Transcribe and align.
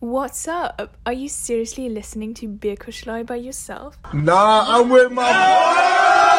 What's 0.00 0.46
up? 0.46 0.96
Are 1.04 1.12
you 1.12 1.28
seriously 1.28 1.88
listening 1.88 2.32
to 2.34 2.46
Birkuschlei 2.46 3.26
by 3.26 3.36
yourself? 3.36 3.98
Nah, 4.14 4.78
I'm 4.78 4.88
with 4.90 5.10
my 5.10 6.38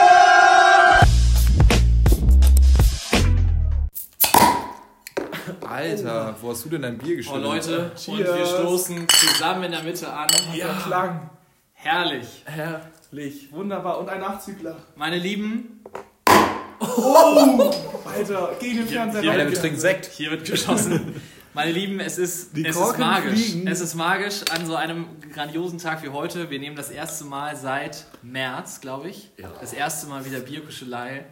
Alter, 5.67 6.35
wo 6.41 6.49
hast 6.51 6.65
du 6.65 6.69
denn 6.69 6.81
dein 6.81 6.97
Bier 6.97 7.13
Oh 7.13 7.17
gestellt? 7.17 7.43
Leute, 7.43 7.91
und 8.07 8.17
Cheers. 8.17 8.37
wir 8.37 8.45
stoßen 8.45 9.07
zusammen 9.09 9.63
in 9.63 9.71
der 9.71 9.83
Mitte 9.83 10.12
an. 10.12 10.28
Ja, 10.55 10.67
Klang. 10.85 11.29
Herrlich. 11.73 12.28
Herrlich. 12.46 13.51
Wunderbar. 13.51 13.99
Und 13.99 14.10
ein 14.10 14.19
Nachzügler. 14.19 14.78
Meine 14.96 15.17
Lieben, 15.17 15.81
Alter, 16.26 18.55
gegen 18.59 18.77
den 18.77 18.88
Fernseher. 18.88 19.21
hier- 19.21 19.31
Alter, 19.31 19.49
wir 19.52 19.59
trinken 19.59 19.80
Sekt. 19.80 20.05
hier 20.07 20.31
wird 20.31 20.45
geschossen. 20.45 21.21
Meine 21.59 21.73
Lieben, 21.73 21.99
es 21.99 22.17
ist, 22.17 22.55
Die 22.55 22.66
es 22.66 22.77
ist 22.77 22.98
magisch. 22.98 23.34
fliegen. 23.52 23.67
Es 23.67 23.81
ist 23.81 23.94
magisch 23.95 24.44
an 24.49 24.66
so 24.66 24.75
einem 24.75 25.07
grandiosen 25.34 25.77
Tag 25.77 26.01
wie 26.03 26.07
heute. 26.07 26.49
Wir 26.49 26.57
nehmen 26.57 26.77
das 26.77 26.89
erste 26.89 27.25
Mal 27.25 27.57
seit 27.57 28.05
März, 28.21 28.79
glaube 28.79 29.09
ich, 29.09 29.29
das 29.59 29.73
erste 29.73 30.07
Mal 30.07 30.23
wieder 30.23 30.39
Bierkuschelei 30.39 31.25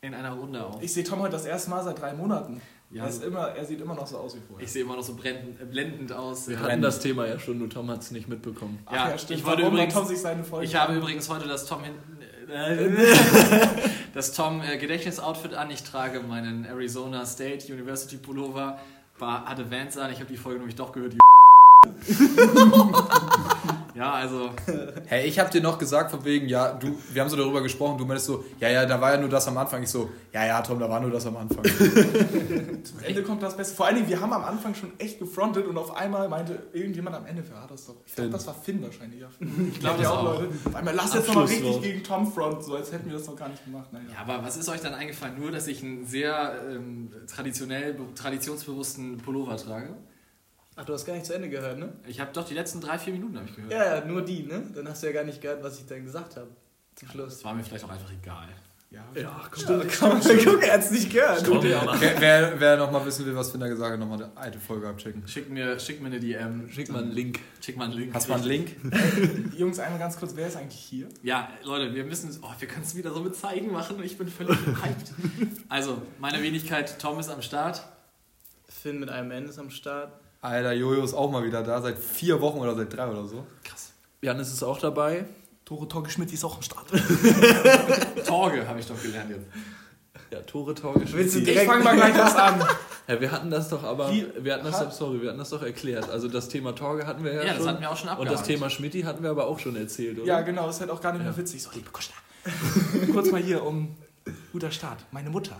in 0.00 0.14
einer 0.14 0.30
Runde 0.32 0.64
auf. 0.64 0.82
Ich 0.82 0.94
sehe 0.94 1.04
Tom 1.04 1.20
heute 1.20 1.32
das 1.32 1.44
erste 1.44 1.68
Mal 1.68 1.84
seit 1.84 2.00
drei 2.00 2.14
Monaten. 2.14 2.62
Ja. 2.90 3.02
er, 3.04 3.10
ist 3.10 3.22
immer, 3.22 3.48
er 3.48 3.64
sieht 3.66 3.82
immer 3.82 3.94
noch 3.94 4.06
so 4.06 4.16
aus 4.16 4.34
wie 4.36 4.40
vorher. 4.40 4.64
Ich 4.64 4.72
sehe 4.72 4.84
immer 4.84 4.96
noch 4.96 5.02
so 5.02 5.12
blendend, 5.14 5.60
äh, 5.60 5.64
blendend 5.66 6.12
aus. 6.14 6.48
Wir 6.48 6.58
hatten 6.58 6.80
das 6.80 7.00
Thema 7.00 7.26
ja 7.26 7.38
schon, 7.38 7.58
nur 7.58 7.68
Tom 7.68 7.90
hat 7.90 8.00
es 8.00 8.10
nicht 8.10 8.28
mitbekommen. 8.28 8.78
Ach 8.86 8.92
ja, 8.94 9.10
ja, 9.10 9.18
stimmt. 9.18 9.40
ich 9.40 9.44
wollte 9.46 9.66
übrigens- 9.66 9.92
Tom 9.92 10.06
sich 10.06 10.18
seine 10.18 10.44
Folge 10.44 10.64
Ich 10.64 10.74
habe 10.76 10.94
übrigens 10.94 11.28
heute 11.28 11.46
das 11.46 11.66
Tom 11.66 11.84
hinten. 11.84 12.18
Das 14.14 14.32
Tom 14.32 14.60
äh, 14.62 14.76
Gedächtnisoutfit 14.76 15.54
an. 15.54 15.70
Ich 15.70 15.84
trage 15.84 16.20
meinen 16.20 16.66
Arizona 16.66 17.24
State 17.24 17.72
University 17.72 18.18
Pullover. 18.18 18.78
War, 19.22 19.44
hatte 19.44 19.70
Vans 19.70 19.96
an. 19.96 20.10
Ich 20.10 20.18
habe 20.18 20.26
die 20.26 20.36
Folge 20.36 20.58
nämlich 20.58 20.74
doch 20.74 20.90
gehört. 20.90 21.14
Die 21.14 21.18
ja, 23.94 24.12
also. 24.12 24.50
Hey, 25.06 25.26
ich 25.26 25.38
hab 25.38 25.50
dir 25.50 25.60
noch 25.60 25.78
gesagt 25.78 26.10
von 26.10 26.24
wegen, 26.24 26.48
ja, 26.48 26.72
du, 26.72 26.98
wir 27.12 27.20
haben 27.22 27.28
so 27.28 27.36
darüber 27.36 27.62
gesprochen, 27.62 27.98
du 27.98 28.06
meintest 28.06 28.26
so, 28.26 28.44
ja, 28.60 28.70
ja, 28.70 28.86
da 28.86 29.00
war 29.00 29.12
ja 29.12 29.20
nur 29.20 29.28
das 29.28 29.46
am 29.48 29.58
Anfang. 29.58 29.82
Ich 29.82 29.90
so, 29.90 30.08
ja, 30.32 30.46
ja, 30.46 30.62
Tom, 30.62 30.78
da 30.78 30.88
war 30.88 31.00
nur 31.00 31.10
das 31.10 31.26
am 31.26 31.36
Anfang. 31.36 31.62
Am 31.62 33.04
Ende 33.04 33.22
kommt 33.22 33.42
das 33.42 33.56
Beste. 33.56 33.74
Vor 33.74 33.86
allen 33.86 33.96
Dingen, 33.96 34.08
wir 34.08 34.20
haben 34.20 34.32
am 34.32 34.44
Anfang 34.44 34.74
schon 34.74 34.92
echt 34.98 35.18
gefrontet 35.18 35.66
und 35.66 35.76
auf 35.78 35.94
einmal 35.96 36.28
meinte 36.28 36.62
irgendjemand 36.72 37.16
am 37.16 37.26
Ende, 37.26 37.42
wer 37.48 37.56
war 37.56 37.66
das 37.68 37.86
doch? 37.86 37.94
Ich 38.06 38.14
glaube, 38.14 38.30
das 38.30 38.46
war 38.46 38.54
Finn 38.54 38.82
wahrscheinlich. 38.82 39.20
Ja. 39.20 39.28
Ich 39.72 39.80
glaube 39.80 40.02
das 40.02 40.10
auch. 40.10 40.24
Leute. 40.24 40.48
Auf 40.64 40.74
einmal, 40.74 40.94
lass 40.94 41.14
jetzt 41.14 41.28
nochmal 41.28 41.44
richtig 41.44 41.82
gegen 41.82 42.02
Tom 42.02 42.32
front, 42.32 42.64
so 42.64 42.76
als 42.76 42.92
hätten 42.92 43.10
wir 43.10 43.18
das 43.18 43.26
noch 43.26 43.36
gar 43.36 43.48
nicht 43.48 43.64
gemacht. 43.64 43.92
Naja. 43.92 44.04
Ja, 44.12 44.20
aber 44.20 44.44
was 44.44 44.56
ist 44.56 44.68
euch 44.68 44.80
dann 44.80 44.94
eingefallen? 44.94 45.38
Nur, 45.38 45.50
dass 45.50 45.66
ich 45.66 45.82
einen 45.82 46.06
sehr 46.06 46.54
ähm, 46.70 47.10
traditionell, 47.26 47.96
traditionsbewussten 48.14 49.18
Pullover 49.18 49.56
trage? 49.56 49.94
Ach, 50.76 50.84
du 50.84 50.92
hast 50.94 51.04
gar 51.04 51.12
nicht 51.14 51.26
zu 51.26 51.34
Ende 51.34 51.48
gehört, 51.50 51.78
ne? 51.78 51.92
Ich 52.06 52.18
habe 52.20 52.32
doch 52.32 52.44
die 52.46 52.54
letzten 52.54 52.80
drei, 52.80 52.98
vier 52.98 53.12
Minuten 53.12 53.36
habe 53.36 53.46
ich 53.48 53.54
gehört. 53.56 53.72
Ja, 53.72 53.96
ja, 53.96 54.04
nur 54.04 54.22
die, 54.22 54.44
ne? 54.44 54.62
Dann 54.74 54.88
hast 54.88 55.02
du 55.02 55.06
ja 55.08 55.12
gar 55.12 55.24
nicht 55.24 55.40
gehört, 55.40 55.62
was 55.62 55.78
ich 55.78 55.86
dann 55.86 56.02
gesagt 56.04 56.36
habe. 56.36 56.48
Zum 56.94 57.08
Schluss. 57.08 57.34
Das 57.34 57.44
war 57.44 57.54
mir 57.54 57.62
vielleicht 57.62 57.84
auch 57.84 57.90
einfach 57.90 58.10
egal. 58.10 58.48
Ja, 58.90 59.02
Ja, 59.14 59.40
komm, 59.50 59.62
Stimmt, 59.62 59.98
komm, 59.98 60.20
Guck, 60.44 60.62
er 60.62 60.74
hat's 60.74 60.90
nicht 60.90 61.10
gehört. 61.10 61.48
wer, 61.48 62.20
wer, 62.20 62.60
wer 62.60 62.76
noch 62.76 62.90
mal 62.90 63.04
wissen 63.06 63.24
will, 63.24 63.34
was 63.34 63.50
Finn 63.50 63.60
da 63.60 63.66
gesagt 63.68 63.92
hat, 63.92 63.98
noch 63.98 64.06
mal 64.06 64.22
eine 64.22 64.36
alte 64.36 64.60
Folge 64.60 64.86
abchecken. 64.86 65.26
Schickt 65.26 65.48
mir, 65.48 65.78
schickt 65.78 66.02
mir 66.02 66.08
eine 66.08 66.20
DM. 66.20 66.68
Schick 66.70 66.90
mal 66.90 67.02
einen 67.02 67.12
Link. 67.12 67.40
Schick 67.64 67.78
mal 67.78 67.84
einen 67.84 67.94
Link. 67.94 68.14
Hast 68.14 68.28
du 68.28 68.32
mal 68.32 68.38
einen 68.40 68.48
Link? 68.48 68.76
Jungs, 69.56 69.78
einmal 69.78 69.98
ganz 69.98 70.18
kurz, 70.18 70.36
wer 70.36 70.46
ist 70.46 70.56
eigentlich 70.56 70.78
hier? 70.78 71.08
Ja, 71.22 71.48
Leute, 71.64 71.94
wir 71.94 72.04
müssen, 72.04 72.38
oh, 72.42 72.50
wir 72.58 72.68
können 72.68 72.84
es 72.84 72.94
wieder 72.94 73.14
so 73.14 73.20
mit 73.20 73.34
Zeigen 73.34 73.72
machen 73.72 73.96
und 73.96 74.04
ich 74.04 74.18
bin 74.18 74.28
völlig 74.28 74.58
hyped. 74.58 75.12
Also, 75.70 76.02
meine 76.18 76.42
Wenigkeit, 76.42 76.98
Tom 76.98 77.18
ist 77.18 77.30
am 77.30 77.40
Start. 77.40 77.82
Finn 78.68 79.00
mit 79.00 79.08
einem 79.08 79.30
N 79.30 79.46
ist 79.48 79.58
am 79.58 79.70
Start. 79.70 80.12
Alter, 80.42 80.72
Jojo 80.72 81.02
ist 81.04 81.14
auch 81.14 81.30
mal 81.30 81.44
wieder 81.44 81.62
da, 81.62 81.80
seit 81.80 81.96
vier 81.98 82.40
Wochen 82.40 82.58
oder 82.58 82.74
seit 82.74 82.94
drei 82.94 83.06
oder 83.08 83.24
so. 83.26 83.46
Krass. 83.64 83.92
Janis 84.20 84.52
ist 84.52 84.62
auch 84.62 84.78
dabei. 84.78 85.24
Tore 85.64 85.86
Torge 85.88 86.10
Schmidt 86.10 86.32
ist 86.32 86.44
auch 86.44 86.56
am 86.56 86.62
Start. 86.62 86.86
Torge 88.26 88.66
habe 88.66 88.80
ich 88.80 88.86
doch 88.86 89.00
gelernt 89.00 89.30
jetzt. 89.30 89.46
Ja, 90.32 90.40
Tore, 90.40 90.74
Torge, 90.74 91.00
Willst 91.12 91.34
du 91.34 91.38
Ich 91.40 91.44
direkt- 91.44 91.66
fange 91.70 91.84
mal 91.84 91.94
gleich 91.96 92.16
was 92.18 92.34
an. 92.36 92.62
Ja, 93.08 93.20
wir 93.20 93.32
hatten 93.32 93.50
das 93.50 93.68
doch 93.68 93.82
aber, 93.82 94.12
Wie- 94.12 94.26
wir 94.38 94.54
hatten 94.54 94.64
das 94.64 94.78
doch, 94.78 94.92
sorry, 94.92 95.20
wir 95.20 95.30
hatten 95.30 95.38
das 95.40 95.50
doch 95.50 95.60
erklärt. 95.62 96.08
Also 96.08 96.28
das 96.28 96.48
Thema 96.48 96.72
Torge 96.72 97.04
hatten 97.04 97.24
wir 97.24 97.34
ja, 97.34 97.42
Ja, 97.42 97.48
schon. 97.48 97.58
das 97.58 97.66
hatten 97.66 97.80
wir 97.80 97.90
auch 97.90 97.96
schon 97.96 98.08
Und 98.08 98.12
abgehakt. 98.14 98.38
das 98.38 98.46
Thema 98.46 98.70
Schmidti 98.70 99.02
hatten 99.02 99.24
wir 99.24 99.30
aber 99.30 99.48
auch 99.48 99.58
schon 99.58 99.74
erzählt, 99.74 100.18
oder? 100.18 100.26
Ja, 100.28 100.40
genau, 100.42 100.68
ist 100.70 100.78
halt 100.80 100.88
auch 100.90 101.00
gar 101.00 101.12
nicht 101.12 101.24
mehr 101.24 101.36
witzig. 101.36 101.60
So, 101.64 101.70
liebe 101.74 101.90
Kuschler. 101.90 102.14
Kurz 103.12 103.32
mal 103.32 103.40
hier 103.42 103.64
um 103.64 103.96
guter 104.52 104.70
Start. 104.70 105.04
Meine 105.10 105.30
Mutter. 105.30 105.56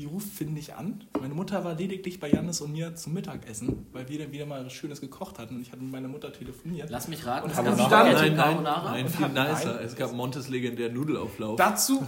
Die 0.00 0.06
ruft 0.06 0.30
Finn 0.32 0.54
nicht 0.54 0.76
an. 0.76 1.04
Meine 1.20 1.34
Mutter 1.34 1.62
war 1.62 1.74
lediglich 1.74 2.18
bei 2.18 2.30
Jannis 2.30 2.62
und 2.62 2.72
mir 2.72 2.94
zum 2.94 3.12
Mittagessen, 3.12 3.84
weil 3.92 4.08
wir 4.08 4.18
dann 4.20 4.32
wieder 4.32 4.46
mal 4.46 4.64
was 4.64 4.72
Schönes 4.72 5.02
gekocht 5.02 5.38
hatten. 5.38 5.56
Und 5.56 5.60
ich 5.60 5.72
hatte 5.72 5.82
mit 5.82 5.92
meiner 5.92 6.08
Mutter 6.08 6.32
telefoniert. 6.32 6.88
Lass 6.88 7.06
mich 7.08 7.26
raten. 7.26 7.44
Und 7.44 7.50
es 7.50 7.56
gab 7.62 7.78
Spaghetti 7.78 8.14
Nein, 8.14 8.34
nein, 8.34 8.36
Carbonara? 8.38 8.90
nein, 8.92 9.08
viel 9.10 9.28
nicer. 9.28 9.74
nein. 9.74 9.84
Es 9.84 9.96
gab 9.96 10.14
Montes 10.14 10.48
legendären 10.48 10.94
Nudelauflauf. 10.94 11.56
Dazu. 11.56 12.02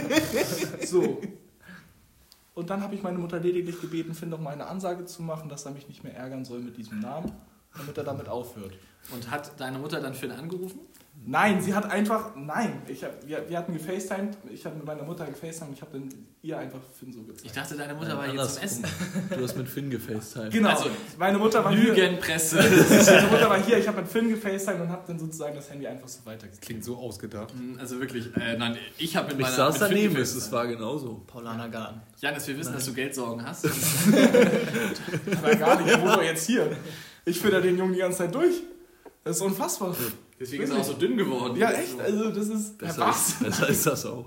so. 0.86 1.20
Und 2.54 2.70
dann 2.70 2.82
habe 2.82 2.94
ich 2.94 3.02
meine 3.02 3.18
Mutter 3.18 3.38
lediglich 3.38 3.78
gebeten, 3.78 4.14
Finn 4.14 4.30
doch 4.30 4.40
mal 4.40 4.54
eine 4.54 4.66
Ansage 4.66 5.04
zu 5.04 5.20
machen, 5.22 5.50
dass 5.50 5.66
er 5.66 5.72
mich 5.72 5.88
nicht 5.88 6.02
mehr 6.02 6.16
ärgern 6.16 6.46
soll 6.46 6.60
mit 6.60 6.78
diesem 6.78 7.00
Namen, 7.00 7.30
damit 7.76 7.98
er 7.98 8.04
damit 8.04 8.30
aufhört. 8.30 8.72
Und 9.12 9.30
hat 9.30 9.60
deine 9.60 9.78
Mutter 9.78 10.00
dann 10.00 10.14
Finn 10.14 10.30
angerufen? 10.30 10.80
Nein, 11.26 11.60
sie 11.60 11.74
hat 11.74 11.84
einfach, 11.90 12.34
nein, 12.34 12.80
ich 12.88 13.04
hab, 13.04 13.26
wir, 13.28 13.46
wir 13.46 13.58
hatten 13.58 13.74
gefacetimed, 13.74 14.38
ich 14.50 14.64
habe 14.64 14.76
mit 14.76 14.86
meiner 14.86 15.02
Mutter 15.02 15.26
gefacetimed 15.26 15.68
und 15.68 15.74
ich 15.74 15.82
habe 15.82 15.92
dann 15.98 16.08
ihr 16.40 16.56
einfach 16.58 16.78
Finn 16.98 17.12
so 17.12 17.20
gezeigt. 17.22 17.44
Ich 17.44 17.52
dachte, 17.52 17.76
deine 17.76 17.92
Mutter 17.92 18.16
war 18.16 18.26
Nein, 18.26 18.30
hier 18.36 18.48
zum 18.48 18.62
Essen. 18.62 18.84
Du 19.36 19.42
hast 19.44 19.54
mit 19.54 19.68
Finn 19.68 19.90
gefacetimed. 19.90 20.50
Genau, 20.50 20.70
Also, 20.70 20.86
meine 21.18 21.36
Mutter 21.36 21.62
war 21.62 21.72
hier. 21.74 21.92
Lügenpresse. 21.94 22.56
Meine 22.56 23.28
Mutter 23.28 23.50
war 23.50 23.62
hier, 23.62 23.76
ich 23.78 23.86
habe 23.86 24.00
mit 24.00 24.10
Finn 24.10 24.30
gefacetimed 24.30 24.80
und 24.80 24.88
habe 24.88 25.02
dann 25.06 25.18
sozusagen 25.18 25.54
das 25.54 25.68
Handy 25.70 25.86
einfach 25.86 26.08
so 26.08 26.24
weitergeklickt. 26.24 26.62
Klingt 26.62 26.84
so 26.84 26.96
ausgedacht. 26.96 27.52
Also 27.78 28.00
wirklich, 28.00 28.34
äh, 28.36 28.56
nein, 28.56 28.78
ich 28.96 29.14
habe 29.14 29.26
mit 29.28 29.36
Ich 29.36 29.42
meiner... 29.42 29.56
saß 29.56 29.74
mit 29.80 29.88
Finn 29.88 29.96
daneben, 29.98 30.16
es 30.22 30.34
es 30.34 30.50
war 30.50 30.66
genauso. 30.66 31.22
Paulaner 31.26 31.68
Garten. 31.68 32.00
Janis, 32.18 32.48
wir 32.48 32.56
wissen, 32.58 32.72
dass 32.72 32.86
du 32.86 32.94
Geldsorgen 32.94 33.44
hast. 33.46 33.66
Aber 35.36 35.54
gar 35.56 35.80
nicht, 35.82 35.94
ich 35.94 36.00
wohne 36.00 36.12
doch 36.12 36.22
jetzt 36.22 36.46
hier. 36.46 36.74
Ich 37.26 37.38
fütter 37.38 37.60
den 37.60 37.76
Jungen 37.76 37.92
die 37.92 37.98
ganze 37.98 38.18
Zeit 38.18 38.34
durch. 38.34 38.54
Das 39.24 39.36
ist 39.36 39.42
unfassbar. 39.42 39.94
Deswegen 40.38 40.62
ist 40.62 40.70
er 40.70 40.78
auch 40.78 40.84
so 40.84 40.94
dünn 40.94 41.16
geworden. 41.16 41.56
Ja, 41.56 41.70
echt, 41.72 42.00
also 42.00 42.30
das 42.30 42.48
ist. 42.48 42.78
Besser, 42.78 43.00
was? 43.02 43.28
ist, 43.28 43.40
besser 43.40 43.68
ist 43.68 43.86
das 43.86 44.06
auch. 44.06 44.26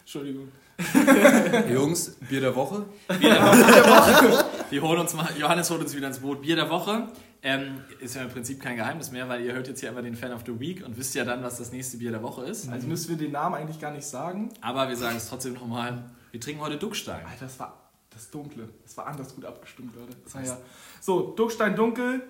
Entschuldigung. 0.00 0.48
Jungs, 1.72 2.16
Bier 2.28 2.40
der 2.40 2.54
Woche. 2.54 2.84
Bier 3.08 3.30
der 3.30 3.42
Woche. 3.42 4.44
Wir 4.70 4.82
holen 4.82 5.00
uns 5.00 5.14
mal, 5.14 5.28
Johannes 5.36 5.70
holt 5.70 5.80
uns 5.80 5.96
wieder 5.96 6.06
ins 6.06 6.18
Boot. 6.18 6.42
Bier 6.42 6.54
der 6.54 6.70
Woche 6.70 7.08
ähm, 7.42 7.80
ist 8.00 8.14
ja 8.14 8.22
im 8.22 8.28
Prinzip 8.28 8.60
kein 8.60 8.76
Geheimnis 8.76 9.10
mehr, 9.10 9.28
weil 9.28 9.44
ihr 9.44 9.54
hört 9.54 9.66
jetzt 9.66 9.80
hier 9.80 9.88
einfach 9.88 10.02
den 10.02 10.14
Fan 10.14 10.32
of 10.32 10.42
the 10.46 10.60
Week 10.60 10.84
und 10.84 10.96
wisst 10.96 11.14
ja 11.14 11.24
dann, 11.24 11.42
was 11.42 11.58
das 11.58 11.72
nächste 11.72 11.96
Bier 11.96 12.10
der 12.10 12.22
Woche 12.22 12.44
ist. 12.44 12.68
Also 12.68 12.86
müssen 12.86 13.08
wir 13.08 13.16
den 13.16 13.32
Namen 13.32 13.56
eigentlich 13.56 13.80
gar 13.80 13.92
nicht 13.92 14.06
sagen. 14.06 14.50
Aber 14.60 14.88
wir 14.88 14.96
sagen 14.96 15.16
es 15.16 15.28
trotzdem 15.28 15.54
nochmal. 15.54 16.10
Wir 16.30 16.40
trinken 16.40 16.60
heute 16.60 16.76
Duckstein. 16.76 17.24
Alter, 17.26 17.46
das 17.46 17.58
war 17.58 17.90
das 18.10 18.30
Dunkle. 18.30 18.68
Das 18.84 18.96
war 18.96 19.06
anders 19.06 19.34
gut 19.34 19.44
abgestimmt, 19.44 19.94
Leute. 19.96 20.16
Das 20.24 20.34
war 20.34 20.44
ja. 20.44 20.58
So, 21.00 21.32
Duckstein 21.34 21.74
Dunkel, 21.74 22.22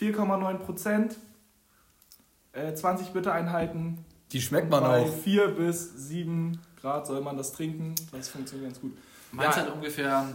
4,9 0.00 0.58
Prozent. 0.58 1.16
Äh, 2.52 2.74
20 2.74 3.08
Bittereinheiten. 3.08 3.98
Die 4.32 4.40
schmeckt 4.40 4.70
man 4.70 4.82
Bei 4.82 5.00
auch. 5.02 5.12
4 5.22 5.48
bis 5.48 6.08
7 6.08 6.58
Grad 6.80 7.06
soll 7.06 7.20
man 7.20 7.36
das 7.36 7.52
trinken. 7.52 7.94
Das 8.12 8.28
funktioniert 8.28 8.70
ganz 8.70 8.80
gut. 8.80 8.96
Meins 9.32 9.56
Ja. 9.56 9.62
hat 9.62 9.74
ungefähr 9.74 10.26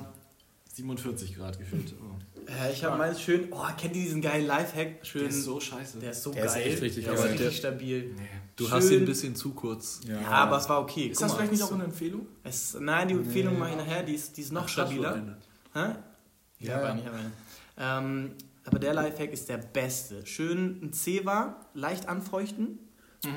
47 0.73 1.35
Grad 1.35 1.57
gefüllt. 1.57 1.93
Oh. 2.01 2.15
Ja, 2.49 2.69
ich 2.69 2.83
habe 2.83 2.97
meins 2.97 3.19
schön. 3.21 3.47
Oh, 3.51 3.63
kennt 3.77 3.95
ihr 3.95 4.03
diesen 4.03 4.21
geilen 4.21 4.45
Lifehack? 4.45 5.03
Schön. 5.05 5.21
Der 5.21 5.29
ist 5.29 5.43
so 5.43 5.59
scheiße. 5.59 5.99
der 5.99 6.11
ist 6.11 6.21
so 6.23 6.31
Der 6.31 6.45
ist 6.45 6.53
geil. 6.53 6.67
echt 6.67 6.81
richtig 6.81 7.05
der 7.05 7.13
ist 7.15 7.23
richtig 7.23 7.39
Der- 7.41 7.51
stabil. 7.51 8.13
nee. 8.15 8.21
Du 8.55 8.65
Schön. 8.65 8.73
hast 8.73 8.89
ihn 8.91 8.99
ein 8.99 9.05
bisschen 9.05 9.35
zu 9.35 9.53
kurz. 9.53 10.01
Ja. 10.07 10.21
Ja, 10.21 10.27
aber 10.29 10.57
es 10.57 10.69
war 10.69 10.79
okay. 10.81 11.07
Ist 11.07 11.17
Guck 11.17 11.21
das 11.23 11.31
mal, 11.31 11.35
vielleicht 11.37 11.51
nicht 11.53 11.61
so- 11.61 11.67
auch 11.67 11.73
eine 11.73 11.83
Empfehlung? 11.85 12.27
Es, 12.43 12.77
nein, 12.79 13.07
die 13.09 13.15
Empfehlung 13.15 13.57
mache 13.59 13.71
ich 13.71 13.75
nachher. 13.77 14.03
Die 14.03 14.13
ist, 14.13 14.37
die 14.37 14.41
ist 14.41 14.53
noch 14.53 14.63
Ach, 14.65 14.69
stabiler. 14.69 15.37
Ja, 15.73 15.81
habe 15.81 15.97
ja. 16.59 16.95
ich 16.95 17.05
habe 17.05 17.17
eine. 17.17 17.31
Ähm, 17.77 18.31
aber 18.65 18.79
der 18.79 18.93
Lifehack 18.93 19.31
ist 19.31 19.49
der 19.49 19.57
beste. 19.57 20.25
Schön 20.25 20.79
ein 20.81 20.93
Zewa, 20.93 21.55
leicht 21.73 22.07
anfeuchten, 22.07 22.79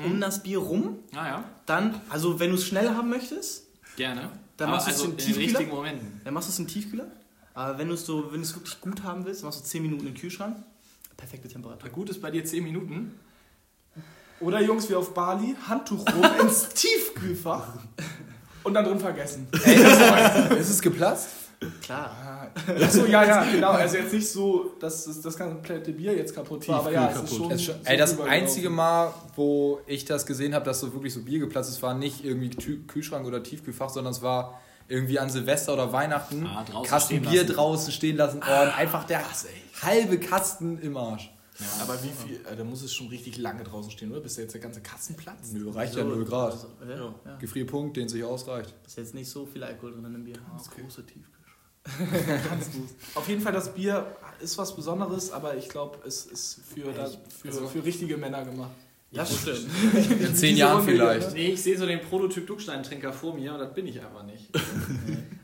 um 0.05 0.19
das 0.21 0.43
Bier 0.43 0.59
rum. 0.59 0.99
Ah 1.15 1.27
ja, 1.27 1.43
Dann, 1.65 1.99
also 2.09 2.39
wenn 2.39 2.49
du 2.51 2.55
es 2.55 2.65
schnell 2.65 2.89
haben 2.89 3.09
möchtest, 3.09 3.67
gerne. 3.95 4.29
Dann 4.57 4.71
machst 4.71 4.87
du 4.87 4.91
es 4.91 4.97
also 4.97 5.05
im 5.05 5.11
in 5.11 5.17
den 5.17 5.25
Tiefkühler? 5.25 5.47
richtigen 5.47 5.69
Momenten. 5.71 6.21
dann 6.23 6.33
machst 6.33 6.49
du 6.49 6.51
es 6.51 6.59
im 6.59 6.67
Tiefkühler. 6.67 7.07
Aber 7.53 7.77
wenn 7.77 7.87
du 7.87 7.93
es 7.95 8.05
so, 8.05 8.25
wenn 8.31 8.41
du 8.41 8.45
es 8.45 8.55
wirklich 8.55 8.79
gut 8.81 9.03
haben 9.03 9.25
willst, 9.25 9.43
machst 9.43 9.59
du 9.61 9.63
10 9.65 9.81
Minuten 9.81 10.07
im 10.07 10.13
Kühlschrank. 10.13 10.57
Perfekte 11.17 11.47
Temperatur. 11.47 11.89
Gut 11.89 12.09
ist 12.09 12.21
bei 12.21 12.29
dir 12.31 12.43
10 12.45 12.63
Minuten. 12.63 13.17
Oder 14.39 14.61
Jungs 14.61 14.89
wie 14.89 14.95
auf 14.95 15.13
Bali, 15.13 15.55
Handtuch 15.67 16.05
rum 16.13 16.25
ins 16.41 16.69
Tiefkühlfach 16.69 17.77
und 18.63 18.73
dann 18.73 18.85
drin 18.85 18.99
vergessen. 18.99 19.47
Ist 20.57 20.69
es 20.69 20.81
geplatzt? 20.81 21.27
Klar. 21.81 22.51
Achso, 22.81 23.05
ja, 23.05 23.23
ja, 23.25 23.43
genau. 23.51 23.71
Also 23.71 23.97
jetzt 23.97 24.13
nicht 24.13 24.29
so, 24.29 24.71
dass 24.79 25.05
das, 25.05 25.19
das 25.21 25.37
komplette 25.37 25.91
Bier 25.91 26.15
jetzt 26.15 26.33
kaputt 26.33 26.67
war, 26.69 26.79
aber 26.79 26.91
ja, 26.91 27.09
es 27.11 27.21
ist 27.23 27.35
schon. 27.35 27.51
Es 27.51 27.55
ist 27.61 27.65
schon- 27.65 27.75
ey, 27.85 27.97
das 27.97 28.19
einzige 28.21 28.69
Mal, 28.69 29.13
wo 29.35 29.81
ich 29.85 30.05
das 30.05 30.25
gesehen 30.25 30.53
habe, 30.53 30.63
dass 30.65 30.79
so 30.79 30.93
wirklich 30.93 31.13
so 31.13 31.21
Bier 31.21 31.39
geplatzt 31.39 31.69
ist, 31.69 31.81
war 31.81 31.93
nicht 31.93 32.23
irgendwie 32.23 32.49
Tü- 32.49 32.85
Kühlschrank 32.87 33.25
oder 33.27 33.43
Tiefkühlfach, 33.43 33.89
sondern 33.89 34.13
es 34.13 34.21
war 34.21 34.61
irgendwie 34.87 35.19
an 35.19 35.29
Silvester 35.29 35.73
oder 35.73 35.91
Weihnachten 35.91 36.45
Ah, 36.47 36.63
draußen 36.63 36.89
Kasten 36.89 37.15
stehen 37.17 37.29
Bier 37.29 37.41
lassen. 37.43 37.53
draußen 37.55 37.91
stehen 37.93 38.15
lassen. 38.17 38.39
Oh, 38.41 38.61
und 38.63 38.77
einfach 38.77 39.03
der 39.03 39.21
halbe 39.81 40.17
Kasten 40.19 40.79
im 40.79 40.95
Arsch. 40.97 41.31
Aber 41.81 42.01
wie 42.01 42.07
viel, 42.07 42.37
äh, 42.49 42.55
da 42.55 42.63
muss 42.63 42.81
es 42.83 42.93
schon 42.93 43.07
richtig 43.09 43.37
lange 43.37 43.65
draußen 43.65 43.91
stehen, 43.91 44.09
oder? 44.13 44.21
Bis 44.21 44.35
da 44.35 44.43
jetzt 44.43 44.53
der 44.53 44.61
ganze 44.61 44.79
Kasten 44.79 45.15
platzt. 45.17 45.53
Nö, 45.53 45.69
reicht 45.71 45.93
ja 45.93 46.05
0 46.05 46.23
Grad. 46.23 46.53
Also, 46.53 46.67
ja, 46.87 46.95
Ja. 46.95 47.15
ja. 47.25 47.35
Gefrierpunkt, 47.35 47.97
den 47.97 48.07
sich 48.07 48.23
ausreicht. 48.23 48.73
Ist 48.87 48.97
jetzt 48.97 49.13
nicht 49.13 49.29
so 49.29 49.45
viel 49.45 49.61
Alkohol 49.65 49.91
drin 49.91 50.15
im 50.15 50.23
Bier. 50.23 50.37
Das 50.57 50.69
große 50.71 51.05
Tiefkühl. 51.05 51.25
Kannst 51.83 52.73
du. 52.73 52.87
Auf 53.15 53.27
jeden 53.27 53.41
Fall, 53.41 53.53
das 53.53 53.73
Bier 53.73 54.05
ist 54.41 54.57
was 54.57 54.75
Besonderes, 54.75 55.31
aber 55.31 55.55
ich 55.57 55.69
glaube, 55.69 55.97
es 56.05 56.25
ist 56.25 56.61
für, 56.73 56.91
da, 56.91 57.07
für, 57.41 57.47
also- 57.47 57.67
für 57.67 57.83
richtige 57.83 58.17
Männer 58.17 58.43
gemacht. 58.45 58.71
Das 59.11 59.35
stimmt. 59.39 59.65
In 60.21 60.35
zehn 60.35 60.55
Jahren 60.55 60.83
vielleicht. 60.85 61.33
Nee, 61.33 61.47
ich 61.53 61.63
sehe 61.63 61.75
so 61.75 61.87
den 61.87 61.99
Prototyp 61.99 62.45
Ducksteintrinker 62.45 63.11
vor 63.11 63.33
mir 63.33 63.53
und 63.53 63.59
das 63.59 63.73
bin 63.73 63.87
ich 63.87 63.99
einfach 63.99 64.23
nicht. 64.23 64.49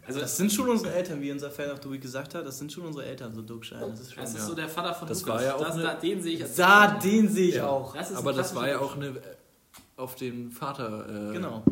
Also 0.08 0.20
Das 0.20 0.38
sind 0.38 0.54
schon 0.54 0.70
unsere 0.70 0.94
Eltern, 0.94 1.20
wie 1.20 1.32
unser 1.32 1.50
Fan 1.50 1.72
of 1.72 1.80
the 1.82 1.90
Week 1.92 2.00
gesagt 2.00 2.36
hat. 2.36 2.46
Das 2.46 2.60
sind 2.60 2.72
schon 2.72 2.86
unsere 2.86 3.08
Eltern, 3.08 3.34
so 3.34 3.42
Duckstein. 3.42 3.90
Das 3.90 4.00
ist 4.02 4.14
schon. 4.14 4.22
das 4.24 4.34
ist 4.34 4.38
Ja. 4.42 4.46
so 4.46 4.54
der 4.54 4.70
Vater 4.70 4.94
von 4.94 5.08
Das 5.08 5.22
Lukas. 5.22 5.34
war 5.36 5.44
ja 5.44 5.56
auch 5.56 5.62
das, 5.64 5.74
eine- 5.74 5.82
da, 5.84 5.94
den 5.96 6.22
sehe 6.22 6.34
ich 6.36 6.44
als 6.44 6.54
Da, 6.56 6.88
den 7.00 7.28
sehe 7.28 7.48
ich 7.50 7.56
Ja. 7.56 7.68
auch. 7.68 7.96
Das 7.96 8.12
ist 8.12 8.18
Aber 8.18 8.32
das 8.32 8.54
war 8.54 8.70
ja 8.70 8.78
auch 8.78 8.96
eine 8.96 9.08
äh, 9.08 9.14
auf 9.98 10.14
den 10.14 10.52
Vater 10.52 11.32
äh, 11.32 11.34
Genau. 11.34 11.64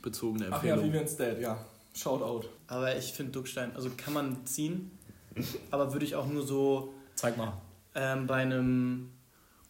bezogene 0.00 0.46
Ach 0.50 0.64
ja, 0.64 0.70
Empfehlung. 0.72 0.84
Vivian's 0.94 1.16
Dad, 1.18 1.38
ja. 1.38 1.58
Shoutout. 1.94 2.48
Aber 2.66 2.96
ich 2.96 3.12
finde 3.12 3.32
Duckstein, 3.32 3.72
also 3.74 3.90
kann 3.96 4.14
man 4.14 4.46
ziehen, 4.46 4.90
aber 5.70 5.92
würde 5.92 6.04
ich 6.04 6.14
auch 6.14 6.26
nur 6.26 6.46
so 6.46 6.94
Zeig 7.14 7.36
mal. 7.36 7.52
ähm, 7.94 8.26
bei 8.26 8.36
einem, 8.36 9.10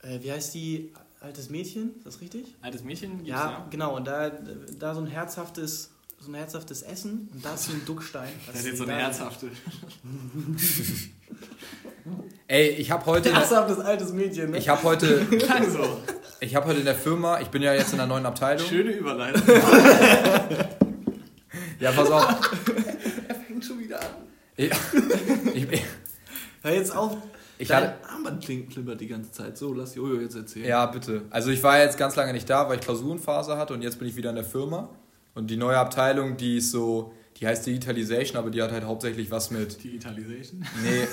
äh, 0.03 0.21
wie 0.23 0.31
heißt 0.33 0.55
die, 0.55 0.93
altes 1.21 1.51
Mädchen, 1.51 1.95
ist 1.99 2.07
das 2.07 2.21
richtig? 2.21 2.55
Altes 2.63 2.83
Mädchen 2.83 3.11
gibt's 3.19 3.29
Ja, 3.31 3.51
ja. 3.51 3.67
genau, 3.71 3.97
und 3.97 4.07
da, 4.07 4.31
da 4.79 4.95
so 4.95 5.01
ein 5.01 5.07
herzhaftes, 5.07 5.91
so 6.19 6.31
ein 6.31 6.35
herzhaftes 6.35 6.83
Essen 6.83 7.29
und 7.33 7.45
da 7.45 7.55
ist 7.55 7.65
so 7.67 7.73
ein 7.73 7.85
Duckstein. 7.87 8.29
Das 8.47 8.57
ist 8.57 8.67
jetzt 8.67 8.79
so 8.79 8.85
eine 8.85 8.95
herzhafte. 8.95 9.49
Ey, 12.49 12.69
ich 12.71 12.91
habe 12.91 13.07
heute, 13.07 13.33
Herzhaftes 13.33 13.79
altes 13.79 14.13
Mädchen, 14.13 14.51
ne? 14.51 14.59
ich 14.59 14.69
habe 14.69 14.83
heute, 14.83 15.25
Klang 15.27 15.71
so. 15.71 16.01
ich 16.41 16.55
habe 16.57 16.67
heute 16.67 16.81
in 16.81 16.85
der 16.85 16.97
Firma, 16.97 17.41
ich 17.41 17.49
bin 17.49 17.63
ja 17.63 17.73
jetzt 17.73 17.93
in 17.93 17.99
der 17.99 18.07
neuen 18.07 18.27
Abteilung. 18.27 18.67
Schöne 18.67 18.91
Überleitung. 18.91 19.43
Ja, 21.83 21.91
pass 21.93 22.11
auf. 22.11 22.51
fängt 23.47 23.65
schon 23.65 23.79
wieder 23.81 24.01
an. 24.01 24.07
Ich, 24.57 24.71
ich, 25.55 25.83
Hör 26.63 26.73
jetzt 26.75 26.95
auf. 26.95 27.17
ich 27.59 27.71
hatte, 27.73 27.95
Dein 28.03 28.11
Armband 28.11 28.45
kling- 28.45 28.69
klimpert 28.69 29.01
die 29.01 29.09
ganze 29.09 29.33
Zeit. 29.33 29.59
So, 29.59 29.73
lass 29.75 29.95
Jojo 29.95 30.21
jetzt 30.21 30.37
erzählen. 30.37 30.67
Ja, 30.67 30.87
bitte. 30.87 31.23
Also 31.31 31.51
ich 31.51 31.63
war 31.63 31.79
jetzt 31.79 31.99
ganz 31.99 32.15
lange 32.17 32.33
nicht 32.33 32.49
da, 32.49 32.69
weil 32.69 32.77
ich 32.77 32.83
Klausurenphase 32.83 33.57
hatte 33.57 33.75
und 33.75 33.83
jetzt 33.83 33.99
bin 33.99 34.07
ich 34.09 34.17
wieder 34.17 34.31
in 34.31 34.37
der 34.37 34.45
Firma. 34.45 34.91
Und 35.35 35.49
die 35.51 35.57
neue 35.57 35.79
Abteilung, 35.79 36.37
die 36.37 36.59
ist 36.59 36.71
so, 36.71 37.13
die 37.39 37.47
heißt 37.47 37.67
Digitalization, 37.67 38.37
aber 38.37 38.51
die 38.51 38.63
hat 38.63 38.71
halt 38.71 38.85
hauptsächlich 38.85 39.31
was 39.31 39.51
mit, 39.51 39.83
Digitalization. 39.83 40.65
nee, 40.83 41.09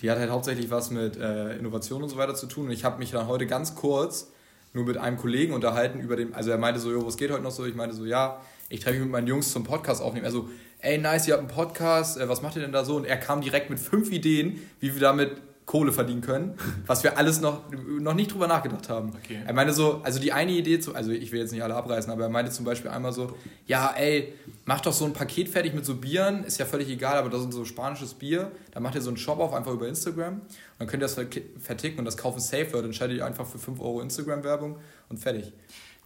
die 0.00 0.10
hat 0.10 0.18
halt 0.18 0.30
hauptsächlich 0.30 0.70
was 0.70 0.90
mit 0.90 1.16
äh, 1.16 1.56
Innovation 1.58 2.02
und 2.02 2.08
so 2.08 2.16
weiter 2.16 2.34
zu 2.34 2.46
tun. 2.46 2.66
Und 2.66 2.72
ich 2.72 2.84
habe 2.84 2.98
mich 2.98 3.10
dann 3.12 3.28
heute 3.28 3.46
ganz 3.46 3.74
kurz 3.74 4.32
nur 4.76 4.84
mit 4.84 4.98
einem 4.98 5.16
Kollegen 5.16 5.54
unterhalten 5.54 6.00
über 6.00 6.16
den, 6.16 6.34
also 6.34 6.50
er 6.50 6.58
meinte 6.58 6.78
so, 6.78 6.92
jo, 6.92 7.04
was 7.04 7.16
geht 7.16 7.30
heute 7.30 7.42
noch 7.42 7.50
so? 7.50 7.64
Ich 7.64 7.74
meinte 7.74 7.96
so, 7.96 8.04
ja, 8.04 8.40
ich 8.68 8.80
treffe 8.80 8.96
mich 8.96 9.04
mit 9.04 9.10
meinen 9.10 9.26
Jungs 9.26 9.50
zum 9.50 9.64
Podcast 9.64 10.02
aufnehmen. 10.02 10.26
Also, 10.26 10.48
ey, 10.80 10.98
nice, 10.98 11.26
ihr 11.26 11.34
habt 11.34 11.40
einen 11.40 11.48
Podcast, 11.48 12.18
äh, 12.18 12.28
was 12.28 12.42
macht 12.42 12.56
ihr 12.56 12.62
denn 12.62 12.72
da 12.72 12.84
so? 12.84 12.96
Und 12.96 13.06
er 13.06 13.16
kam 13.16 13.40
direkt 13.40 13.70
mit 13.70 13.80
fünf 13.80 14.12
Ideen, 14.12 14.60
wie 14.78 14.92
wir 14.92 15.00
damit 15.00 15.32
Kohle 15.66 15.92
verdienen 15.92 16.20
können, 16.20 16.54
was 16.86 17.02
wir 17.02 17.18
alles 17.18 17.40
noch, 17.40 17.62
noch 17.98 18.14
nicht 18.14 18.32
drüber 18.32 18.46
nachgedacht 18.46 18.88
haben. 18.88 19.12
Okay. 19.16 19.40
Er 19.44 19.52
meinte 19.52 19.72
so, 19.72 20.00
also 20.04 20.20
die 20.20 20.32
eine 20.32 20.52
Idee, 20.52 20.78
zu, 20.78 20.94
also 20.94 21.10
ich 21.10 21.32
will 21.32 21.40
jetzt 21.40 21.50
nicht 21.50 21.64
alle 21.64 21.74
abreißen, 21.74 22.10
aber 22.12 22.22
er 22.22 22.28
meinte 22.28 22.52
zum 22.52 22.64
Beispiel 22.64 22.88
einmal 22.88 23.12
so, 23.12 23.34
ja, 23.66 23.92
ey, 23.96 24.32
mach 24.64 24.80
doch 24.80 24.92
so 24.92 25.04
ein 25.04 25.12
Paket 25.12 25.48
fertig 25.48 25.74
mit 25.74 25.84
so 25.84 25.96
Bieren, 25.96 26.44
ist 26.44 26.58
ja 26.58 26.66
völlig 26.66 26.88
egal, 26.88 27.16
aber 27.16 27.30
das 27.30 27.42
ist 27.42 27.52
so 27.52 27.64
spanisches 27.64 28.14
Bier, 28.14 28.52
dann 28.70 28.84
macht 28.84 28.94
ihr 28.94 29.02
so 29.02 29.10
einen 29.10 29.16
Shop 29.16 29.40
auf, 29.40 29.52
einfach 29.52 29.72
über 29.72 29.88
Instagram, 29.88 30.34
und 30.34 30.42
dann 30.78 30.86
könnt 30.86 31.02
ihr 31.02 31.08
das 31.08 31.18
verticken 31.58 31.98
und 31.98 32.04
das 32.04 32.16
kaufen 32.16 32.38
safe, 32.38 32.66
Leute, 32.66 32.82
dann 32.82 32.92
schaltet 32.92 33.18
ihr 33.18 33.26
einfach 33.26 33.46
für 33.46 33.58
5 33.58 33.80
Euro 33.80 34.00
Instagram-Werbung 34.02 34.76
und 35.08 35.18
fertig. 35.18 35.52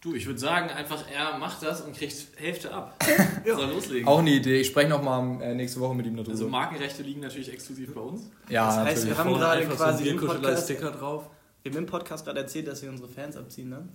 Du, 0.01 0.15
ich 0.15 0.25
würde 0.27 0.41
sagen, 0.41 0.71
einfach 0.71 1.05
er 1.11 1.37
macht 1.37 1.63
das 1.63 1.83
und 1.83 1.95
kriegt 1.95 2.15
Hälfte 2.37 2.73
ab. 2.73 3.05
Soll 3.45 3.71
loslegen. 3.71 4.09
Auch 4.09 4.21
eine 4.21 4.31
Idee, 4.31 4.61
ich 4.61 4.69
spreche 4.69 4.89
nochmal 4.89 5.43
äh, 5.43 5.55
nächste 5.55 5.79
Woche 5.81 5.95
mit 5.95 6.07
ihm 6.07 6.17
darüber. 6.17 6.33
also 6.33 6.49
Markenrechte 6.49 7.03
liegen 7.03 7.21
natürlich 7.21 7.53
exklusiv 7.53 7.93
bei 7.93 8.01
uns. 8.01 8.31
ja, 8.49 8.67
Das 8.67 8.77
heißt, 8.77 8.87
natürlich. 9.05 9.09
wir 9.11 9.25
haben 9.25 9.35
gerade 9.35 9.67
quasi 9.67 10.05
so 10.05 10.11
ein 10.11 10.17
im 10.17 10.21
Podcast, 10.21 10.67
Bierkuschelei-Sticker 10.69 10.91
drauf. 10.93 11.31
wir 11.63 11.73
haben 11.73 11.79
im 11.79 11.87
Podcast 11.87 12.25
gerade 12.25 12.41
erzählt, 12.41 12.67
dass 12.69 12.83
wir 12.83 12.89
unsere 12.89 13.09
Fans 13.09 13.37
abziehen, 13.37 13.69
ne? 13.69 13.89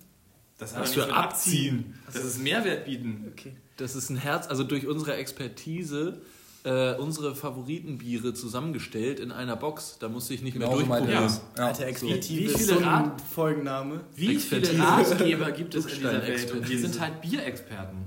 Das 0.57 0.71
für 0.73 0.79
nichts 0.79 0.95
mit 0.95 1.09
abziehen. 1.11 1.99
Das 2.13 2.23
ist 2.23 2.37
Mehrwert 2.39 2.85
bieten. 2.85 3.31
Okay. 3.31 3.55
Das 3.77 3.95
ist 3.95 4.09
ein 4.09 4.15
Herz, 4.15 4.47
also 4.47 4.63
durch 4.63 4.87
unsere 4.87 5.15
Expertise 5.15 6.21
äh, 6.65 6.95
unsere 6.97 7.35
Favoritenbiere 7.35 8.33
zusammengestellt 8.33 9.19
in 9.19 9.31
einer 9.31 9.55
Box. 9.55 9.97
Da 9.99 10.09
musste 10.09 10.33
ich 10.33 10.41
nicht 10.41 10.53
Genau 10.55 10.67
mehr 10.75 10.77
so 10.77 10.83
durchprobieren. 10.85 11.17
er 11.23 11.27
das. 11.27 11.41
Ja. 11.57 11.67
Alter, 11.67 11.85
Expertise 11.87 12.39
Wie 12.41 12.45
ist 12.45 12.57
viele 12.57 12.79
so 12.79 12.83
Rat- 12.83 13.21
Folgenname. 13.21 14.01
Wie 14.15 14.35
Expertise. 14.35 14.71
viele 14.71 14.83
Ratgeber 14.83 15.51
gibt 15.51 15.75
es 15.75 15.85
in 15.85 15.99
dieser 15.99 16.21
Welt? 16.21 16.51
Und 16.51 16.67
wir 16.69 16.79
sind 16.79 16.99
halt 16.99 17.21
Bierexperten. 17.21 17.99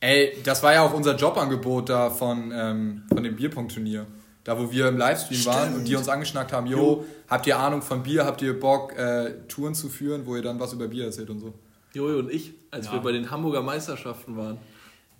Ey, 0.00 0.36
das 0.42 0.62
war 0.64 0.72
ja 0.72 0.82
auch 0.82 0.94
unser 0.94 1.14
Jobangebot 1.16 1.88
da 1.88 2.10
von, 2.10 2.50
ähm, 2.52 3.02
von 3.12 3.22
dem 3.22 3.36
Bierpunkt-Turnier. 3.36 4.06
Da, 4.42 4.58
wo 4.58 4.72
wir 4.72 4.88
im 4.88 4.96
Livestream 4.98 5.44
waren 5.46 5.74
und 5.76 5.84
die 5.86 5.94
uns 5.94 6.08
angeschnackt 6.08 6.52
haben, 6.52 6.66
jo, 6.66 7.04
habt 7.28 7.46
ihr 7.46 7.56
Ahnung 7.58 7.80
von 7.82 8.02
Bier, 8.02 8.24
habt 8.24 8.42
ihr 8.42 8.58
Bock, 8.58 8.96
äh, 8.98 9.34
Touren 9.46 9.74
zu 9.76 9.88
führen, 9.88 10.26
wo 10.26 10.34
ihr 10.34 10.42
dann 10.42 10.58
was 10.58 10.72
über 10.72 10.88
Bier 10.88 11.04
erzählt 11.04 11.30
und 11.30 11.38
so. 11.38 11.54
Jojo 11.94 12.18
und 12.18 12.32
ich, 12.32 12.52
als 12.72 12.86
Ja. 12.86 12.94
wir 12.94 13.00
bei 13.00 13.12
den 13.12 13.30
Hamburger 13.30 13.62
Meisterschaften 13.62 14.36
waren. 14.36 14.58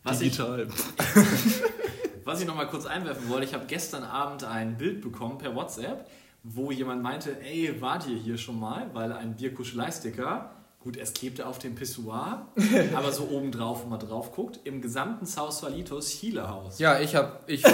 Was 0.02 0.20
ich, 0.20 0.32
digital. 0.32 0.66
was 2.24 2.40
ich 2.40 2.46
noch 2.46 2.54
mal 2.54 2.66
kurz 2.66 2.86
einwerfen 2.86 3.28
wollte, 3.28 3.44
ich 3.46 3.54
habe 3.54 3.64
gestern 3.66 4.04
Abend 4.04 4.44
ein 4.44 4.76
Bild 4.76 5.00
bekommen 5.02 5.38
per 5.38 5.54
WhatsApp, 5.54 6.06
wo 6.42 6.70
jemand 6.70 7.02
meinte, 7.02 7.36
ey, 7.42 7.80
wart 7.80 8.06
ihr 8.06 8.16
hier 8.16 8.38
schon 8.38 8.58
mal? 8.58 8.90
Weil 8.92 9.12
ein 9.12 9.36
Bierkuschelei-Sticker, 9.36 10.50
gut, 10.80 10.96
es 10.96 11.12
klebte 11.14 11.46
auf 11.46 11.58
dem 11.58 11.74
Pissoir, 11.74 12.46
aber 12.96 13.12
so 13.12 13.28
oben 13.30 13.52
drauf, 13.52 13.82
wenn 13.82 13.90
man 13.90 14.00
drauf 14.00 14.32
guckt, 14.32 14.60
im 14.64 14.80
gesamten 14.80 15.26
Sausalitos 15.26 16.10
Chile-Haus. 16.18 16.78
Ja, 16.78 16.98
ich 16.98 17.14
hab, 17.14 17.48
ich 17.48 17.62
war, 17.64 17.70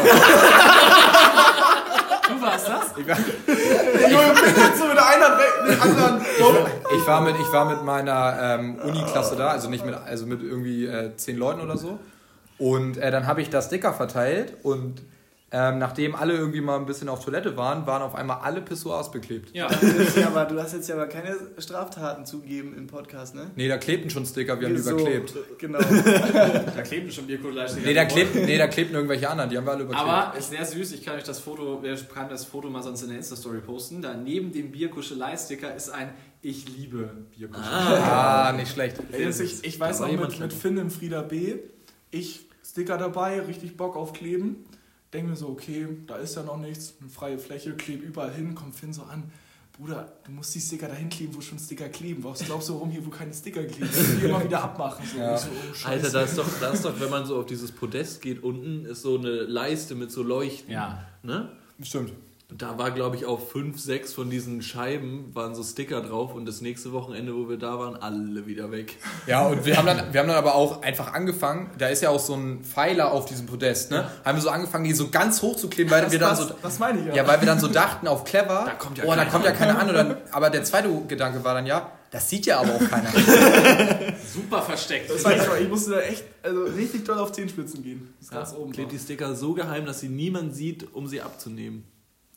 Du 2.28 2.42
warst 2.42 2.68
das? 2.68 2.92
ich 2.98 3.06
war, 3.08 3.16
so 3.16 4.84
mit 4.84 4.98
einer 4.98 5.36
mit 5.36 5.80
anderen. 5.80 6.20
ich 6.94 7.06
war 7.06 7.20
mit, 7.22 7.36
ich 7.36 7.52
war 7.52 7.64
mit 7.64 7.82
meiner 7.84 8.38
ähm, 8.40 8.76
Uni-Klasse 8.84 9.34
da, 9.36 9.48
also 9.48 9.70
nicht 9.70 9.84
mit, 9.86 9.94
also 9.94 10.26
mit 10.26 10.42
irgendwie 10.42 10.84
äh, 10.86 11.16
zehn 11.16 11.38
Leuten 11.38 11.62
oder 11.62 11.78
so. 11.78 11.98
Und 12.58 12.96
äh, 12.98 13.10
dann 13.10 13.26
habe 13.26 13.40
ich 13.42 13.50
das 13.50 13.66
Sticker 13.66 13.92
verteilt 13.94 14.54
und 14.62 15.02
ähm, 15.50 15.78
nachdem 15.78 16.14
alle 16.14 16.34
irgendwie 16.34 16.60
mal 16.60 16.76
ein 16.76 16.84
bisschen 16.84 17.08
auf 17.08 17.24
Toilette 17.24 17.56
waren, 17.56 17.86
waren 17.86 18.02
auf 18.02 18.14
einmal 18.14 18.40
alle 18.42 18.60
Pissoirs 18.60 19.10
beklebt. 19.10 19.54
Ja. 19.54 19.66
ja, 20.16 20.26
aber 20.26 20.44
du 20.44 20.60
hast 20.62 20.74
jetzt 20.74 20.90
ja 20.90 20.94
aber 20.94 21.06
keine 21.06 21.34
Straftaten 21.56 22.26
zugegeben 22.26 22.76
im 22.76 22.86
Podcast, 22.86 23.34
ne? 23.34 23.50
Nee, 23.56 23.66
da 23.66 23.78
klebten 23.78 24.10
schon 24.10 24.26
Sticker, 24.26 24.60
wir 24.60 24.68
haben 24.68 24.74
die 24.76 24.82
So, 24.82 24.90
überklebt. 24.90 25.32
Genau. 25.58 25.78
Da 26.76 26.82
klebten 26.82 27.10
schon 27.10 27.26
Bierkuschelei-Sticker. 27.26 27.86
Nee, 27.86 27.94
da 27.94 28.04
klebten, 28.04 28.44
nee, 28.44 28.58
da 28.58 28.66
klebten 28.66 28.94
irgendwelche 28.94 29.30
anderen, 29.30 29.48
die 29.48 29.56
haben 29.56 29.64
wir 29.64 29.72
alle 29.72 29.84
überklebt. 29.84 30.06
Aber 30.06 30.36
ist 30.36 30.50
sehr 30.50 30.66
süß, 30.66 30.92
ich 30.92 31.02
kann 31.02 31.16
euch 31.16 31.24
das 31.24 31.38
Foto, 31.40 31.78
wer 31.80 31.96
kann 31.96 32.28
das 32.28 32.44
Foto 32.44 32.68
mal 32.68 32.82
sonst 32.82 33.00
in 33.02 33.08
der 33.08 33.16
Insta-Story 33.16 33.60
posten. 33.60 34.02
Da 34.02 34.12
neben 34.14 34.52
dem 34.52 34.70
Bierkuschelei-Sticker 34.70 35.74
ist 35.74 35.88
ein 35.88 36.10
Ich 36.42 36.68
liebe 36.76 37.10
Bierkuschelei. 37.34 37.66
ah, 37.66 38.52
nicht 38.52 38.70
schlecht. 38.70 38.98
Ich, 39.16 39.64
ich 39.64 39.80
weiß 39.80 40.00
jemand 40.00 40.32
mit, 40.32 40.40
mit. 40.40 40.52
Finn 40.52 40.76
im 40.76 40.90
Frieda 40.90 41.22
B. 41.22 41.54
Ich 42.10 42.47
Sticker 42.68 42.98
dabei, 42.98 43.40
richtig 43.40 43.76
Bock 43.76 43.96
auf 43.96 44.12
Kleben. 44.12 44.56
Denke 45.12 45.30
mir 45.30 45.36
so, 45.36 45.48
okay, 45.48 45.88
da 46.06 46.16
ist 46.16 46.36
ja 46.36 46.42
noch 46.42 46.58
nichts, 46.58 46.94
eine 47.00 47.08
freie 47.08 47.38
Fläche, 47.38 47.74
kleb 47.74 48.02
überall 48.02 48.30
hin, 48.30 48.54
kommt 48.54 48.74
Finn 48.74 48.92
so 48.92 49.02
an. 49.04 49.30
Bruder, 49.72 50.12
du 50.24 50.32
musst 50.32 50.54
die 50.54 50.60
Sticker 50.60 50.88
dahin 50.88 51.08
kleben, 51.08 51.34
wo 51.34 51.40
schon 51.40 51.58
Sticker 51.58 51.88
kleben. 51.88 52.22
Was 52.24 52.44
glaubst 52.44 52.68
du, 52.68 52.74
warum 52.74 52.90
hier, 52.90 53.06
wo 53.06 53.10
keine 53.10 53.32
Sticker 53.32 53.64
kleben? 53.64 53.88
Die 54.20 54.26
immer 54.26 54.42
wieder 54.44 54.62
abmachen. 54.62 55.06
So. 55.06 55.18
Ja. 55.18 55.38
So, 55.38 55.48
oh. 55.48 55.88
Alter, 55.88 56.10
da 56.10 56.22
ist, 56.22 56.36
doch, 56.36 56.46
da 56.60 56.70
ist 56.72 56.84
doch, 56.84 57.00
wenn 57.00 57.10
man 57.10 57.24
so 57.24 57.38
auf 57.38 57.46
dieses 57.46 57.72
Podest 57.72 58.20
geht, 58.20 58.42
unten 58.42 58.84
ist 58.84 59.02
so 59.02 59.16
eine 59.16 59.30
Leiste 59.30 59.94
mit 59.94 60.10
so 60.10 60.22
Leuchten. 60.22 60.72
Ja. 60.72 61.06
Ne? 61.22 61.50
Stimmt. 61.80 62.12
Und 62.50 62.62
da 62.62 62.78
war, 62.78 62.92
glaube 62.92 63.14
ich, 63.14 63.26
auf 63.26 63.50
fünf, 63.50 63.78
sechs 63.78 64.14
von 64.14 64.30
diesen 64.30 64.62
Scheiben 64.62 65.34
waren 65.34 65.54
so 65.54 65.62
Sticker 65.62 66.00
drauf 66.00 66.34
und 66.34 66.46
das 66.46 66.62
nächste 66.62 66.92
Wochenende, 66.92 67.34
wo 67.34 67.46
wir 67.50 67.58
da 67.58 67.78
waren, 67.78 67.94
alle 67.96 68.46
wieder 68.46 68.70
weg. 68.70 68.96
Ja, 69.26 69.46
und 69.46 69.66
wir 69.66 69.76
haben, 69.76 69.84
dann, 69.84 70.14
wir 70.14 70.20
haben 70.20 70.28
dann 70.28 70.38
aber 70.38 70.54
auch 70.54 70.80
einfach 70.80 71.12
angefangen, 71.12 71.70
da 71.76 71.88
ist 71.88 72.02
ja 72.02 72.08
auch 72.08 72.18
so 72.18 72.32
ein 72.32 72.64
Pfeiler 72.64 73.12
auf 73.12 73.26
diesem 73.26 73.44
Podest, 73.44 73.90
ne? 73.90 74.10
Haben 74.24 74.38
wir 74.38 74.42
so 74.42 74.48
angefangen, 74.48 74.84
die 74.84 74.94
so 74.94 75.10
ganz 75.10 75.42
hoch 75.42 75.56
zu 75.56 75.68
kleben, 75.68 75.90
weil 75.90 76.04
das, 76.04 76.12
wir 76.12 76.18
dann 76.18 76.30
das, 76.30 76.38
so. 76.38 76.54
das 76.62 76.78
meine 76.78 77.00
ich 77.00 77.06
ja. 77.08 77.16
Ja, 77.16 77.26
weil 77.26 77.38
wir 77.38 77.46
dann 77.46 77.60
so 77.60 77.68
dachten 77.68 78.08
auf 78.08 78.24
clever, 78.24 78.62
Da 78.64 78.74
kommt 78.76 78.96
ja 78.96 79.04
oh, 79.04 79.08
da 79.08 79.16
keiner 79.16 79.30
kommt 79.30 79.44
ja 79.44 79.52
keiner 79.52 79.78
an. 79.78 79.88
Dann, 79.88 80.16
aber 80.30 80.48
der 80.48 80.64
zweite 80.64 80.88
Gedanke 81.06 81.44
war 81.44 81.52
dann 81.52 81.66
ja, 81.66 81.92
das 82.10 82.30
sieht 82.30 82.46
ja 82.46 82.60
aber 82.60 82.76
auch 82.76 82.88
keiner. 82.88 83.10
Super 84.26 84.62
versteckt. 84.62 85.10
das 85.10 85.22
weiß 85.22 85.42
ich, 85.54 85.64
ich 85.64 85.68
musste 85.68 85.90
da 85.90 86.00
echt 86.00 86.24
also 86.42 86.62
richtig 86.64 87.04
doll 87.04 87.18
auf 87.18 87.30
Zehenspitzen 87.30 87.82
gehen. 87.82 88.14
Das 88.20 88.28
ist 88.28 88.32
ganz 88.32 88.54
oben. 88.54 88.72
Klebt 88.72 88.92
die 88.92 88.98
Sticker 88.98 89.34
so 89.34 89.52
geheim, 89.52 89.84
dass 89.84 90.00
sie 90.00 90.08
niemand 90.08 90.56
sieht, 90.56 90.94
um 90.94 91.06
sie 91.06 91.20
abzunehmen. 91.20 91.84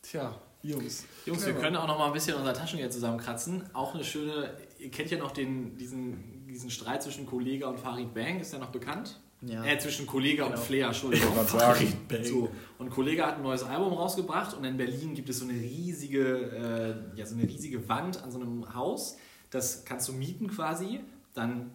Tja, 0.02 0.34
Jungs. 0.64 1.06
Jungs, 1.26 1.46
wir 1.46 1.54
können 1.54 1.76
auch 1.76 1.88
noch 1.88 1.98
mal 1.98 2.08
ein 2.08 2.14
bisschen 2.14 2.36
unser 2.36 2.54
Taschengeld 2.54 2.92
zusammenkratzen. 2.94 3.64
Auch 3.74 3.94
eine 3.96 4.04
schöne, 4.04 4.52
ihr 4.80 4.92
kennt 4.92 5.12
ja 5.12 5.18
noch 5.18 5.32
den, 5.32 5.78
diesen, 5.78 6.46
diesen 6.48 6.70
Streit 6.70 7.02
zwischen 7.04 7.26
Kollega 7.26 7.68
und 7.68 7.80
Farid 7.80 8.14
Bang, 8.14 8.40
ist 8.40 8.54
ja 8.54 8.60
noch 8.60 8.72
bekannt. 8.72 9.20
Ja. 9.44 9.64
Äh, 9.66 9.80
zwischen 9.80 10.06
Kollega 10.06 10.44
und 10.46 10.52
Genau. 10.52 10.62
Flair, 10.64 10.88
Entschuldigung. 10.88 11.36
wollte 11.36 11.52
gerade 11.58 11.86
sagen. 11.86 12.24
So, 12.24 12.50
und 12.78 12.92
Kollega 12.92 13.26
hat 13.26 13.38
ein 13.38 13.42
neues 13.42 13.64
Album 13.64 13.94
rausgebracht 13.94 14.56
und 14.56 14.64
in 14.66 14.78
Berlin 14.78 15.16
gibt 15.16 15.30
es 15.30 15.40
so 15.40 15.46
eine 15.46 15.54
riesige, 15.60 17.04
äh, 17.16 17.18
ja, 17.18 17.26
so 17.26 17.34
eine 17.36 17.44
riesige 17.48 17.90
Wand 17.90 18.22
an 18.24 18.32
so 18.32 18.40
einem 18.40 18.72
Haus. 18.76 19.18
Das 19.50 19.84
kannst 19.84 20.08
du 20.10 20.14
mieten 20.14 20.48
quasi. 20.48 21.00
Dann 21.34 21.72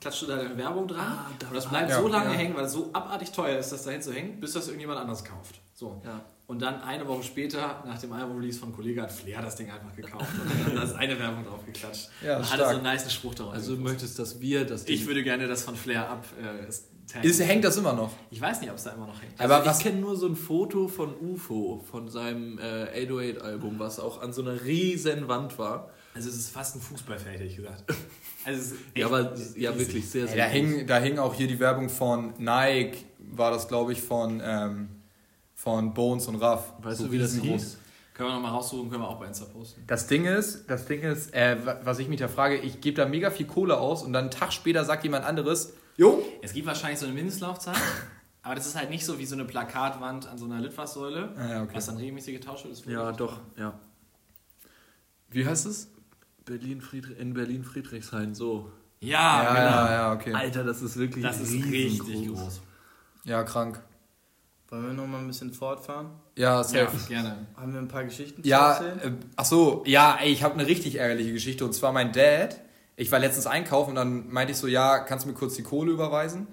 klatscht 0.00 0.22
du 0.22 0.26
da 0.26 0.36
deine 0.36 0.56
Werbung 0.56 0.86
dran. 0.86 1.18
und 1.48 1.56
das 1.56 1.68
bleibt 1.68 1.90
Ja, 1.90 2.00
so 2.00 2.06
lange 2.06 2.30
ja. 2.30 2.36
hängen, 2.36 2.54
weil 2.54 2.66
es 2.66 2.72
so 2.72 2.90
abartig 2.92 3.32
teuer 3.32 3.58
ist, 3.58 3.72
das 3.72 3.82
dahin 3.84 4.00
zu 4.02 4.12
hängen, 4.12 4.38
bis 4.38 4.52
das 4.52 4.66
irgendjemand 4.68 5.00
anders 5.00 5.24
kauft. 5.24 5.60
So. 5.74 6.00
Ja. 6.04 6.24
Und 6.52 6.60
dann 6.60 6.82
eine 6.82 7.08
Woche 7.08 7.22
später, 7.22 7.82
nach 7.86 7.98
dem 7.98 8.12
Album-Release 8.12 8.58
von 8.58 8.74
Kollega, 8.74 9.04
hat 9.04 9.12
Flair 9.12 9.40
das 9.40 9.56
Ding 9.56 9.70
einfach 9.70 9.96
gekauft. 9.96 10.26
Und 10.68 10.76
da 10.76 10.82
ist 10.82 10.94
eine 10.94 11.18
Werbung 11.18 11.46
drauf 11.46 11.64
geklatscht. 11.64 12.10
Ja, 12.22 12.36
und 12.36 12.44
stark. 12.44 12.58
hatte 12.60 12.68
so 12.70 12.74
einen 12.76 12.82
nice 12.82 13.10
Spruch 13.10 13.34
darauf. 13.34 13.54
Also 13.54 13.74
du 13.74 13.80
möchtest, 13.80 14.18
dass 14.18 14.38
wir 14.38 14.66
das 14.66 14.86
ich 14.86 15.06
würde 15.06 15.22
gerne 15.22 15.48
das 15.48 15.62
von 15.62 15.74
Flair 15.76 16.10
ab. 16.10 16.26
Äh. 16.38 16.68
Ist, 16.68 17.40
hängt 17.40 17.64
das 17.64 17.78
immer 17.78 17.94
noch? 17.94 18.12
ich 18.30 18.38
weiß 18.38 18.60
nicht, 18.60 18.70
ob 18.70 18.76
es 18.76 18.84
da 18.84 18.90
immer 18.90 19.06
noch 19.06 19.20
hängt. 19.22 19.40
Aber 19.40 19.56
also 19.56 19.66
was- 19.70 19.78
ich 19.78 19.84
kenne 19.84 19.98
nur 20.00 20.14
so 20.14 20.26
ein 20.26 20.36
Foto 20.36 20.88
von 20.88 21.14
UFO, 21.20 21.82
von 21.90 22.08
seinem 22.10 22.58
äh, 22.58 23.06
808-Album, 23.06 23.78
was 23.78 23.98
auch 23.98 24.20
an 24.20 24.34
so 24.34 24.42
einer 24.42 24.62
riesen 24.62 25.28
Wand 25.28 25.58
war. 25.58 25.88
Also 26.14 26.28
es 26.28 26.36
ist 26.36 26.50
fast 26.50 26.76
ein 26.76 26.82
Fußballfeld, 26.82 27.36
hätte 27.36 27.44
ich 27.48 27.56
gesagt. 27.56 27.84
Also 28.44 28.74
Ja, 28.96 29.06
aber 29.06 29.34
ja, 29.56 29.78
wirklich 29.78 30.10
sehr, 30.10 30.22
Ey, 30.22 30.28
sehr 30.28 30.36
da, 30.36 30.44
groß. 30.46 30.52
hing, 30.52 30.86
da 30.88 30.98
hing 30.98 31.18
auch 31.18 31.32
hier 31.32 31.46
die 31.46 31.60
Werbung 31.60 31.88
von 31.88 32.34
Nike, 32.38 32.98
war 33.20 33.52
das 33.52 33.68
glaube 33.68 33.92
ich 33.92 34.02
von, 34.02 34.42
ähm, 34.44 34.88
von 35.62 35.94
Bones 35.94 36.26
und 36.26 36.36
Raff. 36.36 36.72
Weißt 36.82 36.98
So 36.98 37.06
du, 37.06 37.12
wie 37.12 37.18
das 37.18 37.34
hieß? 37.36 37.78
Können 38.14 38.28
wir 38.30 38.34
nochmal 38.34 38.50
raussuchen, 38.50 38.90
können 38.90 39.02
wir 39.04 39.08
auch 39.08 39.18
bei 39.20 39.26
Insta 39.26 39.44
posten. 39.46 39.84
Das 39.86 40.06
Ding 40.08 40.24
ist, 40.26 40.68
das 40.68 40.86
Ding 40.86 41.02
ist, 41.02 41.32
äh, 41.34 41.56
wa- 41.64 41.78
was 41.84 41.98
ich 42.00 42.08
mich 42.08 42.18
da 42.18 42.26
frage, 42.28 42.56
ich 42.58 42.80
gebe 42.80 42.96
da 42.96 43.06
mega 43.08 43.30
viel 43.30 43.46
Kohle 43.46 43.78
aus 43.78 44.02
und 44.02 44.12
dann 44.12 44.24
einen 44.24 44.30
Tag 44.32 44.52
später 44.52 44.84
sagt 44.84 45.04
jemand 45.04 45.24
anderes, 45.24 45.72
jo, 45.96 46.22
Es 46.42 46.52
gibt 46.52 46.66
wahrscheinlich 46.66 46.98
so 46.98 47.06
eine 47.06 47.14
Mindestlaufzeit, 47.14 47.76
aber 48.42 48.54
das 48.56 48.66
ist 48.66 48.76
halt 48.76 48.90
nicht 48.90 49.06
so 49.06 49.18
wie 49.18 49.24
so 49.24 49.34
eine 49.36 49.44
Plakatwand 49.44 50.26
an 50.26 50.36
so 50.36 50.44
einer 50.46 50.60
Litfaßsäule, 50.60 51.32
Ah, 51.36 51.48
ja, 51.48 51.62
okay. 51.62 51.74
was 51.76 51.86
dann 51.86 51.96
regelmäßig 51.96 52.34
getauscht 52.40 52.64
wird. 52.66 52.84
Ja, 52.86 53.12
doch, 53.12 53.38
ja. 53.56 53.78
wie 55.30 55.46
heißt 55.46 55.66
es? 55.66 55.88
Berlin 56.44 56.80
Friedrich, 56.80 57.18
in 57.18 57.34
Berlin 57.34 57.62
Friedrichshain, 57.64 58.34
so. 58.34 58.70
Ja, 59.00 59.42
ja, 59.44 59.48
genau. 59.54 59.60
ja, 59.64 59.92
ja, 59.92 60.12
okay. 60.12 60.34
Alter, 60.34 60.64
das 60.64 60.82
ist 60.82 60.96
wirklich 60.96 61.24
Das 61.24 61.40
ist 61.40 61.52
riesengroß. 61.52 62.08
richtig 62.08 62.28
groß. 62.28 62.60
Ja, 63.24 63.42
krank. 63.44 63.80
Wollen 64.72 64.86
wir 64.86 64.92
noch 64.94 65.06
mal 65.06 65.18
ein 65.18 65.26
bisschen 65.26 65.52
fortfahren? 65.52 66.12
Ja, 66.34 66.64
safe. 66.64 66.96
Ja, 67.10 67.20
gerne. 67.20 67.46
Haben 67.54 67.74
wir 67.74 67.80
ein 67.80 67.88
paar 67.88 68.04
Geschichten 68.04 68.42
zu 68.42 68.48
Ja, 68.48 68.72
erzählen? 68.72 69.20
äh, 69.20 69.24
ach 69.36 69.44
so, 69.44 69.82
ja, 69.84 70.16
ey, 70.18 70.32
ich 70.32 70.42
habe 70.42 70.54
eine 70.54 70.66
richtig 70.66 70.96
ärgerliche 70.98 71.30
Geschichte 71.34 71.62
und 71.66 71.74
zwar 71.74 71.92
mein 71.92 72.10
Dad. 72.12 72.58
Ich 72.96 73.12
war 73.12 73.18
letztens 73.18 73.46
einkaufen 73.46 73.90
und 73.90 73.96
dann 73.96 74.32
meinte 74.32 74.52
ich 74.52 74.56
so, 74.58 74.66
ja, 74.66 75.00
kannst 75.00 75.26
du 75.26 75.28
mir 75.28 75.34
kurz 75.34 75.56
die 75.56 75.62
Kohle 75.62 75.92
überweisen? 75.92 76.46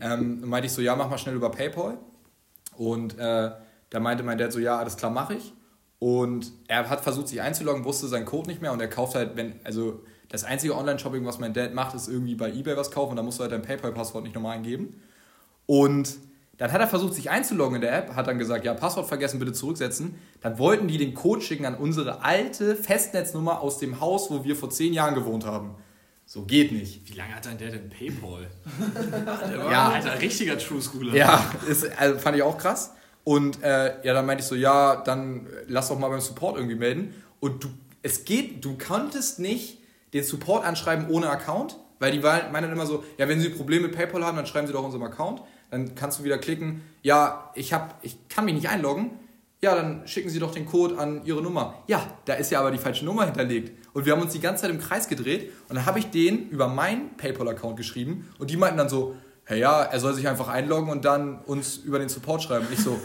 Ähm, 0.00 0.40
und 0.42 0.48
meinte 0.48 0.68
ich 0.68 0.72
so, 0.72 0.80
ja, 0.80 0.96
mach 0.96 1.10
mal 1.10 1.18
schnell 1.18 1.34
über 1.34 1.50
PayPal. 1.50 1.98
Und 2.78 3.18
äh, 3.18 3.50
da 3.90 4.00
meinte 4.00 4.22
mein 4.24 4.38
Dad 4.38 4.54
so, 4.54 4.58
ja, 4.58 4.78
alles 4.78 4.96
klar, 4.96 5.10
mache 5.10 5.34
ich. 5.34 5.52
Und 5.98 6.52
er 6.68 6.88
hat 6.88 7.02
versucht, 7.02 7.28
sich 7.28 7.42
einzuloggen, 7.42 7.84
wusste 7.84 8.08
seinen 8.08 8.24
Code 8.24 8.48
nicht 8.48 8.62
mehr 8.62 8.72
und 8.72 8.80
er 8.80 8.88
kauft 8.88 9.14
halt, 9.14 9.36
wenn, 9.36 9.60
also 9.64 10.02
das 10.30 10.44
einzige 10.44 10.74
Online-Shopping, 10.74 11.26
was 11.26 11.38
mein 11.38 11.52
Dad 11.52 11.74
macht, 11.74 11.94
ist 11.94 12.08
irgendwie 12.08 12.36
bei 12.36 12.50
Ebay 12.50 12.74
was 12.74 12.90
kaufen 12.90 13.10
und 13.10 13.16
da 13.16 13.22
musst 13.22 13.38
du 13.38 13.42
halt 13.42 13.52
dein 13.52 13.60
PayPal-Passwort 13.60 14.24
nicht 14.24 14.34
nochmal 14.34 14.56
eingeben. 14.56 14.98
Und 15.66 16.16
dann 16.58 16.72
hat 16.72 16.80
er 16.80 16.86
versucht, 16.88 17.14
sich 17.14 17.30
einzuloggen 17.30 17.76
in 17.76 17.80
der 17.82 17.96
App, 17.96 18.14
hat 18.16 18.26
dann 18.26 18.38
gesagt, 18.38 18.64
ja, 18.64 18.72
Passwort 18.74 19.06
vergessen, 19.08 19.38
bitte 19.38 19.52
zurücksetzen. 19.52 20.14
Dann 20.40 20.58
wollten 20.58 20.88
die 20.88 20.96
den 20.98 21.14
Code 21.14 21.42
schicken 21.42 21.66
an 21.66 21.74
unsere 21.74 22.22
alte 22.24 22.74
Festnetznummer 22.76 23.60
aus 23.60 23.78
dem 23.78 24.00
Haus, 24.00 24.30
wo 24.30 24.44
wir 24.44 24.56
vor 24.56 24.70
zehn 24.70 24.92
Jahren 24.94 25.14
gewohnt 25.14 25.44
haben. 25.44 25.74
So 26.24 26.42
geht 26.42 26.72
nicht. 26.72 27.08
Wie 27.08 27.14
lange 27.16 27.34
hat 27.36 27.46
dein 27.46 27.58
Dad 27.58 27.72
denn 27.72 27.88
Paypal? 27.88 28.46
Ja, 29.70 29.90
Alter, 29.90 30.20
richtiger 30.20 30.58
True 30.58 30.80
Schooler. 30.82 31.14
ja, 31.14 31.44
ist, 31.68 31.86
also 31.98 32.18
fand 32.18 32.36
ich 32.36 32.42
auch 32.42 32.58
krass. 32.58 32.92
Und 33.24 33.62
äh, 33.62 34.04
ja, 34.04 34.14
dann 34.14 34.24
meinte 34.26 34.42
ich 34.42 34.48
so, 34.48 34.54
ja, 34.54 34.96
dann 34.96 35.46
lass 35.66 35.88
doch 35.88 35.98
mal 35.98 36.08
beim 36.08 36.20
Support 36.20 36.56
irgendwie 36.56 36.76
melden. 36.76 37.14
Und 37.40 37.64
du, 37.64 37.68
es 38.02 38.24
geht, 38.24 38.64
du 38.64 38.76
konntest 38.78 39.38
nicht 39.40 39.78
den 40.14 40.22
Support 40.24 40.64
anschreiben 40.64 41.08
ohne 41.08 41.28
Account, 41.28 41.76
weil 41.98 42.12
die 42.12 42.22
waren- 42.22 42.52
meinen 42.52 42.64
dann 42.64 42.72
immer 42.72 42.86
so, 42.86 43.04
ja, 43.18 43.28
wenn 43.28 43.40
sie 43.40 43.48
Probleme 43.50 43.88
mit 43.88 43.96
PayPal 43.96 44.24
haben, 44.24 44.36
dann 44.36 44.46
schreiben 44.46 44.66
sie 44.66 44.72
doch 44.72 44.84
unserem 44.84 45.02
Account. 45.04 45.42
Dann 45.70 45.94
kannst 45.94 46.18
du 46.20 46.24
wieder 46.24 46.38
klicken, 46.38 46.82
ja, 47.02 47.50
ich, 47.54 47.72
hab, 47.72 47.98
ich 48.02 48.28
kann 48.28 48.44
mich 48.44 48.54
nicht 48.54 48.68
einloggen. 48.68 49.10
Ja, 49.62 49.74
dann 49.74 50.06
schicken 50.06 50.28
Sie 50.28 50.38
doch 50.38 50.52
den 50.52 50.66
Code 50.66 50.98
an 50.98 51.24
Ihre 51.24 51.42
Nummer. 51.42 51.82
Ja, 51.86 52.06
da 52.26 52.34
ist 52.34 52.50
ja 52.50 52.60
aber 52.60 52.70
die 52.70 52.78
falsche 52.78 53.04
Nummer 53.04 53.24
hinterlegt. 53.24 53.72
Und 53.94 54.04
wir 54.04 54.12
haben 54.12 54.20
uns 54.20 54.32
die 54.32 54.40
ganze 54.40 54.62
Zeit 54.62 54.70
im 54.70 54.78
Kreis 54.78 55.08
gedreht 55.08 55.50
und 55.68 55.76
dann 55.76 55.86
habe 55.86 55.98
ich 55.98 56.10
den 56.10 56.50
über 56.50 56.68
meinen 56.68 57.16
PayPal-Account 57.16 57.76
geschrieben 57.76 58.28
und 58.38 58.50
die 58.50 58.56
meinten 58.56 58.76
dann 58.76 58.90
so, 58.90 59.16
hey 59.44 59.60
ja, 59.60 59.82
er 59.82 60.00
soll 60.00 60.12
sich 60.12 60.28
einfach 60.28 60.48
einloggen 60.48 60.90
und 60.90 61.04
dann 61.04 61.40
uns 61.40 61.78
über 61.78 61.98
den 61.98 62.08
Support 62.08 62.42
schreiben. 62.42 62.66
Und 62.66 62.72
ich 62.74 62.80
so, 62.80 63.00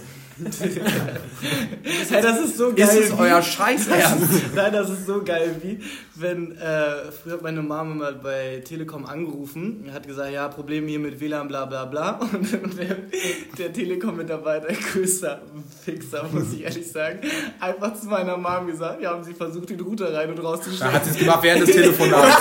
Hey, 2.10 2.22
das 2.22 2.40
ist 2.40 2.58
so 2.58 2.74
geil. 2.74 2.88
ist 2.88 2.96
es 2.96 3.12
wie- 3.12 3.20
euer 3.22 3.42
Scheiß 3.42 3.88
Ernst? 3.88 4.56
Nein, 4.56 4.74
das 4.74 4.90
ist 4.90 5.06
so 5.06 5.22
geil, 5.24 5.56
wie 5.62 5.80
wenn 6.16 6.52
äh, 6.58 7.12
früher 7.12 7.34
hat 7.34 7.42
meine 7.42 7.62
Mama 7.62 7.94
mal 7.96 8.14
bei 8.16 8.62
Telekom 8.66 9.06
angerufen 9.06 9.84
und 9.86 9.94
hat 9.94 10.06
gesagt, 10.08 10.32
ja, 10.32 10.48
Probleme 10.50 10.88
hier 10.88 11.00
mit 11.00 11.20
WLAN, 11.20 11.48
bla 11.48 11.66
bla 11.66 11.86
bla. 11.86 12.20
Und, 12.20 12.34
und 12.64 12.78
der, 12.78 12.98
der 13.58 13.74
Telekom-Mitarbeiter, 13.74 14.68
größter 14.94 15.42
Fixer, 15.84 16.26
muss 16.32 16.54
ich 16.54 16.64
ehrlich 16.64 16.92
sagen, 16.92 17.20
einfach 17.60 17.94
zu 18.00 18.08
meiner 18.08 18.38
Mom 18.38 18.68
gesagt, 18.68 19.02
ja, 19.02 19.12
haben 19.12 19.24
sie 19.24 19.34
versucht, 19.34 19.70
den 19.70 19.80
Router 19.80 20.14
rein 20.14 20.30
und 20.30 20.38
Da 20.38 20.44
rauszustellen. 20.44 20.94
hat 20.94 21.06
sie 21.06 21.12
es 21.12 21.18
gemacht 21.18 21.40
während 21.44 21.68
des 21.68 21.76
Telefonats. 21.76 22.38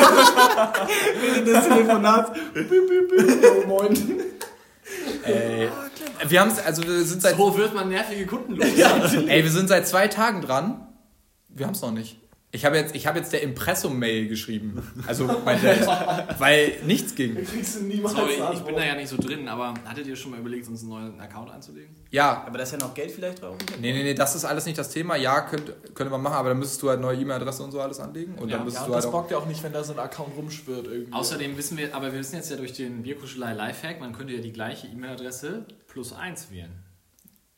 Während 1.22 1.48
des 1.48 1.64
Telefonats. 1.68 2.30
Büp, 2.54 2.68
büp, 2.68 3.08
büp. 3.08 3.44
Oh, 3.64 3.66
moin. 3.66 3.94
Ey. 5.24 5.68
Wir 6.28 6.40
haben 6.40 6.50
es, 6.50 6.58
also 6.58 6.82
wir 6.82 7.04
sind 7.04 7.22
seit, 7.22 7.36
So 7.36 7.56
wird 7.56 7.74
man 7.74 7.88
nervige 7.88 8.26
Kunden 8.26 8.56
los. 8.56 8.66
ey, 9.26 9.42
wir 9.42 9.50
sind 9.50 9.68
seit 9.68 9.86
zwei 9.86 10.08
Tagen 10.08 10.40
dran. 10.40 10.86
Wir 11.48 11.66
haben 11.66 11.74
es 11.74 11.82
noch 11.82 11.92
nicht. 11.92 12.18
Ich 12.52 12.64
habe 12.64 12.76
jetzt, 12.76 12.96
ich 12.96 13.06
habe 13.06 13.18
jetzt 13.20 13.32
der 13.32 13.42
Impressum-Mail 13.42 14.26
geschrieben. 14.26 14.82
Also 15.06 15.24
mein 15.44 15.62
Dad, 15.62 16.40
weil 16.40 16.72
nichts 16.84 17.14
ging. 17.14 17.36
Kriegst 17.44 17.78
du 17.78 17.84
niemals 17.84 18.12
Sorry, 18.16 18.34
ich 18.54 18.60
bin 18.62 18.74
da 18.74 18.84
ja 18.84 18.96
nicht 18.96 19.08
so 19.08 19.16
drin, 19.18 19.46
aber 19.46 19.72
hattet 19.84 20.06
ihr 20.08 20.16
schon 20.16 20.32
mal 20.32 20.40
überlegt, 20.40 20.66
uns 20.66 20.80
einen 20.80 20.90
neuen 20.90 21.20
Account 21.20 21.48
anzulegen? 21.50 21.94
Ja, 22.10 22.42
Aber 22.44 22.58
da 22.58 22.64
ist 22.64 22.72
ja 22.72 22.78
noch 22.78 22.92
Geld 22.92 23.12
vielleicht 23.12 23.40
drauf. 23.40 23.56
nee, 23.80 23.92
nee, 23.92 24.02
nee, 24.02 24.14
das 24.14 24.34
ist 24.34 24.44
alles 24.44 24.66
nicht 24.66 24.76
das 24.76 24.90
Thema. 24.90 25.14
Ja, 25.14 25.42
könnte, 25.42 25.76
könnte 25.94 26.10
man 26.10 26.22
machen, 26.22 26.34
aber 26.34 26.48
dann 26.48 26.58
müsstest 26.58 26.82
du 26.82 26.88
halt 26.90 27.00
neue 27.00 27.16
E-Mail-Adresse 27.18 27.62
und 27.62 27.70
so 27.70 27.80
alles 27.80 28.00
anlegen. 28.00 28.34
Und 28.34 28.48
Ja. 28.48 28.56
dann 28.56 28.64
müsstest 28.64 28.82
Ja, 28.82 28.86
du 28.86 28.90
und 28.90 28.94
halt 28.96 29.04
das 29.04 29.08
auch, 29.08 29.12
bockt 29.12 29.30
ja 29.30 29.36
auch 29.38 29.46
nicht, 29.46 29.62
wenn 29.62 29.72
da 29.72 29.84
so 29.84 29.92
ein 29.92 30.00
Account 30.00 30.36
rumschwirrt 30.36 30.88
irgendwie. 30.88 31.12
Außerdem 31.12 31.56
wissen 31.56 31.78
wir, 31.78 31.94
aber 31.94 32.12
wir 32.12 32.18
wissen 32.18 32.34
jetzt 32.34 32.50
ja 32.50 32.56
durch 32.56 32.72
den 32.72 33.02
Bierkuschelei 33.04 33.52
Lifehack, 33.54 34.00
man 34.00 34.12
könnte 34.12 34.32
ja 34.34 34.40
die 34.40 34.52
gleiche 34.52 34.88
E-Mail-Adresse 34.88 35.66
plus 35.86 36.12
eins 36.12 36.50
wählen. 36.50 36.82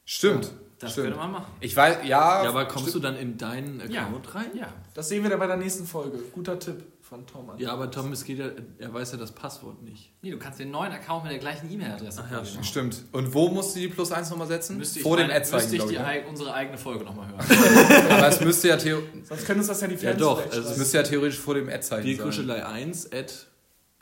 Stimmt. 0.05 0.51
Das 0.83 0.93
stimmt. 0.93 1.07
könnte 1.09 1.19
man 1.21 1.33
machen. 1.33 1.53
Ich 1.61 1.77
weiß, 1.77 1.99
ja. 2.05 2.43
Ja, 2.43 2.49
aber 2.49 2.67
kommst 2.67 2.95
du 2.95 2.99
dann 2.99 3.17
in 3.17 3.39
deinen 3.39 3.81
Account 3.81 4.35
rein? 4.35 4.51
Ja. 4.55 4.69
Das 4.95 5.09
sehen 5.09 5.23
wir 5.23 5.31
dann 5.31 5.39
bei 5.39 5.47
der 5.47 5.57
nächsten 5.57 5.87
Folge. 5.87 6.19
Guter 6.35 6.59
Tipp 6.59 6.83
von 7.01 7.27
Tom. 7.27 7.51
an. 7.51 7.59
Ja, 7.59 7.73
aber 7.73 7.91
Tom, 7.91 8.11
es 8.13 8.25
geht 8.25 8.39
ja, 8.39 8.47
er 8.79 8.93
weiß 8.93 9.13
ja 9.13 9.19
das 9.19 9.33
Passwort 9.33 9.83
nicht. 9.83 10.11
Nee, 10.23 10.31
du 10.31 10.39
kannst 10.39 10.59
den 10.61 10.71
neuen 10.71 10.93
Account 10.93 11.25
mit 11.25 11.33
der 11.33 11.39
gleichen 11.41 11.71
E-Mail-Adresse 11.71 12.23
Ach 12.27 12.31
ja, 12.31 12.37
vorlegen. 12.39 12.65
Stimmt. 12.65 13.05
Und 13.13 13.35
wo 13.35 13.49
musst 13.49 13.77
du 13.77 13.81
die 13.81 13.89
Plus 13.89 14.11
1 14.13 14.31
nochmal 14.31 14.47
setzen? 14.47 14.79
Müsste 14.79 15.01
Vor 15.01 15.17
dem 15.19 15.27
meine- 15.29 15.39
Ad-Zeichen, 15.39 15.71
müsste 15.71 15.77
ich 15.77 15.85
die, 15.85 15.95
ich. 15.95 16.01
Ne? 16.01 16.23
unsere 16.29 16.55
eigene 16.55 16.79
Folge 16.79 17.05
nochmal 17.05 17.29
hören. 17.29 17.41
Aber 18.11 18.29
es 18.29 18.41
müsste 18.41 18.69
ja, 18.69 18.77
theo 18.77 18.99
Sonst 19.25 19.47
können 19.47 19.61
uns 19.61 19.69
das 19.69 19.81
ja 19.83 19.89
die 19.89 19.95
Ja, 19.97 20.01
Fans 20.11 20.19
doch, 20.21 20.39
wegschreiben. 20.43 20.71
es 20.71 20.77
müsste 20.79 20.97
ja 20.97 21.03
theoretisch 21.03 21.39
vor 21.39 21.55
dem 21.55 21.69
Ad-Zeichen 21.69 21.89
sein. 21.89 22.03
Bierkuschelei 22.17 22.65
1 22.67 23.13
at 23.13 23.47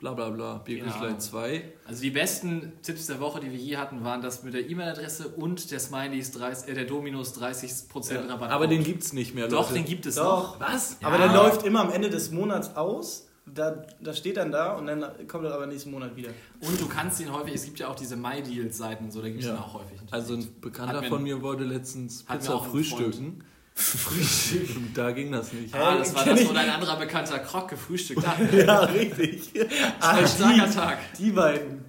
bla 0.01 0.13
bla 0.13 0.29
bla. 0.31 0.57
Bierkuschelei 0.57 1.07
Genau. 1.09 1.19
2. 1.19 1.63
Also 1.87 2.01
die 2.01 2.09
besten 2.09 2.73
Tipps 2.81 3.05
der 3.07 3.19
Woche, 3.19 3.39
die 3.39 3.51
wir 3.51 3.57
je 3.59 3.77
hatten, 3.77 4.03
waren 4.03 4.21
das 4.21 4.43
mit 4.43 4.53
der 4.53 4.69
E-Mail-Adresse 4.69 5.29
und 5.29 5.71
der 5.71 5.79
Smileys 5.79 6.31
30, 6.31 6.69
äh, 6.69 6.73
der 6.73 6.85
Dominus 6.85 7.33
30% 7.39 8.27
Rabatt. 8.29 8.49
Aber 8.51 8.67
den 8.67 8.83
gibt's 8.83 9.13
nicht 9.13 9.33
mehr, 9.35 9.47
Doch, 9.47 9.61
Leute. 9.69 9.75
den 9.75 9.85
gibt 9.85 10.05
es 10.05 10.15
Doch. 10.15 10.59
noch. 10.59 10.59
Was? 10.59 10.97
Aber 11.03 11.17
Ja. 11.19 11.27
der 11.27 11.35
läuft 11.43 11.63
immer 11.65 11.81
am 11.81 11.91
Ende 11.91 12.09
des 12.09 12.31
Monats 12.31 12.75
aus. 12.75 13.27
Da, 13.45 13.83
das 13.99 14.17
steht 14.19 14.37
dann 14.37 14.51
da 14.51 14.73
und 14.73 14.85
dann 14.85 15.03
kommt 15.27 15.45
er 15.45 15.53
aber 15.53 15.65
nächsten 15.65 15.91
Monat 15.91 16.15
wieder. 16.15 16.29
Und 16.61 16.79
du 16.79 16.87
kannst 16.87 17.19
ihn 17.19 17.33
häufig, 17.33 17.55
es 17.55 17.65
gibt 17.65 17.79
ja 17.79 17.87
auch 17.89 17.95
diese 17.95 18.15
My-Deals-Seiten 18.15 19.05
und 19.05 19.11
so, 19.11 19.21
da 19.21 19.27
gibt 19.29 19.39
es 19.41 19.47
Ja. 19.47 19.53
ihn 19.55 19.59
auch 19.59 19.73
häufig. 19.73 19.99
Also 20.11 20.35
ein 20.35 20.47
Bekannter 20.61 21.01
mir- 21.01 21.07
von 21.09 21.23
mir 21.23 21.41
wollte 21.41 21.63
letztens 21.63 22.23
Pizza 22.23 22.59
frühstücken. 22.59 23.43
Frühstücken. 23.73 24.91
Da 24.93 25.11
ging 25.11 25.31
das 25.31 25.51
nicht. 25.53 25.73
Ah, 25.73 25.97
das 25.97 26.13
war 26.13 26.25
das, 26.25 26.47
wo 26.47 26.53
dein 26.53 26.69
anderer 26.69 26.97
bekannter 26.99 27.39
Krog 27.39 27.67
gefrühstückt 27.69 28.25
hat. 28.25 28.37
Ja, 28.53 28.79
richtig. 28.81 29.51
Ah, 29.99 30.17
Ein 30.17 30.27
starker 30.27 30.67
die, 30.67 30.73
Tag. 30.75 30.97
die 31.17 31.31
beiden, 31.31 31.85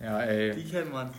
Ja, 0.00 0.20
ey. 0.22 0.54
die 0.56 0.68
kennt 0.70 0.92
man. 0.92 1.10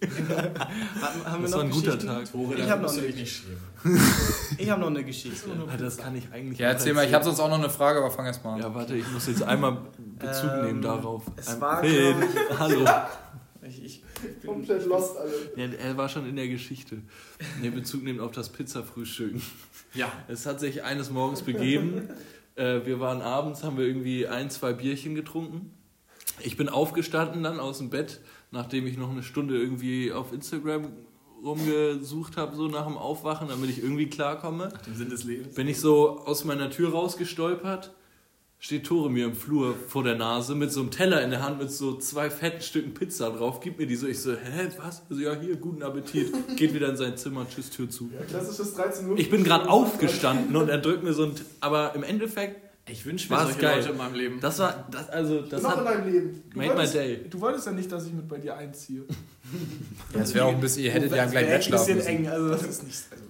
Das 0.00 1.50
noch 1.50 1.58
war 1.58 1.60
ein 1.64 1.70
guter? 1.70 1.98
Tag. 1.98 2.22
Ich 2.24 2.70
habe 2.70 2.82
noch, 2.82 2.92
eine- 2.92 3.02
nicht 3.02 3.42
schämen. 3.42 4.00
ich 4.58 4.70
hab 4.70 4.78
noch 4.78 4.88
eine 4.88 5.04
Geschichte. 5.04 5.48
Das 5.78 5.96
kann 5.96 6.14
ich 6.16 6.30
eigentlich 6.32 6.58
Ja, 6.58 6.68
auch 6.68 6.72
erzähl 6.72 6.92
mal, 6.92 7.06
ich 7.06 7.14
habe 7.14 7.24
sonst 7.24 7.40
auch 7.40 7.48
noch 7.48 7.58
eine 7.58 7.70
Frage, 7.70 7.98
aber 8.00 8.10
fang 8.10 8.26
erst 8.26 8.44
mal 8.44 8.54
an. 8.54 8.60
Ja, 8.60 8.74
warte, 8.74 8.94
ich 8.94 9.08
muss 9.10 9.26
jetzt 9.26 9.42
einmal 9.42 9.78
Bezug 10.18 10.50
Ähm, 10.54 10.64
nehmen 10.66 10.82
darauf. 10.82 11.22
es 11.36 11.58
war, 11.60 11.80
Film. 11.82 12.22
Hallo. 12.58 12.84
Ich, 13.62 13.84
ich, 13.84 14.02
Komplett 14.44 14.86
lost 14.86 15.16
alle. 15.16 15.32
Ja, 15.56 15.72
er 15.72 15.96
war 15.96 16.08
schon 16.08 16.26
in 16.28 16.36
der 16.36 16.48
Geschichte. 16.48 16.98
Ne, 17.60 17.70
Bezug 17.70 18.02
nehmen 18.02 18.20
auf 18.20 18.32
das 18.32 18.50
Pizzafrühstücken. 18.50 19.42
Ja. 19.94 20.12
Es 20.28 20.46
hat 20.46 20.60
sich 20.60 20.82
eines 20.84 21.10
Morgens 21.10 21.42
begeben. 21.42 22.08
Äh, 22.56 22.84
wir 22.84 23.00
waren 23.00 23.22
abends, 23.22 23.64
haben 23.64 23.78
wir 23.78 23.86
irgendwie 23.86 24.26
ein, 24.26 24.50
zwei 24.50 24.72
Bierchen 24.72 25.14
getrunken. 25.14 25.72
Ich 26.42 26.56
bin 26.56 26.68
aufgestanden 26.68 27.42
dann 27.42 27.60
aus 27.60 27.78
dem 27.78 27.90
Bett, 27.90 28.20
nachdem 28.50 28.86
ich 28.86 28.96
noch 28.96 29.10
eine 29.10 29.22
Stunde 29.22 29.58
irgendwie 29.58 30.12
auf 30.12 30.32
Instagram 30.32 30.92
rumgesucht 31.42 32.36
habe, 32.36 32.54
so 32.56 32.68
nach 32.68 32.86
dem 32.86 32.96
Aufwachen, 32.96 33.48
damit 33.48 33.70
ich 33.70 33.82
irgendwie 33.82 34.08
klarkomme. 34.08 34.70
Im 34.86 34.94
Sinn 34.94 35.10
des 35.10 35.24
Lebens. 35.24 35.54
Bin 35.54 35.68
ich 35.68 35.80
so 35.80 36.18
aus 36.20 36.44
meiner 36.44 36.70
Tür 36.70 36.92
rausgestolpert, 36.92 37.92
steht 38.62 38.84
Tore 38.86 39.10
mir 39.10 39.24
im 39.24 39.34
Flur 39.34 39.74
vor 39.88 40.04
der 40.04 40.16
Nase 40.16 40.54
mit 40.54 40.70
so 40.70 40.80
einem 40.80 40.90
Teller 40.90 41.22
in 41.24 41.30
der 41.30 41.42
Hand 41.42 41.58
mit 41.58 41.72
so 41.72 41.96
zwei 41.96 42.28
fetten 42.30 42.60
Stücken 42.60 42.92
Pizza 42.94 43.30
drauf, 43.30 43.60
gibt 43.60 43.78
mir 43.78 43.86
die 43.86 43.96
so, 43.96 44.06
ich 44.06 44.20
so, 44.20 44.32
hä, 44.32 44.68
was? 44.76 45.02
Also 45.08 45.22
ja, 45.22 45.34
hier, 45.34 45.56
guten 45.56 45.82
Appetit. 45.82 46.30
Geht 46.56 46.74
wieder 46.74 46.90
in 46.90 46.96
sein 46.96 47.16
Zimmer, 47.16 47.46
tschüss, 47.48 47.70
Tür 47.70 47.88
zu. 47.88 48.10
Ja, 48.14 48.24
klassisches 48.26 48.74
13 48.74 49.08
Uhr. 49.10 49.18
Ich 49.18 49.30
bin 49.30 49.42
gerade 49.44 49.68
aufgestanden 49.68 50.54
und 50.54 50.68
er 50.68 50.78
drückt 50.78 51.02
mir 51.02 51.14
so 51.14 51.24
ein, 51.24 51.32
aber 51.60 51.94
im 51.94 52.02
Endeffekt, 52.02 52.60
Ich 52.90 53.06
wünsche 53.06 53.32
mir 53.32 53.40
solche 53.40 53.58
geil. 53.58 53.78
Leute 53.78 53.90
in 53.92 53.96
meinem 53.96 54.14
Leben. 54.14 54.40
das 54.40 54.58
war, 54.58 54.86
das, 54.90 55.08
also, 55.08 55.40
das 55.40 55.62
Noch 55.62 55.72
in 55.72 55.78
hat, 55.78 55.86
deinem 55.86 56.12
Leben. 56.12 56.42
Du 56.50 56.58
Made 56.58 56.70
my 56.70 56.76
wolltest, 56.76 56.94
day. 56.94 57.20
Du 57.30 57.40
wolltest 57.40 57.66
ja 57.66 57.72
nicht, 57.72 57.90
dass 57.90 58.06
ich 58.06 58.12
mit 58.12 58.28
bei 58.28 58.36
dir 58.38 58.56
einziehe. 58.56 59.04
Ja, 60.12 60.18
das 60.20 60.34
wäre 60.34 60.44
auch 60.44 60.54
ein 60.54 60.60
bisschen, 60.60 60.84
ihr 60.84 60.90
hättet 60.90 61.10
ja 61.12 61.24
gleich 61.24 61.46
Wäre 61.46 61.58
Bett 61.58 61.60
echt 61.60 61.72
ein 61.72 61.96
bisschen 61.96 62.00
eng. 62.00 62.28
Also, 62.28 62.48
Das 62.50 62.62
ist 62.62 62.82
nicht. 62.84 63.04
Also, 63.10 63.24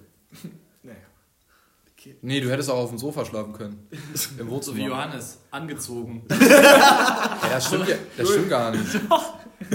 naja. 2.05 2.15
Nee, 2.21 2.39
du 2.41 2.49
hättest 2.51 2.69
auch 2.69 2.77
auf 2.79 2.89
dem 2.89 2.97
Sofa 2.97 3.25
schlafen 3.25 3.53
können. 3.53 3.87
Im 3.91 4.15
So 4.17 4.37
wie 4.45 4.49
Wohnzimmer. 4.49 4.77
Johannes, 4.79 5.39
angezogen. 5.51 6.23
Ja, 6.31 7.39
das 7.55 7.67
stimmt, 7.67 7.87
ja, 7.89 7.95
das 8.17 8.29
stimmt 8.29 8.49
gar 8.49 8.71
nicht. 8.71 8.83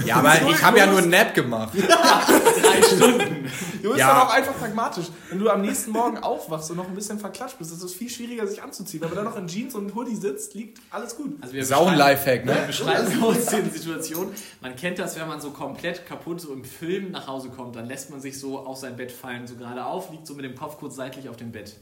Ja, 0.05 0.15
aber 0.17 0.33
ich 0.49 0.63
habe 0.63 0.77
ja 0.79 0.85
nur 0.85 0.99
einen 0.99 1.09
Nap 1.09 1.33
gemacht. 1.33 1.73
Drei 1.77 2.81
Stunden. 2.81 3.49
Du 3.81 3.89
bist 3.89 3.99
Ja. 3.99 4.07
dann 4.07 4.27
auch 4.27 4.33
einfach 4.33 4.55
pragmatisch. 4.57 5.05
Wenn 5.29 5.39
du 5.39 5.49
am 5.49 5.61
nächsten 5.61 5.91
Morgen 5.91 6.17
aufwachst 6.17 6.71
und 6.71 6.77
noch 6.77 6.87
ein 6.87 6.95
bisschen 6.95 7.19
verklatscht 7.19 7.57
bist, 7.59 7.71
ist 7.71 7.83
es 7.83 7.93
viel 7.93 8.09
schwieriger, 8.09 8.45
sich 8.47 8.61
anzuziehen. 8.61 9.03
Aber 9.03 9.15
dann 9.15 9.25
noch 9.25 9.37
in 9.37 9.47
Jeans 9.47 9.75
und 9.75 9.93
Hoodie 9.95 10.15
sitzt, 10.15 10.53
liegt 10.55 10.79
alles 10.91 11.15
gut. 11.15 11.37
Also 11.41 11.53
wir 11.53 11.65
Sau 11.65 11.85
ein 11.85 11.95
beschreiben- 11.95 11.97
Lifehack, 11.99 12.45
Wir 12.45 12.53
ne? 12.55 12.67
beschreiben 12.67 13.23
uns 13.23 13.45
die 13.47 13.69
Situation. 13.77 14.31
Man 14.61 14.75
kennt 14.75 14.99
das, 14.99 15.17
wenn 15.19 15.27
man 15.27 15.39
so 15.41 15.51
komplett 15.51 16.05
kaputt 16.05 16.41
so 16.41 16.51
im 16.53 16.63
Film 16.63 17.11
nach 17.11 17.27
Hause 17.27 17.49
kommt, 17.49 17.75
dann 17.75 17.85
lässt 17.85 18.09
man 18.09 18.19
sich 18.21 18.39
so 18.39 18.59
auf 18.59 18.77
sein 18.77 18.95
Bett 18.97 19.11
fallen, 19.11 19.47
so 19.47 19.55
gerade 19.55 19.85
auf, 19.85 20.11
liegt 20.11 20.27
so 20.27 20.33
mit 20.33 20.45
dem 20.45 20.55
Kopf 20.55 20.77
kurz 20.77 20.95
seitlich 20.95 21.29
auf 21.29 21.37
dem 21.37 21.51
Bett. 21.51 21.75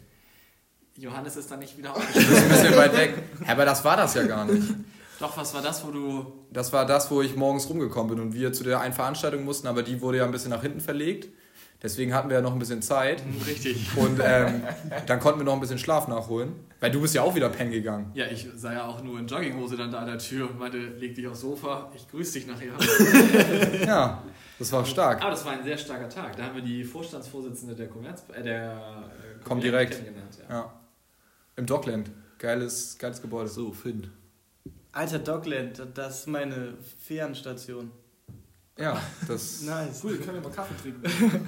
Johannes 0.97 1.35
ist 1.35 1.51
dann 1.51 1.59
nicht 1.59 1.77
wieder 1.77 1.91
aufgestanden. 1.95 2.31
Das 2.31 2.39
ist 2.39 2.43
ein 2.43 2.49
bisschen 2.49 2.77
weit 2.77 2.97
weg. 2.97 3.13
Ja, 3.45 3.51
aber 3.53 3.65
das 3.65 3.83
war 3.83 3.97
das 3.97 4.13
ja 4.13 4.23
gar 4.23 4.45
nicht. 4.45 4.73
Doch, 5.19 5.37
was 5.37 5.53
war 5.53 5.61
das, 5.61 5.85
wo 5.85 5.91
du. 5.91 6.33
Das 6.51 6.73
war 6.73 6.85
das, 6.85 7.09
wo 7.11 7.21
ich 7.21 7.35
morgens 7.35 7.69
rumgekommen 7.69 8.15
bin 8.15 8.19
und 8.25 8.33
wir 8.33 8.51
zu 8.53 8.63
der 8.63 8.81
einen 8.81 8.93
Veranstaltung 8.93 9.43
mussten, 9.45 9.67
aber 9.67 9.83
die 9.83 10.01
wurde 10.01 10.17
ja 10.19 10.25
ein 10.25 10.31
bisschen 10.31 10.51
nach 10.51 10.61
hinten 10.61 10.81
verlegt. 10.81 11.29
Deswegen 11.83 12.13
hatten 12.13 12.29
wir 12.29 12.37
ja 12.37 12.41
noch 12.41 12.53
ein 12.53 12.59
bisschen 12.59 12.81
Zeit. 12.81 13.21
Richtig. 13.45 13.87
Und 13.95 14.19
ähm, 14.23 14.63
dann 15.05 15.19
konnten 15.19 15.39
wir 15.41 15.43
noch 15.43 15.53
ein 15.53 15.59
bisschen 15.59 15.77
Schlaf 15.77 16.07
nachholen. 16.07 16.53
Weil 16.79 16.89
du 16.89 16.99
bist 17.01 17.13
ja 17.13 17.21
auch 17.21 17.35
wieder 17.35 17.49
pennen 17.49 17.71
gegangen. 17.71 18.09
Ja, 18.15 18.25
ich 18.25 18.47
sah 18.55 18.73
ja 18.73 18.85
auch 18.87 19.03
nur 19.03 19.19
in 19.19 19.27
Jogginghose 19.27 19.77
dann 19.77 19.91
da 19.91 19.99
an 19.99 20.07
der 20.07 20.17
Tür 20.17 20.49
und 20.49 20.57
meinte, 20.57 20.77
leg 20.77 21.13
dich 21.13 21.27
aufs 21.27 21.41
Sofa, 21.41 21.91
ich 21.95 22.07
grüße 22.09 22.33
dich 22.39 22.47
nachher. 22.47 22.71
Ja, 23.85 24.23
das 24.57 24.71
war 24.71 24.85
stark. 24.85 25.21
Aber 25.21 25.31
das 25.31 25.45
war 25.45 25.51
ein 25.51 25.63
sehr 25.63 25.77
starker 25.77 26.09
Tag. 26.09 26.35
Da 26.37 26.43
haben 26.43 26.55
wir 26.55 26.63
die 26.63 26.83
Vorstandsvorsitzende 26.83 27.75
der 27.75 27.87
Commerz, 27.87 28.23
äh, 28.33 28.41
der 28.41 28.71
äh, 28.73 29.43
Komm 29.43 29.59
direkt. 29.61 29.93
kennengelernt. 29.95 30.37
Ja. 30.49 30.55
Ja. 30.55 30.73
Im 31.55 31.65
Dockland. 31.65 32.11
Geiles, 32.37 32.97
geiles 32.97 33.21
Gebäude. 33.21 33.49
so, 33.49 33.71
Finn. 33.71 34.09
Alter 34.91 35.19
Dockland, 35.19 35.81
das 35.93 36.19
ist 36.21 36.27
meine 36.27 36.75
Ferienstation. 36.99 37.91
Ja, 38.77 39.01
das. 39.27 39.61
Nice. 39.61 40.01
Cool, 40.03 40.17
können 40.17 40.35
wir 40.41 40.49
mal 40.49 40.55
Kaffee 40.55 40.75
trinken. 40.81 41.03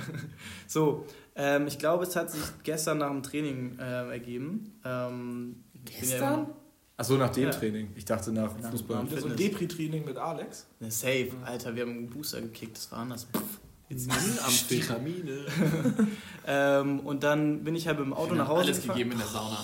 So, 0.67 1.05
ähm, 1.35 1.67
ich 1.67 1.77
glaube, 1.77 2.03
es 2.03 2.15
hat 2.15 2.31
sich 2.31 2.41
gestern 2.63 2.97
nach 2.99 3.09
dem 3.09 3.23
Training 3.23 3.77
äh, 3.79 4.09
ergeben. 4.11 4.79
Ähm, 4.85 5.63
ja 5.73 5.81
Gestern? 5.99 6.33
immer- 6.45 6.55
Achso, 6.99 7.15
nach 7.15 7.29
dem 7.29 7.43
Ja. 7.43 7.49
Training. 7.51 7.91
Ich 7.95 8.05
dachte 8.05 8.31
nach 8.31 8.57
Nach- 8.59 8.71
Fußball. 8.71 9.03
nach- 9.03 9.17
so 9.19 9.27
ein. 9.27 9.35
Depri-Training 9.35 10.03
mit 10.05 10.17
Alex. 10.17 10.65
Ne, 10.79 10.89
safe, 10.89 11.29
Alter, 11.45 11.75
wir 11.75 11.83
haben 11.83 11.91
einen 11.91 12.09
Booster 12.09 12.41
gekickt, 12.41 12.75
das 12.77 12.91
war 12.91 12.99
anders. 12.99 13.25
Pff. 13.25 13.59
Amphetamine. 14.45 15.45
Ähm, 16.49 17.01
und 17.01 17.23
dann 17.23 17.65
bin 17.65 17.75
ich 17.75 17.87
halt 17.89 17.97
mit 17.99 18.05
dem 18.07 18.13
Auto 18.13 18.33
nach 18.33 18.47
Hause 18.47 18.61
alles 18.67 18.77
gefahren. 18.77 18.97
gegeben 18.97 19.11
in 19.11 19.17
der 19.17 19.27
Sauna. 19.27 19.57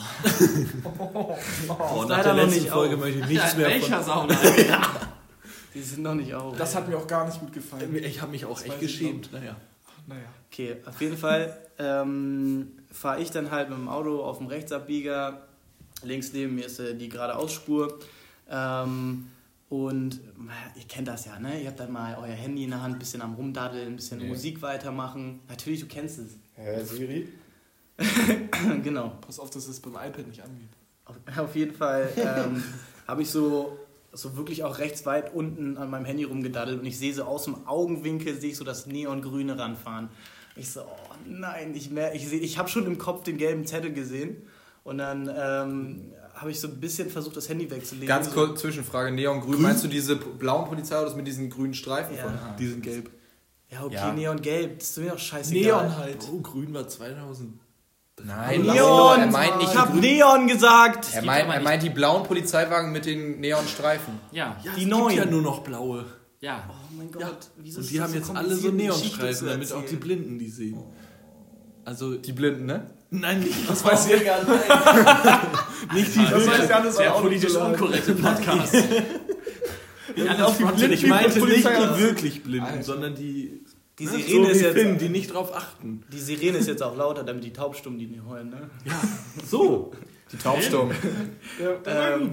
Oh, 1.80 2.02
nach 2.02 2.10
leider 2.10 2.24
der 2.24 2.34
noch 2.34 2.42
letzten 2.44 2.60
nicht 2.64 2.70
Folge 2.74 2.96
auf. 2.96 3.00
möchte 3.00 3.20
ich 3.20 3.26
nichts 3.28 3.52
Ja, 3.54 3.58
mehr 3.58 3.68
welcher 3.70 4.02
von... 4.02 4.30
Sauna? 4.30 4.38
Die 5.74 5.82
sind 5.82 6.04
noch 6.04 6.14
nicht 6.14 6.34
auf. 6.36 6.58
Das 6.58 6.76
hat 6.76 6.90
mir 6.90 6.98
auch 6.98 7.08
gar 7.08 7.26
nicht 7.26 7.40
gut 7.40 7.54
gefallen. 7.54 7.96
Ich 7.96 8.22
habe 8.22 8.32
mich 8.32 8.44
auch 8.44 8.60
Das 8.60 8.66
echt 8.66 8.82
geschämt. 8.82 9.32
Naja. 9.32 9.56
Naja. 10.08 10.22
Okay, 10.52 10.76
auf 10.86 11.00
jeden 11.00 11.16
Fall 11.16 11.56
ähm, 11.80 12.74
fahre 12.92 13.22
ich 13.22 13.32
dann 13.32 13.50
halt 13.50 13.70
mit 13.70 13.78
dem 13.78 13.88
Auto 13.88 14.22
auf 14.22 14.40
dem 14.40 14.48
Rechtsabbieger. 14.48 15.42
Links 16.04 16.34
neben 16.34 16.56
mir 16.56 16.66
ist 16.66 16.80
äh, 16.80 16.96
die 16.96 17.08
geradeausspur. 17.08 17.98
Ähm, 18.50 19.28
und 19.74 20.16
äh, 20.16 20.80
ihr 20.80 20.86
kennt 20.88 21.08
das 21.08 21.26
ja, 21.26 21.40
ne? 21.40 21.60
Ihr 21.60 21.68
habt 21.70 21.80
dann 21.80 21.92
mal 21.92 22.16
euer 22.22 22.36
Handy 22.36 22.64
in 22.66 22.70
der 22.70 22.84
Hand, 22.84 22.96
ein 22.96 23.00
bisschen 23.00 23.22
am 23.24 23.34
Rumdaddeln, 23.34 23.88
ein 23.94 23.96
bisschen 23.96 24.20
Nee. 24.20 24.28
Musik 24.28 24.62
weitermachen. 24.62 25.40
Natürlich, 25.50 25.80
du 25.80 25.88
kennst 25.88 26.20
es. 26.20 26.38
Hä, 26.56 26.84
Siri? 26.84 27.28
genau. 28.84 29.14
Pass 29.22 29.40
auf, 29.40 29.50
dass 29.50 29.68
es 29.68 29.80
beim 29.80 29.94
iPad 29.94 30.28
nicht 30.28 30.42
angeht. 30.44 30.70
Auf, 31.06 31.16
auf 31.38 31.56
jeden 31.56 31.74
Fall 31.76 32.10
ähm, 32.18 32.64
habe 33.08 33.22
ich 33.24 33.30
so, 33.30 33.78
so 34.12 34.38
wirklich 34.38 34.64
auch 34.64 34.78
rechts 34.78 35.06
weit 35.06 35.34
unten 35.34 35.78
an 35.78 35.90
meinem 35.90 36.06
Handy 36.06 36.24
rumgedaddelt 36.24 36.80
und 36.80 36.86
ich 36.86 36.98
sehe 37.00 37.14
so 37.14 37.24
aus 37.24 37.46
dem 37.46 37.66
Augenwinkel, 37.68 38.40
sehe 38.40 38.52
ich 38.52 38.58
so 38.58 38.64
das 38.64 38.86
neongrüne 38.86 39.58
ranfahren. 39.58 40.10
Ich 40.56 40.70
so, 40.70 40.82
oh 40.82 41.14
nein, 41.28 41.74
ich, 41.76 41.92
ich, 42.14 42.28
seh- 42.30 42.38
ich 42.38 42.58
habe 42.60 42.70
schon 42.70 42.86
im 42.86 43.00
Kopf 43.00 43.24
den 43.24 43.38
gelben 43.38 43.66
Zettel 43.66 43.92
gesehen 43.92 44.38
und 44.84 45.00
dann 45.00 45.28
ähm, 45.36 46.12
habe 46.36 46.52
ich 46.52 46.60
so 46.60 46.68
ein 46.68 46.80
bisschen 46.80 47.10
versucht, 47.10 47.38
das 47.38 47.48
Handy 47.50 47.70
wegzulegen. 47.70 48.08
Ganz 48.08 48.28
so, 48.28 48.34
kurz 48.34 48.62
Zwischenfrage: 48.62 49.12
Neongrün. 49.12 49.62
Meinst 49.62 49.84
du 49.84 49.88
diese 49.88 50.16
blauen 50.16 50.66
Polizeiautos 50.68 51.16
mit 51.16 51.28
diesen 51.28 51.50
grünen 51.50 51.74
Streifen? 51.74 52.16
Ja. 52.16 52.24
Von? 52.24 52.34
Ah. 52.34 52.56
Die 52.58 52.68
sind 52.68 52.82
gelb. 52.84 53.10
Ja, 53.70 53.84
okay, 53.84 53.96
Ja. 53.96 54.14
neongelb, 54.14 54.80
das 54.80 54.90
ist 54.92 54.98
mir 55.00 55.12
doch 55.12 55.20
scheißegal. 55.20 55.62
Neon 55.88 55.98
halt. 55.98 56.18
Oh, 56.32 56.40
grün 56.42 56.74
war 56.74 56.88
2000. 56.88 57.54
Nein, 58.24 58.62
Neon! 58.62 59.20
er 59.22 59.28
meint 59.28 59.58
nicht 59.58 59.72
ich 59.72 59.76
habe. 59.78 59.98
Neon 59.98 60.48
gesagt! 60.48 61.08
Er 61.16 61.24
meint, 61.24 61.50
er 61.52 61.62
meint 61.62 61.82
die 61.82 61.90
blauen 61.90 62.22
Polizeiwagen 62.24 62.92
mit 62.92 63.06
den 63.08 63.40
Neonstreifen. 63.40 64.20
Ja, 64.32 64.56
Ja, 64.64 64.72
Die 64.76 64.84
es 64.84 64.88
neuen. 64.88 65.08
gibt 65.16 65.26
ja 65.26 65.32
nur 65.32 65.42
noch 65.42 65.62
blaue. 65.64 66.06
ja. 66.40 66.64
Oh 66.70 66.74
mein 66.96 67.12
Gott, 67.12 67.22
Ja. 67.22 67.30
wieso 67.58 67.80
Und 67.82 67.90
die 67.90 68.00
haben 68.00 68.14
jetzt 68.14 68.30
alle 68.30 68.56
so 68.56 68.70
Neonstreifen, 68.70 69.48
damit 69.48 69.72
auch 69.74 69.84
die? 69.86 69.96
Blinden 69.96 70.38
die 70.38 70.50
sehen. 70.50 70.78
Also, 71.86 72.16
Die 72.16 72.32
Blinden, 72.32 72.66
ne? 72.66 72.88
nein, 73.10 73.40
nicht 73.42 73.70
Das 73.70 73.84
weiß 73.84 74.08
ich 74.08 74.24
ja 74.24 74.38
Nicht 75.94 76.16
die 76.16 76.20
Das 76.30 76.48
weiß 76.48 76.96
Der 76.98 77.14
auch 77.16 77.22
politisch 77.22 77.54
nicht. 77.54 77.62
unkorrekte 77.62 78.14
Podcast. 78.16 78.76
Ja, 80.16 80.46
auf 80.46 80.58
die. 80.58 80.64
Blinden 80.64 80.92
Ich 80.94 81.08
meinte 81.08 81.40
nicht 81.40 81.66
die 81.68 82.00
wirklich 82.00 82.44
Blinden, 82.44 82.66
Alter. 82.68 82.84
sondern 82.84 83.16
die, 83.16 83.64
Die 84.00 84.06
ne, 84.06 84.12
Sirene 84.12 84.46
so 84.46 84.52
ist 84.52 84.62
jetzt. 84.62 84.74
Finn, 84.78 84.98
die 84.98 85.10
nicht 85.10 85.34
drauf 85.34 85.56
achten. 85.56 86.04
Die 86.12 86.20
Sirene 86.20 86.58
ist 86.60 86.68
jetzt 86.68 86.82
auch 86.84 86.96
lauter, 86.98 87.24
damit 87.24 87.44
die 87.44 87.54
Taubstummen 87.54 88.00
die 88.00 88.08
nicht 88.08 88.24
heulen, 88.28 88.50
ne? 88.50 88.70
Ja, 88.86 89.00
so. 89.50 89.92
Die 90.32 90.38
Taubstummen. 90.38 90.96
Ja, 91.62 92.16
Ähm, 92.16 92.32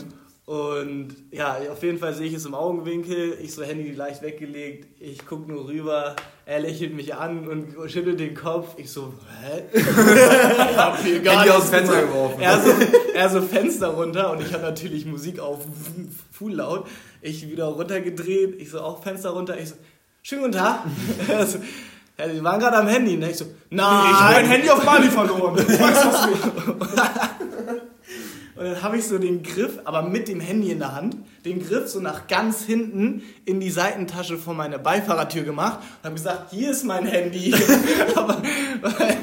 und 0.50 1.14
ja, 1.30 1.58
auf 1.70 1.80
jeden 1.84 1.98
Fall 1.98 2.12
sehe 2.12 2.26
ich 2.26 2.34
es 2.34 2.44
im 2.44 2.56
Augenwinkel. 2.56 3.38
Ich 3.40 3.54
so 3.54 3.62
Handy 3.62 3.92
leicht 3.92 4.20
weggelegt. 4.20 4.88
Ich 4.98 5.24
gucke 5.24 5.48
nur 5.48 5.68
rüber. 5.68 6.16
Er 6.44 6.58
lächelt 6.58 6.92
mich 6.92 7.14
an 7.14 7.46
und 7.46 7.88
schüttelt 7.88 8.18
den 8.18 8.34
Kopf. 8.34 8.74
Ich 8.76 8.90
so, 8.90 9.14
hä? 9.44 9.62
ich 9.72 10.76
hab 10.76 11.00
hier 11.04 11.20
gar 11.22 11.36
Handy 11.36 11.50
aus 11.52 11.70
dem 11.70 11.78
Fenster 11.78 12.02
geworfen. 12.02 12.40
Er 12.40 12.60
so, 12.60 12.72
er 13.14 13.28
so 13.30 13.42
Fenster 13.42 13.88
runter 13.90 14.32
und 14.32 14.40
ich 14.40 14.52
habe 14.52 14.64
natürlich 14.64 15.06
Musik 15.06 15.38
auf 15.38 15.60
full 16.32 16.54
laut. 16.54 16.88
Ich 17.22 17.48
wieder 17.48 17.66
runtergedreht. 17.66 18.60
Ich 18.60 18.70
so 18.70 18.80
auch 18.80 19.04
Fenster 19.04 19.30
runter. 19.30 19.56
Ich 19.56 19.68
so, 19.68 19.76
schönen 20.22 20.42
guten 20.42 20.54
Tag. 20.54 20.80
Er 21.28 21.46
so, 21.46 21.58
ja, 22.18 22.28
Sie 22.28 22.42
waren 22.42 22.58
gerade 22.58 22.78
am 22.78 22.88
Handy. 22.88 23.16
Ne? 23.16 23.30
Ich 23.30 23.36
so, 23.36 23.44
Ich 23.70 23.78
habe 23.78 24.24
nein. 24.24 24.32
mein 24.32 24.46
Handy 24.46 24.68
auf 24.68 24.84
Mali 24.84 25.08
verloren. 25.10 25.54
Das 25.54 26.26
nicht. 26.26 26.42
Und 28.60 28.66
dann 28.66 28.82
habe 28.82 28.98
ich 28.98 29.06
so 29.06 29.16
den 29.16 29.42
Griff, 29.42 29.78
aber 29.84 30.02
mit 30.02 30.28
dem 30.28 30.38
Handy 30.38 30.70
in 30.70 30.80
der 30.80 30.94
Hand, 30.94 31.16
den 31.46 31.66
Griff 31.66 31.88
so 31.88 31.98
nach 31.98 32.26
ganz 32.26 32.62
hinten 32.62 33.22
in 33.46 33.58
die 33.58 33.70
Seitentasche 33.70 34.36
von 34.36 34.54
meiner 34.54 34.76
Beifahrertür 34.76 35.44
gemacht 35.44 35.78
und 35.80 36.04
habe 36.04 36.14
gesagt, 36.14 36.50
hier 36.50 36.70
ist 36.70 36.84
mein 36.84 37.06
Handy. 37.06 37.54
aber, 38.14 38.42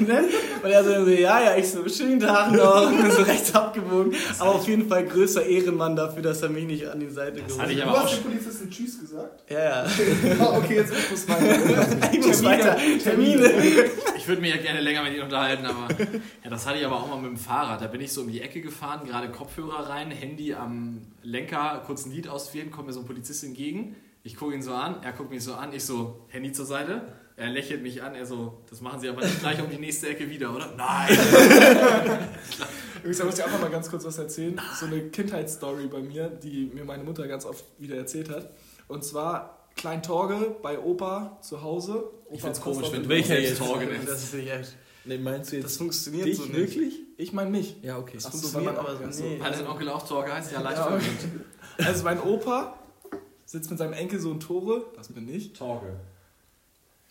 ne? 0.00 0.24
Und 0.60 0.68
er 0.68 0.82
so, 0.82 1.08
ja, 1.08 1.40
ja, 1.40 1.56
ich 1.56 1.70
so, 1.70 1.88
schönen 1.88 2.18
Tag 2.18 2.50
noch. 2.50 2.90
Und 2.90 3.12
so 3.12 3.22
rechts 3.22 3.54
abgewogen. 3.54 4.12
Aber 4.40 4.56
auf 4.56 4.66
jeden 4.66 4.88
Fall 4.88 5.06
größer 5.06 5.46
Ehrenmann 5.46 5.94
dafür, 5.94 6.22
dass 6.22 6.42
er 6.42 6.48
mich 6.48 6.64
nicht 6.64 6.88
an 6.88 6.98
die 6.98 7.08
Seite 7.08 7.40
Das 7.40 7.46
geholt 7.46 7.62
hatte 7.62 7.72
ich 7.72 7.78
Du 7.78 7.84
aber 7.84 7.92
auch 7.92 8.04
hast 8.06 8.16
den 8.16 8.24
Polizisten 8.24 8.70
Tschüss 8.70 8.98
gesagt. 8.98 9.48
Ja, 9.48 9.60
ja. 9.60 9.86
Ah, 10.40 10.56
okay, 10.56 10.76
jetzt 10.76 10.92
ich 11.04 11.10
muss 11.12 11.28
weiter. 11.28 12.12
Ich 12.12 12.26
muss 12.26 12.44
weiter. 12.44 12.76
Termine. 13.04 13.52
Ich 14.16 14.26
würde 14.26 14.42
mich 14.42 14.50
ja 14.52 14.60
gerne 14.60 14.80
länger 14.80 15.04
mit 15.04 15.12
Ihnen 15.14 15.22
unterhalten, 15.22 15.64
aber 15.64 15.88
ja, 16.44 16.50
das 16.50 16.66
hatte 16.66 16.78
ich 16.78 16.84
aber 16.84 16.96
auch 16.96 17.08
mal 17.08 17.16
mit 17.16 17.30
dem 17.30 17.36
Fahrrad. 17.36 17.80
Da 17.80 17.86
bin 17.86 18.00
ich 18.00 18.12
so 18.12 18.22
um 18.22 18.30
die 18.30 18.40
Ecke 18.40 18.60
gefahren, 18.60 19.06
gerade 19.06 19.27
Kopfhörer 19.28 19.88
rein, 19.88 20.10
Handy 20.10 20.54
am 20.54 21.02
Lenker, 21.22 21.82
kurz 21.86 22.06
ein 22.06 22.12
Lied 22.12 22.28
auswählen, 22.28 22.70
kommt 22.70 22.86
mir 22.88 22.92
so 22.92 23.00
ein 23.00 23.06
Polizist 23.06 23.44
entgegen. 23.44 23.96
Ich 24.22 24.36
gucke 24.36 24.54
ihn 24.54 24.62
so 24.62 24.72
an, 24.74 25.02
er 25.02 25.12
guckt 25.12 25.30
mich 25.30 25.42
so 25.44 25.54
an, 25.54 25.72
ich 25.72 25.84
so, 25.84 26.24
Handy 26.28 26.52
zur 26.52 26.66
Seite. 26.66 27.12
Er 27.36 27.50
lächelt 27.50 27.82
mich 27.82 28.02
an, 28.02 28.14
er 28.16 28.26
so, 28.26 28.58
das 28.68 28.80
machen 28.80 28.98
Sie 29.00 29.08
aber 29.08 29.22
nicht 29.22 29.38
gleich 29.40 29.62
um 29.62 29.70
die 29.70 29.76
nächste 29.78 30.08
Ecke 30.08 30.28
wieder, 30.28 30.54
oder? 30.54 30.74
Nein! 30.76 31.08
Übrigens, 32.98 33.18
da 33.18 33.24
muss 33.24 33.38
ich 33.38 33.44
einfach 33.44 33.60
mal 33.60 33.70
ganz 33.70 33.88
kurz 33.88 34.04
was 34.04 34.18
erzählen. 34.18 34.60
So 34.78 34.86
eine 34.86 35.02
Kindheitsstory 35.10 35.86
bei 35.86 36.00
mir, 36.00 36.28
die 36.28 36.70
mir 36.74 36.84
meine 36.84 37.04
Mutter 37.04 37.28
ganz 37.28 37.44
oft 37.44 37.64
wieder 37.78 37.96
erzählt 37.96 38.28
hat. 38.28 38.50
Und 38.88 39.04
zwar 39.04 39.68
Klein 39.76 40.02
Torge 40.02 40.56
bei 40.60 40.80
Opa 40.80 41.38
zu 41.40 41.62
Hause. 41.62 42.10
Opa 42.26 42.34
Ich 42.34 42.40
find's 42.42 42.60
komisch, 42.60 42.90
wenn 42.90 43.04
du 43.04 43.08
Welcher 43.08 43.38
jetzt? 43.38 43.58
Torge 43.58 43.86
Das 43.86 44.04
nennst. 44.04 44.24
ist 44.24 44.34
nicht 44.34 44.50
echt. 44.50 44.76
Nee, 45.04 45.18
meinst 45.18 45.52
du 45.52 45.56
jetzt 45.56 45.66
Das 45.66 45.76
funktioniert 45.76 46.26
dich 46.26 46.36
so 46.36 46.42
nicht. 46.46 46.56
wirklich? 46.56 46.94
Ich 47.20 47.32
meine 47.32 47.50
mich. 47.50 47.76
Ja, 47.82 47.98
okay. 47.98 48.12
Das 48.14 48.26
Ach 48.26 48.32
so, 48.32 48.54
weil 48.54 48.62
man 48.62 48.76
aber 48.78 49.12
so. 49.12 49.22
nee. 49.24 49.40
Hat 49.40 49.52
dein 49.54 49.66
Onkel 49.66 49.88
auch 49.90 50.06
Torge 50.06 50.32
heißt? 50.32 50.52
Ja, 50.52 50.60
leicht 50.60 50.78
Ja, 50.78 50.84
verwirrt. 50.84 51.12
Also 51.78 52.04
mein 52.04 52.20
Opa 52.22 52.78
sitzt 53.44 53.68
mit 53.70 53.78
seinem 53.78 53.92
Enkelsohn 53.92 54.38
Tore, 54.40 54.86
das 54.96 55.08
bin 55.08 55.28
ich, 55.28 55.52
Torge. 55.52 55.98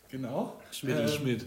genau. 0.10 0.58
Schmidt, 0.72 0.98
Ähm, 0.98 1.08
Schmidt. 1.08 1.46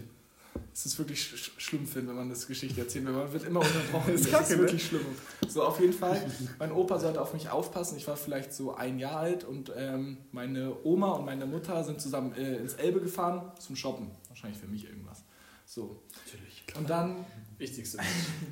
Es 0.73 0.85
ist 0.85 0.97
wirklich 0.99 1.21
sch 1.21 1.33
sch- 1.35 1.51
schlimm, 1.59 1.87
finde, 1.87 2.09
wenn 2.09 2.17
man 2.17 2.29
das 2.29 2.45
Geschichte 2.45 2.79
erzählt, 2.81 3.05
weil 3.05 3.13
man 3.13 3.31
wird 3.33 3.43
immer 3.45 3.61
unterbrochen. 3.61 4.11
Das 4.13 4.29
Das 4.29 4.49
ist 4.49 4.57
ne? 4.57 4.63
wirklich 4.63 4.85
schlimm. 4.85 5.05
So, 5.47 5.63
auf 5.63 5.79
jeden 5.79 5.93
Fall, 5.93 6.21
mein 6.59 6.71
Opa 6.71 6.99
sollte 6.99 7.21
auf 7.21 7.33
mich 7.33 7.49
aufpassen. 7.49 7.97
Ich 7.97 8.07
war 8.07 8.15
vielleicht 8.17 8.53
so 8.53 8.73
ein 8.75 8.99
Jahr 8.99 9.17
alt 9.17 9.43
und 9.43 9.71
ähm, 9.75 10.17
meine 10.31 10.75
Oma 10.83 11.11
und 11.13 11.25
meine 11.25 11.45
Mutter 11.45 11.83
sind 11.83 11.99
zusammen 12.01 12.33
äh, 12.35 12.57
ins 12.57 12.73
Elbe 12.75 12.99
gefahren 13.01 13.51
zum 13.59 13.75
Shoppen. 13.75 14.11
Wahrscheinlich 14.27 14.59
für 14.59 14.67
mich 14.67 14.85
irgendwas. 14.85 15.23
So. 15.65 16.01
Natürlich. 16.25 16.63
Und 16.77 16.89
dann, 16.89 17.25
Wichtigste. 17.61 17.99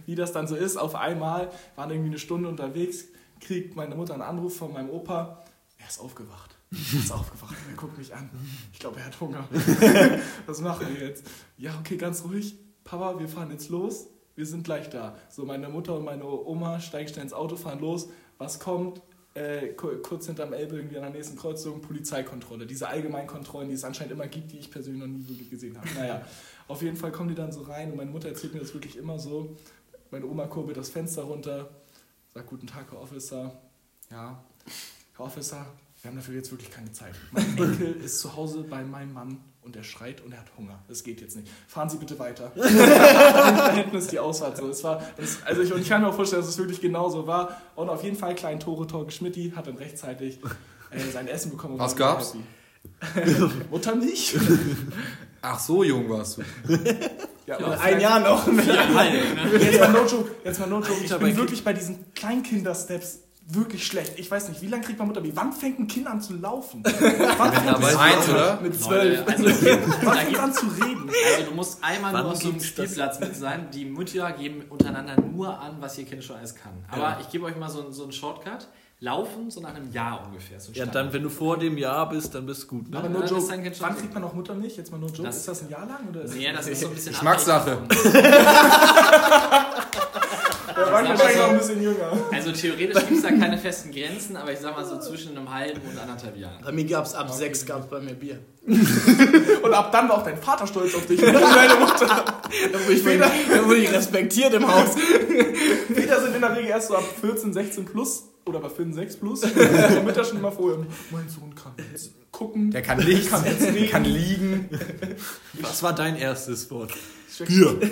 wie 0.05 0.15
das 0.15 0.31
dann 0.31 0.47
so 0.47 0.55
ist, 0.55 0.77
auf 0.77 0.95
einmal 0.95 1.51
waren 1.75 1.89
irgendwie 1.91 2.09
eine 2.11 2.19
Stunde 2.19 2.47
unterwegs, 2.47 3.05
kriegt 3.41 3.75
meine 3.75 3.95
Mutter 3.95 4.13
einen 4.13 4.21
Anruf 4.23 4.55
von 4.55 4.71
meinem 4.71 4.89
Opa. 4.89 5.43
Er 5.77 5.87
ist 5.87 5.99
aufgewacht. 5.99 6.55
Er 6.71 6.99
ist 6.99 7.11
aufgewacht. 7.11 7.55
Er 7.69 7.75
guckt 7.75 7.97
mich 7.97 8.13
an. 8.15 8.29
Ich 8.71 8.79
glaube, 8.79 8.99
er 8.99 9.07
hat 9.07 9.19
Hunger. 9.19 9.47
Was 10.45 10.61
machen 10.61 10.87
wir 10.95 11.07
jetzt? 11.07 11.23
Ja, 11.57 11.71
okay, 11.79 11.97
ganz 11.97 12.23
ruhig. 12.23 12.55
Papa, 12.83 13.19
wir 13.19 13.27
fahren 13.27 13.51
jetzt 13.51 13.69
los. 13.69 14.07
Wir 14.35 14.45
sind 14.45 14.63
gleich 14.63 14.89
da. 14.89 15.17
So, 15.29 15.45
meine 15.45 15.67
Mutter 15.69 15.95
und 15.95 16.05
meine 16.05 16.25
Oma 16.25 16.79
steigen 16.79 17.09
schnell 17.09 17.23
ins 17.23 17.33
Auto, 17.33 17.55
fahren 17.55 17.79
los. 17.79 18.09
Was 18.37 18.59
kommt? 18.59 19.01
Äh, 19.35 19.69
ku- 19.69 19.97
kurz 20.01 20.25
hinterm 20.25 20.53
Elbe, 20.53 20.77
irgendwie 20.77 20.95
an 20.97 21.03
der 21.03 21.11
nächsten 21.11 21.37
Kreuzung, 21.37 21.81
Polizeikontrolle. 21.81 22.65
Diese 22.65 22.87
Allgemeinkontrollen, 22.87 23.69
die 23.69 23.75
es 23.75 23.83
anscheinend 23.83 24.13
immer 24.13 24.27
gibt, 24.27 24.51
die 24.51 24.57
ich 24.59 24.71
persönlich 24.71 25.01
noch 25.01 25.07
nie 25.07 25.27
wirklich 25.27 25.49
gesehen 25.49 25.77
habe. 25.77 25.87
Naja, 25.95 26.25
auf 26.69 26.81
jeden 26.81 26.95
Fall 26.95 27.11
kommen 27.11 27.29
die 27.29 27.35
dann 27.35 27.51
so 27.51 27.63
rein 27.63 27.91
und 27.91 27.97
meine 27.97 28.11
Mutter 28.11 28.29
erzählt 28.29 28.53
mir 28.53 28.59
das 28.59 28.73
wirklich 28.73 28.95
immer 28.95 29.19
so. 29.19 29.57
Meine 30.11 30.25
Oma 30.25 30.47
kurbelt 30.47 30.77
das 30.77 30.89
Fenster 30.89 31.23
runter, 31.23 31.69
sagt 32.33 32.47
Guten 32.47 32.67
Tag, 32.67 32.85
Herr 32.91 33.01
Officer. 33.01 33.51
Ja, 34.09 34.41
Herr 35.17 35.25
Officer, 35.25 35.65
wir 36.01 36.09
haben 36.09 36.17
dafür 36.17 36.35
jetzt 36.35 36.51
wirklich 36.51 36.71
keine 36.71 36.91
Zeit. 36.91 37.13
Mein 37.31 37.45
Enkel 37.57 37.95
ist 38.03 38.19
zu 38.19 38.35
Hause 38.35 38.63
bei 38.63 38.83
meinem 38.83 39.13
Mann 39.13 39.37
und 39.61 39.75
er 39.75 39.83
schreit 39.83 40.21
und 40.21 40.31
er 40.31 40.39
hat 40.39 40.51
Hunger. 40.57 40.79
Das 40.87 41.03
geht 41.03 41.21
jetzt 41.21 41.35
nicht. 41.35 41.47
Fahren 41.67 41.89
Sie 41.89 41.97
bitte 41.97 42.17
weiter. 42.17 42.51
da 42.55 43.71
hinten 43.73 43.97
ist 43.97 44.11
die 44.11 44.19
Ausfahrt 44.19 44.57
so. 44.57 44.69
Es 44.69 44.83
war, 44.83 45.03
das, 45.17 45.43
also 45.43 45.61
ich, 45.61 45.73
und 45.73 45.81
ich 45.81 45.89
kann 45.89 46.01
mir 46.01 46.07
auch 46.07 46.15
vorstellen, 46.15 46.41
dass 46.41 46.49
es 46.49 46.57
wirklich 46.57 46.81
genauso 46.81 47.27
war. 47.27 47.61
Und 47.75 47.89
auf 47.89 48.03
jeden 48.03 48.15
Fall 48.15 48.35
kleinen 48.35 48.59
Tore 48.59 48.87
Torge 48.87 49.11
Schmidti 49.11 49.53
hat 49.55 49.67
dann 49.67 49.77
rechtzeitig 49.77 50.39
äh, 50.91 50.99
sein 51.11 51.27
Essen 51.27 51.51
bekommen. 51.51 51.73
und 51.73 51.79
Was 51.79 51.95
gab's? 51.95 52.35
Mutter 53.69 53.95
nicht. 53.95 54.37
Ach, 55.41 55.59
so 55.59 55.83
jung 55.83 56.09
warst 56.09 56.37
du. 56.37 56.43
Ja, 57.47 57.57
In 57.57 57.63
ein 57.65 57.99
Jahr 57.99 58.19
noch. 58.19 58.45
Ne? 58.51 58.61
Jetzt 59.59 59.79
mal 59.79 59.89
no 59.91 60.05
joke, 60.05 60.29
jetzt 60.43 60.59
mal 60.59 60.67
no 60.69 60.81
joke. 60.81 61.03
Ich 61.03 61.17
bin 61.17 61.35
wirklich 61.35 61.63
bei 61.63 61.73
diesen 61.73 62.13
Kleinkinder-Steps 62.13 63.21
wirklich 63.47 63.87
schlecht. 63.87 64.19
Ich 64.19 64.29
weiß 64.29 64.49
nicht, 64.49 64.61
wie 64.61 64.67
lange 64.67 64.83
kriegt 64.83 64.99
man 64.99 65.07
Mutterbaby? 65.07 65.35
Wann 65.35 65.51
fängt 65.51 65.79
ein 65.79 65.87
Kind 65.87 66.05
an 66.05 66.21
zu 66.21 66.33
laufen? 66.35 66.83
Wann 67.37 67.51
fängt 67.51 67.65
Ja, 67.65 67.79
ich 67.89 67.97
Eins, 67.97 68.29
oder? 68.29 68.59
Mit 68.61 68.79
zwölf. 68.79 69.23
Also, 69.27 69.45
Wann 69.45 70.05
da 70.05 70.11
fängt 70.11 70.39
an 70.39 70.53
zu 70.53 70.67
reden? 70.67 71.09
also 71.35 71.49
du 71.49 71.55
musst 71.55 71.83
einmal 71.83 72.13
Wann 72.13 72.21
nur 72.21 72.31
auf 72.33 72.37
so 72.43 72.49
einem? 72.49 72.59
Spielplatz 72.59 73.19
mit 73.19 73.35
sein. 73.35 73.69
Die 73.73 73.85
Mütter 73.85 74.31
geben 74.33 74.65
untereinander 74.69 75.19
nur 75.19 75.59
an, 75.59 75.77
was 75.79 75.97
ihr 75.97 76.05
Kind 76.05 76.23
schon 76.23 76.35
alles 76.35 76.53
kann. 76.53 76.73
Aber 76.91 77.01
Ja. 77.01 77.17
ich 77.19 77.29
gebe 77.31 77.45
euch 77.45 77.55
mal 77.57 77.69
so, 77.71 77.89
so 77.89 78.03
einen 78.03 78.11
Shortcut. 78.11 78.67
Laufen 79.01 79.49
so 79.49 79.61
nach 79.61 79.73
einem 79.73 79.89
Jahr 79.93 80.25
ungefähr. 80.27 80.59
So 80.59 80.71
ein 80.71 80.75
Ja, 80.75 80.85
dann, 80.85 81.13
wenn 81.13 81.23
du 81.23 81.29
vor 81.29 81.57
dem 81.57 81.77
Jahr 81.77 82.09
bist, 82.09 82.35
dann 82.35 82.45
bist 82.45 82.63
du 82.63 82.67
gut, 82.67 82.93
Aber 82.93 83.07
ne? 83.07 83.13
no 83.13 83.15
Ja, 83.15 83.21
das 83.21 83.29
joke, 83.31 83.41
ist 83.43 83.49
dann 83.51 83.63
kein 83.63 83.73
wann 83.79 83.97
kriegt 83.97 84.13
man 84.13 84.23
auch 84.25 84.33
Muttermilch? 84.33 84.75
Jetzt 84.75 84.91
mal 84.91 84.97
no 84.97 85.07
joke. 85.07 85.23
Das- 85.23 85.37
ist 85.37 85.47
das 85.47 85.61
ein 85.61 85.69
Jahr 85.69 85.85
lang? 85.87 86.09
Oder 86.09 86.23
ist 86.23 86.35
Nee, 86.35 86.51
das 86.51 86.67
ist 86.67 86.81
so 86.81 86.87
ein 86.87 86.93
bisschen 86.95 87.13
Geschmackssache. 87.13 87.71
abhängig 87.71 88.03
davon. 88.03 88.23
Der 90.75 90.91
war 90.91 91.03
sag 91.03 91.03
mal 91.03 91.09
wahrscheinlich 91.09 91.35
so- 91.37 91.41
noch 91.43 91.49
ein 91.49 91.57
bisschen 91.57 91.81
jünger. 91.83 92.11
Also 92.33 92.51
theoretisch 92.51 93.05
gibt 93.07 93.11
es 93.11 93.21
da 93.21 93.29
keine 93.31 93.57
festen 93.57 93.91
Grenzen, 93.91 94.35
aber 94.37 94.51
ich 94.51 94.59
sag 94.59 94.75
mal 94.75 94.85
so 94.85 94.99
zwischen 94.99 95.37
einem 95.37 95.53
halben 95.53 95.81
und 95.89 95.97
anderthalb 95.97 96.37
Jahren. 96.37 96.61
Bei 96.63 96.71
mir 96.73 96.85
gab 96.85 97.05
es 97.05 97.15
ab 97.15 97.29
sechs 97.31 97.65
gab's 97.65 97.87
bei 97.89 97.99
mir 98.01 98.13
Bier. 98.15 98.39
Und 99.63 99.73
ab 99.73 99.91
dann 99.91 100.07
war 100.09 100.17
auch 100.17 100.23
dein 100.23 100.37
Vater 100.37 100.67
stolz 100.67 100.93
auf 100.93 101.05
dich. 101.07 101.21
Und 101.23 101.33
deine 101.33 101.75
Mutter. 101.79 102.25
Da 102.71 102.79
wurde 102.79 102.93
ich, 102.93 103.03
da 103.49 103.65
wurde 103.65 103.77
ich 103.77 103.91
respektiert 103.93 104.53
im 104.53 104.67
Haus. 104.67 104.95
Väter 105.93 106.21
sind 106.21 106.35
in 106.35 106.41
der 106.41 106.55
Regel 106.55 106.69
erst 106.71 106.87
so 106.89 106.95
ab 106.95 107.03
14, 107.21 107.53
16 107.53 107.85
plus 107.85 108.23
oder 108.49 108.59
bei 108.59 108.69
5, 108.69 108.93
6 108.95 109.17
plus. 109.17 109.41
Die 109.41 110.01
Mütter 110.05 110.23
schon 110.23 110.37
immer 110.37 110.51
vorher. 110.51 110.79
Mein 111.11 111.27
Sohn 111.29 111.53
kann 111.55 111.73
jetzt 111.91 112.11
gucken. 112.31 112.71
Der 112.71 112.81
kann 112.81 112.97
nicht, 112.99 113.29
Kann 113.29 113.45
jetzt 113.45 113.61
reden. 113.63 113.89
kann 113.89 114.03
liegen. 114.05 114.69
Was 115.61 115.81
war 115.83 115.93
dein 115.93 116.15
erstes 116.17 116.69
Wort? 116.71 116.91
Bier. 117.47 117.75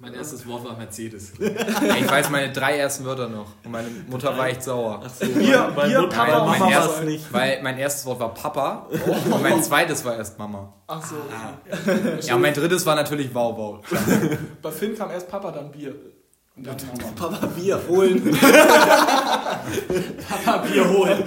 Mein 0.00 0.12
erstes 0.12 0.46
Wort 0.46 0.64
war 0.66 0.76
Mercedes. 0.76 1.32
Ich 1.40 2.10
weiß 2.10 2.28
meine 2.28 2.52
drei 2.52 2.76
ersten 2.76 3.06
Wörter 3.06 3.26
noch. 3.30 3.52
Und 3.64 3.70
meine 3.72 3.88
Mutter 4.06 4.36
war 4.36 4.48
echt 4.48 4.62
sauer. 4.62 5.02
Bier, 5.18 5.72
Mein 5.74 5.88
Bier, 5.88 6.00
Mutter- 6.02 6.16
Papa, 6.16 6.44
mein 6.44 6.58
Mama. 6.58 6.70
erstes- 6.72 6.96
sein. 6.98 7.20
Weil 7.30 7.62
mein 7.62 7.78
erstes 7.78 8.04
Wort 8.04 8.20
war 8.20 8.34
Papa 8.34 8.86
und 9.30 9.42
mein 9.42 9.62
zweites 9.62 10.04
war 10.04 10.14
erst 10.14 10.38
Mama. 10.38 10.74
Ach 10.88 11.02
so. 11.06 11.14
Ja, 12.20 12.34
und 12.34 12.42
mein 12.42 12.52
drittes 12.52 12.84
war 12.84 12.96
natürlich 12.96 13.34
Wow 13.34 13.56
Wow. 13.56 13.80
Bei 14.60 14.70
Finn 14.70 14.94
kam 14.94 15.10
erst 15.10 15.28
Papa, 15.30 15.50
dann 15.50 15.70
Bier. 15.72 15.94
Und 16.56 16.66
dann. 16.66 16.76
Papa 17.16 17.46
Bier 17.46 17.80
holen. 17.88 18.38
Papa 20.28 20.58
Bier 20.58 20.88
holen. 20.88 21.24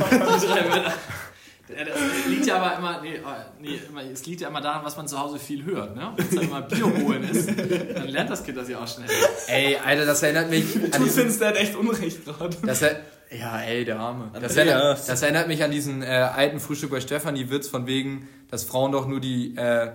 Ja, 1.69 1.83
Das 1.83 1.95
liegt 2.27 2.45
ja 2.45 2.61
aber 2.61 2.77
immer, 2.77 3.01
nee, 3.01 3.19
oh, 3.23 3.29
nee, 3.59 3.77
es 4.13 4.25
liegt 4.25 4.39
ja 4.39 4.47
immer 4.47 4.61
daran, 4.61 4.85
was 4.85 4.95
man 4.95 5.05
zu 5.07 5.19
Hause 5.19 5.37
viel 5.37 5.65
hört. 5.65 5.97
Ne? 5.97 6.13
Wenn 6.15 6.25
es 6.25 6.35
dann 6.35 6.43
immer 6.45 6.61
Bier 6.61 6.85
holen 6.85 7.23
ist, 7.29 7.49
dann 7.49 8.07
lernt 8.07 8.29
das 8.29 8.43
Kind 8.45 8.57
das 8.57 8.69
ja 8.69 8.79
auch 8.79 8.87
schnell. 8.87 9.09
Ey, 9.47 9.75
Alter, 9.75 10.05
das 10.05 10.23
erinnert 10.23 10.49
mich 10.49 10.75
an 10.93 11.01
Du 11.01 11.07
findest, 11.07 11.41
der 11.41 11.49
hat 11.49 11.57
echt 11.57 11.75
Unrecht 11.75 12.23
gerade. 12.23 12.55
Das 12.65 12.81
er, 12.81 13.01
ja, 13.37 13.59
ey, 13.59 13.83
der 13.83 13.99
Arme. 13.99 14.31
Das 14.39 14.55
erinnert, 14.55 15.09
das 15.09 15.21
erinnert 15.21 15.49
mich 15.49 15.61
an 15.61 15.71
diesen 15.71 16.03
äh, 16.03 16.05
alten 16.05 16.61
Frühstück 16.61 16.91
bei 16.91 17.01
Stefanie 17.01 17.49
Witz 17.49 17.67
von 17.67 17.85
wegen, 17.85 18.29
dass 18.49 18.63
Frauen 18.63 18.93
doch 18.93 19.05
nur 19.05 19.19
die 19.19 19.57
äh, 19.57 19.91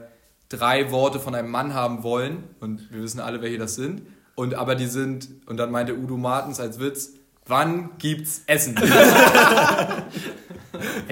drei 0.51 0.91
Worte 0.91 1.21
von 1.21 1.35
einem 1.35 1.51
Mann 1.51 1.73
haben 1.73 2.03
wollen. 2.03 2.45
Und 2.61 2.93
wir 2.93 3.03
wissen 3.03 3.21
alle, 3.21 3.41
welche 3.41 3.57
das 3.57 3.77
sind. 3.77 4.03
Und 4.35 4.55
aber 4.55 4.75
die 4.75 4.87
sind, 4.87 5.29
und 5.47 5.59
dann 5.59 5.71
meinte 5.71 5.97
Udo 5.97 6.17
Martens 6.17 6.59
als 6.59 6.81
Witz, 6.81 7.13
wann 7.47 7.99
gibt's 7.99 8.43
Essen? 8.47 8.75
ja, 8.83 10.07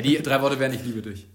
die 0.03 0.23
drei 0.23 0.41
Worte 0.41 0.59
wären, 0.59 0.73
ich 0.73 0.85
liebe 0.85 1.03
dich. 1.03 1.27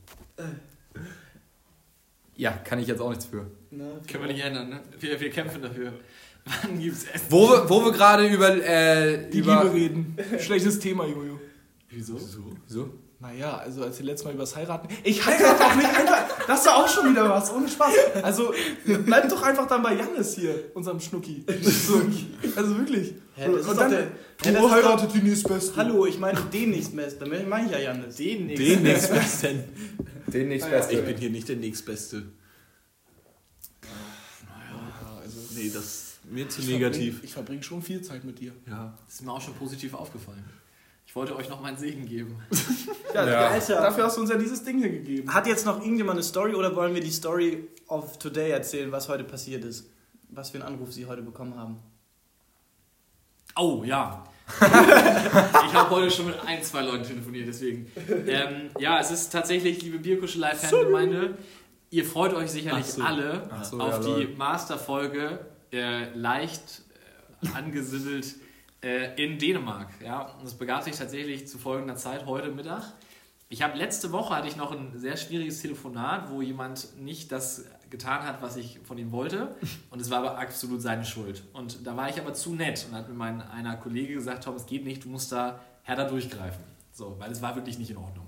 Ja, 2.36 2.52
kann 2.52 2.80
ich 2.80 2.88
jetzt 2.88 3.02
auch 3.02 3.10
nichts 3.10 3.26
für. 3.26 3.46
Können 3.70 4.24
wir 4.24 4.28
nicht 4.28 4.44
ändern, 4.44 4.70
ne? 4.70 4.82
Wir, 5.00 5.20
wir 5.20 5.30
kämpfen 5.30 5.62
dafür. 5.62 5.94
Wann 6.64 6.80
gibt's 6.80 7.06
Essen? 7.06 7.26
Wo 7.30 7.50
wir, 7.50 7.70
wo 7.70 7.84
wir 7.86 7.92
gerade 7.92 8.28
über, 8.28 8.56
äh, 8.64 9.30
Die 9.30 9.40
über... 9.40 9.64
Liebe 9.64 9.74
reden. 9.76 10.18
Schlechtes 10.40 10.78
Thema, 10.80 11.06
Jojo. 11.06 11.40
Wieso? 11.90 12.20
Wieso? 12.68 12.94
Naja, 13.26 13.58
also 13.58 13.84
als 13.84 13.98
wir 13.98 14.06
letztes 14.06 14.24
Mal 14.26 14.34
über 14.36 14.44
das 14.44 14.56
Heiraten. 14.56 14.88
Ich 15.04 15.26
heirate 15.26 15.58
doch 15.60 15.76
nicht 15.76 15.88
einfach. 15.90 16.46
Das 16.46 16.60
ist 16.60 16.68
doch 16.68 16.74
auch 16.84 16.88
schon 16.88 17.10
wieder 17.10 17.28
was, 17.28 17.52
ohne 17.52 17.68
Spaß. 17.68 17.94
Also 18.22 18.54
bleib 18.86 19.28
doch 19.30 19.42
einfach 19.42 19.68
dann 19.68 19.82
bei 19.82 19.96
Jannis 19.96 20.36
hier, 20.36 20.72
unserem 20.76 21.00
Schnucki. 21.00 21.44
So, 21.64 22.04
also 22.56 22.78
wirklich. 22.78 23.16
Hä, 23.36 23.48
das 23.52 23.66
Und 23.66 23.68
doch 23.68 23.78
dann, 23.90 23.92
der- 24.44 24.52
du 24.54 24.70
heiratet 24.70 25.12
die 25.16 25.20
nächstbeste. 25.28 25.76
Hallo, 25.76 26.06
ich 26.06 26.20
meine 26.20 26.40
den 26.54 26.70
nächstbeste. 26.70 27.20
Damit 27.26 27.50
meine 27.50 27.66
ich 27.66 27.72
ja 27.72 27.80
Janis. 27.80 28.16
Den 28.18 28.46
nicht. 28.46 28.60
Den 28.60 28.84
nächstbesten. 28.84 29.64
Den 30.28 30.50
nichts 30.50 30.66
Ah, 30.68 30.72
ja. 30.72 30.90
Ich 30.90 31.04
bin 31.06 31.18
hier 31.18 31.30
nicht 31.32 31.48
der 31.50 31.56
nächstbeste. 31.56 32.18
Ja, 33.84 33.90
also, 35.22 35.38
Nee, 35.56 35.72
das 35.74 35.84
ist 35.84 36.20
mir 36.30 36.48
zu 36.50 36.62
ich 36.62 36.68
negativ. 36.68 37.16
verbring- 37.16 37.24
Ich 37.24 37.34
verbringe 37.34 37.64
schon 37.64 37.82
viel 37.82 38.02
Zeit 38.02 38.24
mit 38.24 38.40
dir. 38.40 38.52
Ja. 38.68 38.98
Das 39.06 39.16
ist 39.16 39.22
mir 39.26 39.32
auch 39.32 39.42
schon 39.42 39.54
positiv 39.56 39.94
aufgefallen. 39.96 40.44
Ich 41.16 41.18
wollte 41.18 41.38
euch 41.38 41.48
noch 41.48 41.62
meinen 41.62 41.78
Segen 41.78 42.06
geben. 42.06 42.36
Ja, 43.14 43.26
Ja. 43.26 43.48
Alter. 43.48 43.76
Dafür 43.76 44.04
hast 44.04 44.18
du 44.18 44.22
uns 44.22 44.30
ja 44.30 44.36
dieses 44.36 44.66
Ding 44.66 44.80
hier 44.80 44.90
gegeben. 44.90 45.34
Hat 45.34 45.48
jetzt 45.48 45.66
noch 45.66 45.80
irgendjemand 45.80 46.18
eine 46.18 46.24
Story 46.24 46.54
oder 46.54 46.76
wollen 46.76 46.94
wir 46.94 47.00
die 47.00 47.10
Story 47.10 47.70
of 47.88 48.20
today 48.20 48.52
erzählen, 48.52 48.92
was 48.92 49.08
heute 49.08 49.24
passiert 49.24 49.64
ist? 49.64 49.90
Was 50.28 50.50
für 50.50 50.58
einen 50.58 50.68
Anruf 50.68 50.92
Sie 50.92 51.06
heute 51.06 51.22
bekommen 51.22 51.58
haben? 51.58 51.78
Oh, 53.56 53.84
ja. 53.86 54.26
ich 54.60 55.74
habe 55.74 55.90
heute 55.90 56.12
schon 56.12 56.26
mit 56.26 56.36
ein, 56.46 56.62
zwei 56.62 56.82
Leuten 56.82 57.06
telefoniert, 57.06 57.48
deswegen. 57.48 57.90
Ähm, 58.28 58.72
ja, 58.78 59.00
es 59.00 59.10
ist 59.12 59.30
tatsächlich, 59.32 59.82
liebe 59.82 60.00
Bierkuschelei-Fangemeinde, 60.00 61.38
ihr 61.92 62.04
freut 62.04 62.34
euch 62.34 62.52
sicherlich 62.52 62.88
so. 62.88 63.02
alle 63.02 63.50
so, 63.64 63.80
auf 63.80 64.06
ja, 64.06 64.18
die. 64.18 64.36
Masterfolge 64.36 65.40
äh, 65.72 66.14
leicht 66.14 66.82
äh, 67.42 67.56
angesiedelt 67.56 68.36
äh, 68.86 69.22
in 69.22 69.40
Dänemark. 69.40 69.90
Ja, 70.04 70.22
und 70.40 70.46
es 70.46 70.54
begab 70.54 70.84
sich 70.84 70.96
tatsächlich 70.96 71.48
zu 71.48 71.58
folgender 71.58 71.96
Zeit 71.96 72.26
heute 72.26 72.52
Mittag. 72.52 72.84
Ich 73.50 73.62
habe 73.62 73.78
letzte 73.78 74.12
Woche 74.12 74.36
hatte 74.36 74.48
ich 74.48 74.56
noch 74.56 74.72
ein 74.72 74.92
sehr 74.96 75.18
schwieriges 75.18 75.62
Telefonat, 75.62 76.32
wo 76.32 76.42
jemand 76.42 76.98
nicht 77.00 77.32
das 77.32 77.66
getan 77.90 78.24
hat, 78.24 78.42
was 78.42 78.56
ich 78.56 78.80
von 78.84 78.98
ihm 78.98 79.12
wollte. 79.12 79.56
Und 79.90 80.00
es 80.00 80.10
war 80.10 80.20
aber 80.20 80.38
absolut 80.38 80.82
seine 80.82 81.04
Schuld. 81.04 81.44
Und 81.54 81.86
da 81.86 81.98
war 81.98 82.10
ich 82.10 82.20
aber 82.20 82.34
zu 82.34 82.54
nett 82.54 82.86
und 82.90 82.96
hat 82.96 83.08
mir 83.08 83.16
mein 83.16 83.42
einer 83.42 83.76
Kollege 83.78 84.14
gesagt, 84.14 84.44
Tom, 84.44 84.56
es 84.56 84.66
geht 84.66 84.84
nicht, 84.84 85.04
du 85.04 85.10
musst 85.10 85.32
da 85.32 85.60
härter 85.84 86.06
durchgreifen. 86.06 86.64
So, 86.92 87.16
weil 87.20 87.32
es 87.32 87.42
war 87.42 87.56
wirklich 87.56 87.78
nicht 87.78 87.92
in 87.92 87.98
Ordnung. 87.98 88.26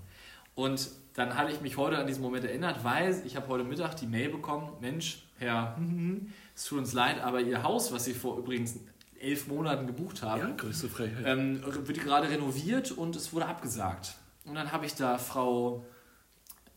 Und 0.55 0.89
dann 1.13 1.35
habe 1.35 1.51
ich 1.51 1.61
mich 1.61 1.77
heute 1.77 1.97
an 1.97 2.07
diesen 2.07 2.21
Moment 2.21 2.45
erinnert, 2.45 2.83
weil 2.83 3.21
ich 3.25 3.35
habe 3.35 3.47
heute 3.47 3.63
Mittag 3.63 3.95
die 3.95 4.07
Mail 4.07 4.29
bekommen, 4.29 4.69
Mensch, 4.81 5.23
Herr, 5.37 5.77
es 6.55 6.65
tut 6.65 6.79
uns 6.79 6.93
leid, 6.93 7.21
aber 7.21 7.41
Ihr 7.41 7.63
Haus, 7.63 7.91
was 7.91 8.05
Sie 8.05 8.13
vor 8.13 8.37
übrigens 8.37 8.79
elf 9.21 9.47
Monaten 9.47 9.87
gebucht 9.87 10.21
haben, 10.21 10.41
Ja, 10.41 10.55
größte 10.55 10.89
Frechheit. 10.89 11.23
ähm, 11.25 11.61
wird 11.65 11.99
gerade 11.99 12.29
renoviert 12.29 12.91
und 12.91 13.15
es 13.15 13.33
wurde 13.33 13.45
abgesagt. 13.47 14.15
Und 14.45 14.55
dann 14.55 14.71
habe 14.71 14.85
ich 14.85 14.95
da 14.95 15.17
Frau, 15.17 15.85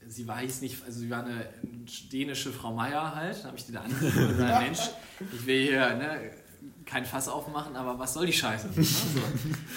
sie 0.07 0.27
weiß 0.27 0.61
nicht, 0.63 0.83
also 0.85 1.01
sie 1.01 1.11
war 1.11 1.25
eine 1.25 1.47
dänische 2.13 2.51
Frau 2.53 2.73
Meier 2.73 3.15
halt, 3.15 3.39
dann 3.39 3.47
habe 3.49 3.57
ich 3.59 3.67
die 3.67 3.73
da 3.73 3.81
angerufen 3.83 4.23
und 4.25 4.29
gesagt, 4.37 4.61
Mensch, 4.63 4.81
ich 5.33 5.47
will 5.47 5.63
hier 5.67 5.95
ne, 5.97 6.31
kein 6.87 7.05
Fass 7.05 7.29
aufmachen, 7.29 7.77
aber 7.77 7.99
was 7.99 8.15
soll 8.15 8.27
die 8.27 8.33
Scheiße? 8.33 8.69
Ne? 8.75 8.83
So, 8.83 9.21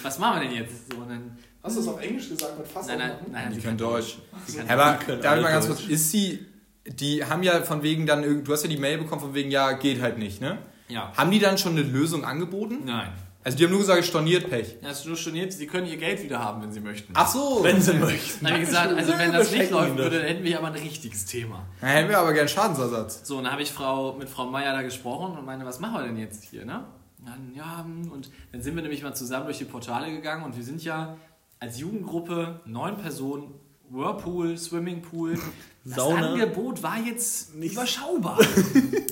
was 0.02 0.18
machen 0.18 0.40
wir 0.42 0.48
denn 0.48 0.56
jetzt? 0.58 0.90
So, 0.92 0.98
und 0.98 1.08
dann, 1.08 1.38
Hast 1.62 1.76
du 1.76 1.80
es 1.80 1.88
auf 1.88 2.00
Englisch 2.02 2.28
gesagt 2.28 2.58
mit 2.58 2.66
Fass 2.66 2.86
nein, 2.88 2.98
nein, 2.98 3.10
aufmachen? 3.12 3.32
nein, 3.32 3.48
Die 3.50 3.54
sie 3.56 3.60
können 3.62 3.78
kann 3.78 3.88
Deutsch. 3.90 4.18
Sie 4.46 4.56
kann 4.58 4.68
Aber 4.68 4.98
darf 5.22 5.36
ich 5.36 5.42
mal 5.42 5.50
ganz 5.52 5.66
kurz, 5.66 5.78
Deutsch. 5.80 5.90
ist 5.90 6.10
sie, 6.10 6.44
die 6.86 7.24
haben 7.24 7.42
ja 7.42 7.62
von 7.62 7.82
wegen 7.82 8.04
dann, 8.06 8.22
irgend- 8.22 8.46
du 8.46 8.52
hast 8.52 8.64
ja 8.64 8.68
die 8.68 8.76
Mail 8.76 8.98
bekommen 8.98 9.20
von 9.22 9.34
wegen, 9.34 9.50
ja, 9.50 9.72
geht 9.72 10.02
halt 10.02 10.18
nicht, 10.18 10.40
ne? 10.42 10.58
Ja. 10.88 11.12
Haben 11.16 11.30
die 11.30 11.38
dann 11.38 11.58
schon 11.58 11.72
eine 11.72 11.82
Lösung 11.82 12.24
angeboten? 12.24 12.80
Nein. 12.84 13.12
Also 13.42 13.58
die 13.58 13.64
haben 13.64 13.72
nur 13.72 13.80
gesagt, 13.80 14.04
storniert 14.06 14.48
Pech. 14.48 14.76
Ja, 14.80 14.88
es 14.88 15.00
ist 15.00 15.06
nur 15.06 15.16
storniert, 15.16 15.52
sie 15.52 15.66
können 15.66 15.86
ihr 15.86 15.98
Geld 15.98 16.22
wieder 16.22 16.38
haben, 16.38 16.62
wenn 16.62 16.72
sie 16.72 16.80
möchten. 16.80 17.12
Ach 17.14 17.28
so. 17.28 17.60
Wenn 17.62 17.80
sie 17.80 17.92
möchten. 17.92 18.42
Dann 18.42 18.54
habe 18.54 18.62
ich 18.62 18.68
gesagt, 18.68 18.94
also 18.94 19.12
wenn 19.18 19.32
das 19.32 19.50
nicht 19.50 19.70
läuft 19.70 19.98
würde, 19.98 20.18
dann 20.18 20.26
hätten 20.26 20.44
wir 20.44 20.56
aber 20.58 20.68
ein 20.68 20.74
richtiges 20.74 21.26
Thema. 21.26 21.66
Dann 21.82 21.90
hätten 21.90 22.08
wir 22.08 22.18
aber 22.18 22.32
gern 22.32 22.48
Schadensersatz. 22.48 23.26
So, 23.26 23.36
und 23.36 23.44
dann 23.44 23.52
habe 23.52 23.62
ich 23.62 23.70
Frau, 23.70 24.14
mit 24.14 24.30
Frau 24.30 24.46
Meier 24.46 24.72
da 24.72 24.80
gesprochen 24.80 25.36
und 25.36 25.44
meine, 25.44 25.66
was 25.66 25.78
machen 25.78 25.94
wir 25.94 26.02
denn 26.04 26.16
jetzt 26.16 26.44
hier, 26.44 26.64
ne? 26.64 26.84
Und 27.18 27.28
Dann, 27.28 27.54
ja, 27.54 27.86
und 28.10 28.30
dann 28.52 28.62
sind 28.62 28.76
wir 28.76 28.82
nämlich 28.82 29.02
mal 29.02 29.14
zusammen 29.14 29.44
durch 29.44 29.58
die 29.58 29.64
Portale 29.64 30.10
gegangen 30.10 30.42
und 30.42 30.56
wir 30.56 30.64
sind 30.64 30.82
ja 30.82 31.18
als 31.60 31.78
Jugendgruppe 31.78 32.60
neun 32.64 32.96
Personen, 32.96 33.54
Whirlpool, 33.90 34.56
Swimmingpool. 34.56 35.38
Das 35.84 35.96
Sauna. 35.96 36.32
Angebot 36.32 36.82
war 36.82 36.98
jetzt 36.98 37.54
nicht 37.54 37.72
überschaubar. 37.72 38.38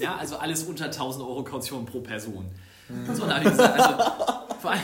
ja, 0.00 0.16
also 0.16 0.36
alles 0.36 0.64
unter 0.64 0.86
1000 0.86 1.24
Euro 1.24 1.44
Kaution 1.44 1.84
pro 1.84 2.00
Person. 2.00 2.46
So, 3.12 3.26
dann 3.26 3.36
habe 3.36 3.44
ich 3.44 3.50
gesagt, 3.50 3.80
also, 3.80 4.02
vor 4.60 4.70
allem, 4.70 4.80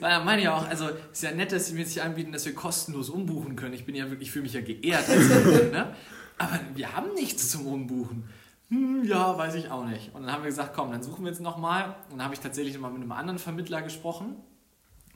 weil 0.00 0.10
er 0.10 0.24
meine 0.24 0.42
ja 0.42 0.56
auch, 0.56 0.68
also 0.68 0.88
ist 1.12 1.22
ja 1.22 1.32
nett, 1.32 1.52
dass 1.52 1.66
sie 1.66 1.74
mir 1.74 1.86
sich 1.86 2.02
anbieten, 2.02 2.32
dass 2.32 2.44
wir 2.46 2.54
kostenlos 2.54 3.10
umbuchen 3.10 3.56
können. 3.56 3.74
Ich 3.74 3.84
bin 3.84 3.94
ja 3.94 4.10
wirklich, 4.10 4.28
ich 4.28 4.32
fühle 4.32 4.44
mich 4.44 4.54
ja 4.54 4.60
geehrt. 4.60 5.08
Als, 5.08 5.28
ne? 5.72 5.94
Aber 6.38 6.60
wir 6.74 6.94
haben 6.94 7.14
nichts 7.14 7.50
zum 7.50 7.66
Umbuchen. 7.66 8.24
Hm, 8.68 9.04
ja, 9.04 9.36
weiß 9.36 9.54
ich 9.54 9.70
auch 9.70 9.84
nicht. 9.84 10.14
Und 10.14 10.22
dann 10.22 10.32
haben 10.32 10.42
wir 10.42 10.50
gesagt, 10.50 10.74
komm, 10.74 10.90
dann 10.90 11.02
suchen 11.02 11.24
wir 11.24 11.30
jetzt 11.30 11.40
nochmal. 11.40 11.96
Und 12.10 12.18
dann 12.18 12.24
habe 12.24 12.34
ich 12.34 12.40
tatsächlich 12.40 12.74
nochmal 12.74 12.92
mit 12.92 13.02
einem 13.02 13.12
anderen 13.12 13.38
Vermittler 13.38 13.82
gesprochen. 13.82 14.36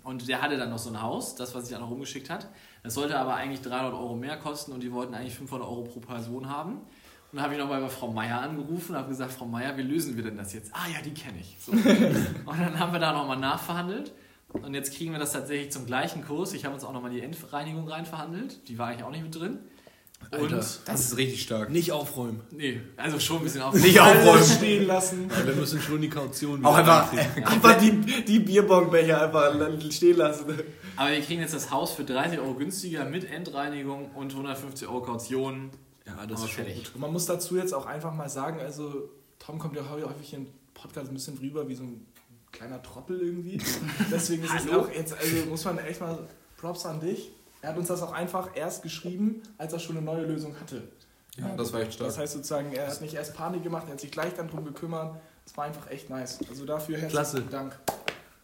Und 0.05 0.29
der 0.29 0.41
hatte 0.41 0.57
dann 0.57 0.71
noch 0.71 0.79
so 0.79 0.91
ein 0.91 1.03
Haus, 1.03 1.35
das, 1.35 1.55
was 1.55 1.67
sich 1.67 1.77
auch 1.77 1.81
noch 1.81 1.91
rumgeschickt 1.91 2.31
hat. 2.31 2.49
Das 2.83 2.95
sollte 2.95 3.19
aber 3.19 3.35
eigentlich 3.35 3.61
300 3.63 3.93
Euro 3.95 4.15
mehr 4.15 4.37
kosten 4.37 4.73
und 4.73 4.83
die 4.83 4.93
wollten 4.93 5.15
eigentlich 5.15 5.35
500 5.35 5.67
Euro 5.69 5.83
pro 5.83 6.01
Person 6.01 6.49
haben. 6.49 6.75
Und 7.31 7.37
dann 7.37 7.43
habe 7.43 7.55
ich 7.55 7.61
nochmal 7.61 7.83
bei 7.83 7.89
Frau 7.89 8.11
Meier 8.11 8.41
angerufen 8.41 8.93
und 8.93 8.99
habe 8.99 9.09
gesagt, 9.09 9.33
Frau 9.33 9.45
Meier, 9.45 9.77
wie 9.77 9.83
lösen 9.83 10.17
wir 10.17 10.25
denn 10.25 10.37
das 10.37 10.55
jetzt? 10.55 10.71
Ah 10.75 10.89
ja, 10.93 11.03
die 11.05 11.13
kenne 11.13 11.39
ich. 11.41 11.57
So. 11.61 11.73
und 11.73 12.59
dann 12.59 12.79
haben 12.79 12.93
wir 12.93 13.01
da 13.01 13.13
nochmal 13.13 13.37
nachverhandelt. 13.39 14.13
Und 14.51 14.73
jetzt 14.73 14.95
kriegen 14.95 15.13
wir 15.13 15.19
das 15.19 15.33
tatsächlich 15.33 15.71
zum 15.71 15.85
gleichen 15.85 16.25
Kurs. 16.25 16.55
Ich 16.55 16.65
habe 16.65 16.75
uns 16.75 16.85
auch 16.85 16.93
nochmal 16.93 17.11
die 17.11 17.21
Endreinigung 17.21 17.87
reinverhandelt. 17.87 18.67
Die 18.69 18.79
war 18.79 18.89
eigentlich 18.89 19.05
auch 19.05 19.11
nicht 19.11 19.23
mit 19.23 19.39
drin. 19.39 19.59
Und, 20.31 20.41
Alter. 20.41 20.57
Das 20.57 21.01
ist 21.01 21.17
richtig 21.17 21.43
stark. 21.43 21.71
Nicht 21.71 21.93
aufräumen. 21.93 22.41
nee, 22.51 22.81
also 22.97 23.21
schon 23.21 23.39
ein 23.39 23.45
bisschen 23.45 23.63
auf. 23.63 23.75
Nicht 23.75 24.01
Alles 24.01 24.27
aufräumen. 24.27 24.45
stehen 24.45 24.87
lassen. 24.87 25.31
Ja, 25.31 25.47
wir 25.47 25.55
müssen 25.55 25.81
schon 25.81 26.01
die 26.01 26.09
Kaution 26.09 26.65
Auch 26.65 26.77
einfach. 26.77 27.13
Einfach 27.13 27.79
die, 27.79 27.93
die 28.25 28.39
Bierbongbecher 28.41 29.23
einfach 29.23 29.53
stehen 29.91 30.17
lassen. 30.17 30.47
Aber 30.99 31.13
wir 31.13 31.21
kriegen 31.21 31.41
jetzt 31.41 31.55
das 31.55 31.71
Haus 31.71 31.93
für 31.93 32.03
30 32.03 32.41
Euro 32.41 32.55
günstiger 32.55 33.05
mit 33.05 33.31
Endreinigung 33.31 34.11
und 34.17 34.33
150 34.33 34.89
Euro 34.89 35.01
Kaution. 35.03 35.71
Ja, 36.05 36.27
das 36.27 36.43
ist 36.43 36.51
schon 36.51 36.65
gut. 36.65 36.91
Und 36.93 37.01
man 37.01 37.13
muss 37.13 37.27
dazu 37.27 37.57
jetzt 37.57 37.73
auch 37.73 37.87
einfach 37.87 38.13
mal 38.13 38.29
sagen, 38.29 38.59
also 38.59 39.09
Tom 39.39 39.61
kommt 39.61 39.77
ja 39.77 39.89
häufig 39.89 40.35
im 40.35 40.49
Podcast 40.75 41.09
ein 41.09 41.15
bisschen 41.15 41.39
rüber 41.39 41.69
wie 41.69 41.77
so 41.77 41.85
ein 41.85 42.05
kleiner 42.51 42.83
Trottel 42.83 43.21
irgendwie. 43.21 43.59
Deswegen 44.11 44.43
ist 44.43 44.53
es 44.53 44.73
auch 44.73 44.91
jetzt, 44.91 45.17
also 45.17 45.37
muss 45.49 45.65
man 45.65 45.79
echt 45.79 46.01
mal 46.01 46.19
Props 46.57 46.85
an 46.85 46.99
dich. 46.99 47.31
Er 47.63 47.71
hat 47.71 47.79
uns 47.79 47.87
das 47.87 48.03
auch 48.03 48.13
einfach 48.13 48.57
erst 48.57 48.83
geschrieben, 48.83 49.43
als 49.57 49.73
er 49.73 49.79
schon 49.79 49.97
eine 49.97 50.05
neue 50.05 50.25
Lösung 50.25 50.59
hatte. 50.61 50.83
Ja, 51.37 51.55
das 51.55 51.73
war 51.73 51.81
echt 51.81 51.95
stark. 51.95 52.09
Das 52.09 52.19
heißt 52.19 52.33
sozusagen, 52.33 52.73
er 52.73 52.89
hat 52.89 53.01
nicht 53.01 53.15
erst 53.15 53.37
Panik 53.37 53.63
gemacht, 53.63 53.85
er 53.87 53.93
hat 53.93 54.01
sich 54.01 54.11
gleich 54.11 54.35
dann 54.35 54.49
drum 54.49 54.65
gekümmert. 54.65 55.15
Das 55.45 55.57
war 55.57 55.65
einfach 55.65 55.89
echt 55.91 56.11
nice. 56.11 56.41
Also 56.49 56.67
dafür 56.67 56.97
herzlichen 56.97 57.11
Klasse. 57.11 57.43
Dank. 57.43 57.79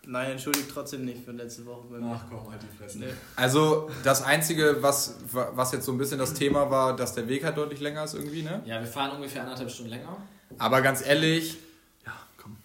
Nein, 0.07 0.33
entschuldigt 0.33 0.71
trotzdem 0.73 1.05
nicht 1.05 1.25
für 1.25 1.33
letzte 1.33 1.65
Woche. 1.67 1.87
Bei 1.91 1.99
mir. 1.99 2.13
Ach 2.21 2.25
komm, 2.31 2.51
halt 2.51 2.61
die 2.63 2.77
Fresse. 2.77 2.99
Nee. 2.99 3.07
Also 3.37 3.91
das 4.03 4.23
Einzige, 4.23 4.77
was, 4.83 5.17
was 5.33 5.73
jetzt 5.73 5.85
so 5.87 5.93
ein 5.93 5.99
bisschen 5.99 6.19
das 6.19 6.35
Thema 6.35 6.71
war, 6.71 6.95
dass 6.97 7.15
der 7.15 7.27
Weg 7.29 7.45
halt 7.45 7.57
deutlich 7.57 7.81
länger 7.81 8.05
ist 8.05 8.15
irgendwie, 8.15 8.43
ne? 8.43 8.63
Ja, 8.67 8.81
wir 8.81 8.87
fahren 8.87 9.13
ungefähr 9.17 9.43
anderthalb 9.43 9.71
Stunden 9.71 9.91
länger. 9.91 10.17
Aber 10.59 10.83
ganz 10.83 11.05
ehrlich, 11.07 11.59
Ja, 12.07 12.13
komm. 12.41 12.57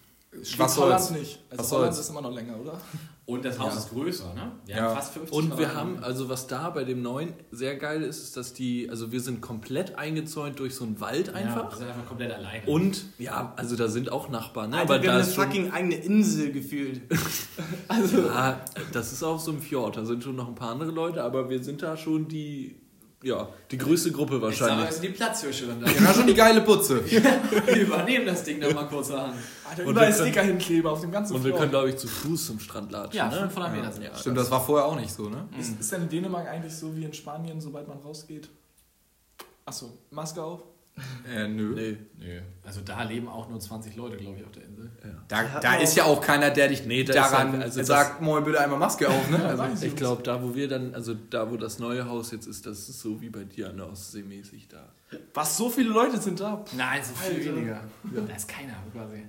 was 0.58 0.76
Holland 0.76 1.00
soll's? 1.02 1.18
nicht. 1.18 1.38
Also 1.50 1.62
Was 1.64 1.72
Holland 1.72 1.94
soll's? 1.94 2.06
ist 2.06 2.10
immer 2.10 2.22
noch 2.22 2.32
länger, 2.32 2.56
oder? 2.58 2.80
Und 3.30 3.44
das 3.44 3.58
Haus 3.58 3.74
Ja. 3.74 3.78
ist 3.80 3.90
größer, 3.90 4.34
ne? 4.34 4.52
Wir 4.66 4.74
Ja. 4.76 4.82
haben 4.82 4.96
fast 4.96 5.12
50 5.14 5.32
Und 5.36 5.58
wir 5.58 5.74
haben, 5.74 6.02
also 6.02 6.28
was 6.28 6.46
da 6.46 6.70
bei 6.70 6.84
dem 6.84 7.00
neuen 7.02 7.32
sehr 7.52 7.76
geil 7.76 8.02
ist, 8.02 8.22
ist, 8.22 8.36
dass 8.36 8.52
die, 8.54 8.90
also 8.90 9.12
wir 9.12 9.20
sind 9.20 9.40
komplett 9.40 9.96
eingezäunt 9.96 10.58
durch 10.58 10.74
so 10.74 10.84
einen 10.84 11.00
Wald 11.00 11.28
Ja, 11.28 11.34
einfach. 11.34 11.70
wir 11.70 11.78
sind 11.78 11.88
einfach 11.88 12.06
komplett 12.06 12.32
alleine. 12.32 12.66
Und 12.66 13.04
ja, 13.18 13.52
also 13.56 13.76
da 13.76 13.88
sind 13.88 14.10
auch 14.10 14.28
Nachbarn, 14.30 14.70
ne? 14.70 14.78
Alter, 14.78 14.94
aber 14.94 15.02
wir 15.02 15.08
da 15.10 15.14
haben 15.16 15.22
eine 15.22 15.30
fucking 15.32 15.70
eigene 15.70 15.94
Insel 15.96 16.50
gefühlt. 16.52 17.02
ja, 18.12 18.60
das 18.92 19.12
ist 19.12 19.22
auf 19.22 19.40
so 19.40 19.52
einem 19.52 19.60
Fjord, 19.60 19.96
da 19.96 20.04
sind 20.04 20.22
schon 20.24 20.36
noch 20.36 20.48
ein 20.48 20.54
paar 20.54 20.70
andere 20.70 20.90
Leute, 20.90 21.22
aber 21.22 21.48
wir 21.50 21.62
sind 21.62 21.82
da 21.82 21.96
schon 21.96 22.28
die, 22.28 22.76
ja, 23.22 23.48
die 23.70 23.76
größte 23.78 24.12
Gruppe 24.12 24.40
wahrscheinlich. 24.40 24.86
wir 24.86 24.92
sind 24.92 25.02
die 25.04 25.08
Platzhirsche 25.10 25.66
dann 25.66 25.80
da. 25.80 25.90
Ja, 25.90 26.14
schon 26.14 26.26
die 26.26 26.34
geile 26.34 26.62
Putze. 26.62 27.04
wir 27.10 27.76
übernehmen 27.76 28.26
das 28.26 28.42
Ding 28.44 28.60
dann 28.60 28.74
mal 28.74 28.88
kurzerhand. 28.88 29.34
Alter, 29.68 29.84
Und 29.84 29.90
überall 29.92 30.08
wir 30.08 30.14
können- 30.16 30.26
Sticker 30.28 30.42
hinkleben 30.46 30.90
auf 30.90 31.00
dem 31.02 31.10
ganzen 31.12 31.34
Und 31.36 31.44
wir 31.44 31.48
Fjord. 31.50 31.58
können, 31.60 31.70
glaube 31.70 31.90
ich, 31.90 31.96
zu 31.98 32.08
Fuß 32.08 32.46
zum 32.46 32.58
Strand 32.60 32.90
latschen. 32.92 33.16
Ja, 33.18 33.28
ne? 33.28 33.36
500 33.40 33.72
Meter 33.74 33.92
sind 33.92 34.02
Ja, 34.04 34.14
Stimmt, 34.16 34.38
das 34.38 34.50
war 34.50 34.64
vorher 34.64 34.86
auch 34.86 34.96
nicht 34.96 35.12
so, 35.12 35.28
ne? 35.28 35.46
Ist, 35.58 35.78
ist 35.78 35.92
denn 35.92 36.02
in 36.02 36.08
Dänemark 36.08 36.48
eigentlich 36.48 36.74
so 36.74 36.96
wie 36.96 37.04
in 37.04 37.12
Spanien, 37.12 37.60
sobald 37.60 37.86
man 37.88 37.98
rausgeht? 37.98 38.48
Achso, 39.66 39.92
Maske 40.10 40.42
auf? 40.42 40.62
Äh, 41.34 41.48
nö. 41.48 41.74
Nee, 41.74 41.96
Nö. 42.18 42.40
Also 42.64 42.80
da 42.82 43.02
leben 43.04 43.26
auch 43.28 43.48
nur 43.48 43.58
20 43.58 43.96
Leute, 43.96 44.16
glaube 44.16 44.38
ich, 44.38 44.44
auf 44.44 44.52
der 44.52 44.64
Insel. 44.64 44.90
ja. 45.02 45.10
Da, 45.28 45.60
da 45.60 45.74
ist 45.76 45.96
ja 45.96 46.04
auch 46.04 46.20
keiner, 46.20 46.50
der 46.50 46.68
dich 46.68 46.84
Nee, 46.84 47.04
da 47.04 47.12
daran 47.14 47.52
halt- 47.52 47.62
also 47.62 47.82
sagt, 47.82 48.20
moin, 48.20 48.44
bitte 48.44 48.60
einmal 48.60 48.78
Maske 48.78 49.08
auf, 49.08 49.30
ne? 49.30 49.42
Also, 49.44 49.86
Ich 49.86 49.96
glaube, 49.96 50.22
da 50.22 50.42
wo 50.42 50.54
wir 50.54 50.68
dann, 50.68 50.94
also 50.94 51.14
da 51.14 51.50
wo 51.50 51.56
das 51.56 51.78
neue 51.78 52.06
Haus 52.08 52.32
jetzt 52.32 52.46
ist, 52.46 52.66
das 52.66 52.88
ist 52.88 53.00
so 53.00 53.20
wie 53.20 53.30
bei 53.30 53.44
dir 53.44 53.70
an 53.70 53.76
der 53.78 53.88
Ostsee 53.88 54.22
mäßig 54.22 54.68
da. 54.68 54.88
Was, 55.34 55.56
so 55.56 55.70
viele 55.70 55.90
Leute 55.90 56.18
sind 56.18 56.38
da? 56.40 56.64
Nein, 56.76 57.00
es 57.00 57.06
sind 57.08 57.18
viel 57.18 57.36
Alter. 57.38 57.56
weniger. 57.56 57.84
Da 58.26 58.34
ist 58.36 58.48
keiner 58.48 58.74
quasi. 58.92 59.26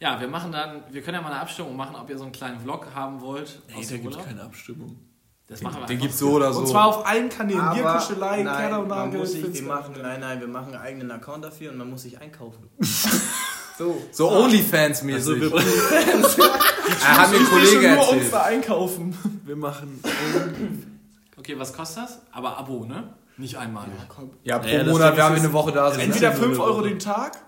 Ja, 0.00 0.20
wir 0.20 0.28
machen 0.28 0.52
dann, 0.52 0.82
wir 0.90 1.00
können 1.02 1.14
ja 1.14 1.22
mal 1.22 1.30
eine 1.32 1.40
Abstimmung 1.40 1.74
machen, 1.76 1.96
ob 1.96 2.10
ihr 2.10 2.18
so 2.18 2.24
einen 2.24 2.32
kleinen 2.32 2.60
Vlog 2.60 2.86
haben 2.94 3.20
wollt. 3.20 3.62
Nee, 3.68 3.74
aus 3.76 3.88
da 3.88 3.96
gibt 3.96 4.14
es 4.16 4.24
keine 4.24 4.42
Abstimmung. 4.42 4.96
Das 5.48 5.62
machen 5.62 5.74
wir 5.80 5.86
den 5.86 5.90
einfach. 5.92 6.02
gibt's 6.02 6.18
so 6.18 6.30
oder 6.30 6.52
so. 6.52 6.60
Und 6.60 6.68
zwar 6.68 6.86
auf 6.86 7.06
allen 7.06 7.28
Kanälen. 7.28 7.60
Aber 7.60 7.74
Bierkuschelei, 7.74 8.42
nein, 8.42 8.56
Kerner 8.56 8.80
und 8.80 8.88
man 8.88 8.98
Nagel. 8.98 9.20
muss 9.20 9.32
sich, 9.32 9.54
wir 9.54 9.62
machen, 9.62 9.94
nein, 10.02 10.20
nein, 10.20 10.40
wir 10.40 10.48
machen 10.48 10.74
einen 10.74 10.82
eigenen 10.82 11.10
Account 11.12 11.44
dafür 11.44 11.70
und 11.70 11.78
man 11.78 11.88
muss 11.90 12.02
sich 12.02 12.20
einkaufen. 12.20 12.68
so. 13.78 14.02
so 14.10 14.30
Onlyfans-mäßig. 14.30 15.14
Also 15.14 15.40
wir, 15.40 15.46
äh, 15.54 17.04
haben 17.04 17.30
mir 17.32 17.38
ein 17.38 17.46
Kollege 17.46 17.80
nur 17.80 17.88
erzählt. 17.98 18.22
uns 18.22 18.30
da 18.30 18.42
einkaufen. 18.42 19.16
wir 19.44 19.56
machen. 19.56 20.02
Okay, 21.38 21.54
was 21.58 21.72
kostet 21.72 22.04
das? 22.04 22.20
Aber 22.32 22.58
Abo, 22.58 22.84
ne? 22.84 23.14
Nicht 23.36 23.56
einmalig. 23.56 23.92
Ja, 24.42 24.58
pro 24.58 24.68
Ja, 24.68 24.82
das 24.82 24.92
Monat, 24.92 25.10
Ding 25.10 25.16
wir 25.18 25.24
haben 25.24 25.36
eine 25.36 25.52
Woche 25.52 25.70
da 25.72 25.90
sind. 25.92 26.00
Entweder 26.00 26.30
nur 26.30 26.38
eine 26.38 26.46
5 26.54 26.58
Euro 26.58 26.80
den 26.82 26.98
Tag 26.98 27.38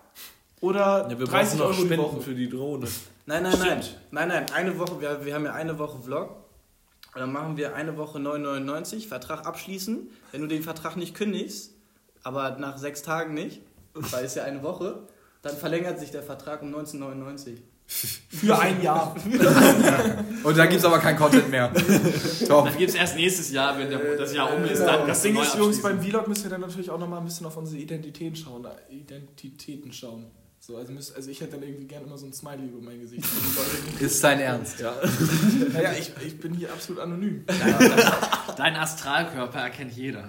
oder 0.61 1.09
Ja, 1.11 1.19
wir 1.19 1.27
30 1.27 1.31
brauchen 1.31 1.59
noch 1.59 1.65
Euro 1.67 1.73
die 1.75 1.81
Spenden 1.87 2.05
Woche. 2.05 2.21
für 2.21 2.35
die 2.35 2.49
Drohne. 2.49 2.87
Nein, 3.27 3.43
nein, 3.43 3.55
nein. 3.59 3.81
Nein, 4.11 4.29
nein, 4.29 4.47
eine 4.55 4.79
Woche, 4.79 5.01
wir, 5.01 5.25
wir 5.25 5.35
haben 5.35 5.45
ja 5.47 5.53
eine 5.55 5.79
Woche 5.79 5.99
Vlog. 6.01 6.48
Und 7.19 7.23
dann 7.23 7.33
machen 7.33 7.57
wir 7.57 7.75
eine 7.75 7.97
Woche 7.97 8.21
9,99, 8.21 9.09
Vertrag 9.09 9.45
abschließen. 9.45 10.09
Wenn 10.31 10.41
du 10.41 10.47
den 10.47 10.63
Vertrag 10.63 10.95
nicht 10.97 11.17
kündigst, 11.17 11.73
aber 12.23 12.57
nach 12.59 12.79
sechs 12.79 13.03
Tagen 13.03 13.35
nicht, 13.35 13.61
weil 13.93 14.25
es 14.25 14.37
ja 14.37 14.45
eine 14.45 14.63
Woche, 14.63 15.09
dann 15.43 15.57
verlängert 15.57 15.99
sich 15.99 16.13
der 16.13 16.23
Vertrag 16.23 16.63
um 16.63 16.73
19,99. 16.73 17.57
Für 17.89 18.57
ein 18.57 18.81
Jahr. 18.81 19.17
Und 20.45 20.57
da 20.57 20.67
gibt's 20.67 20.85
aber 20.85 21.01
kein 21.01 21.17
Content 21.17 21.51
mehr. 21.51 21.73
Top. 22.47 22.67
Dann 22.67 22.79
gibt 22.79 22.91
es 22.91 22.95
erst 22.95 23.17
nächstes 23.17 23.51
Jahr, 23.51 23.77
wenn 23.77 23.91
der, 23.91 24.17
das 24.17 24.33
Jahr 24.33 24.55
um 24.55 24.63
ist, 24.63 24.79
dann 24.79 24.87
das 24.87 25.07
kannst 25.07 25.25
du 25.25 25.29
Ding 25.29 25.43
ist, 25.43 25.55
Jungs, 25.57 25.83
beim. 25.83 26.01
Vlog 26.01 26.29
müssen 26.29 26.45
wir 26.45 26.51
dann 26.51 26.61
natürlich 26.61 26.89
auch 26.89 27.01
nochmal 27.01 27.19
ein 27.19 27.25
bisschen 27.25 27.47
auf 27.47 27.57
unsere 27.57 27.83
Identitäten 27.83 28.37
schauen. 28.37 28.65
äh, 28.65 28.95
Identitäten 28.95 29.93
schauen. 29.93 30.31
So, 30.69 30.77
also, 30.77 30.93
müsst, 30.93 31.17
also 31.17 31.31
ich 31.31 31.41
hätte 31.41 31.53
dann 31.53 31.63
irgendwie 31.63 31.87
gerne 31.87 32.05
immer 32.05 32.19
so 32.19 32.27
ein 32.27 32.33
Smiley 32.35 32.67
über 32.67 32.83
mein 32.83 33.01
Gesicht. 33.01 33.25
Ist 34.01 34.23
dein 34.23 34.39
Ernst. 34.39 34.79
Ja. 34.79 34.95
naja, 35.73 35.95
ich, 35.99 36.13
ich 36.23 36.39
bin 36.39 36.53
hier 36.53 36.71
absolut 36.71 37.01
anonym. 37.01 37.47
Dein 38.59 38.77
Astralkörper 38.77 39.61
erkennt 39.61 39.93
jeder. 39.97 40.29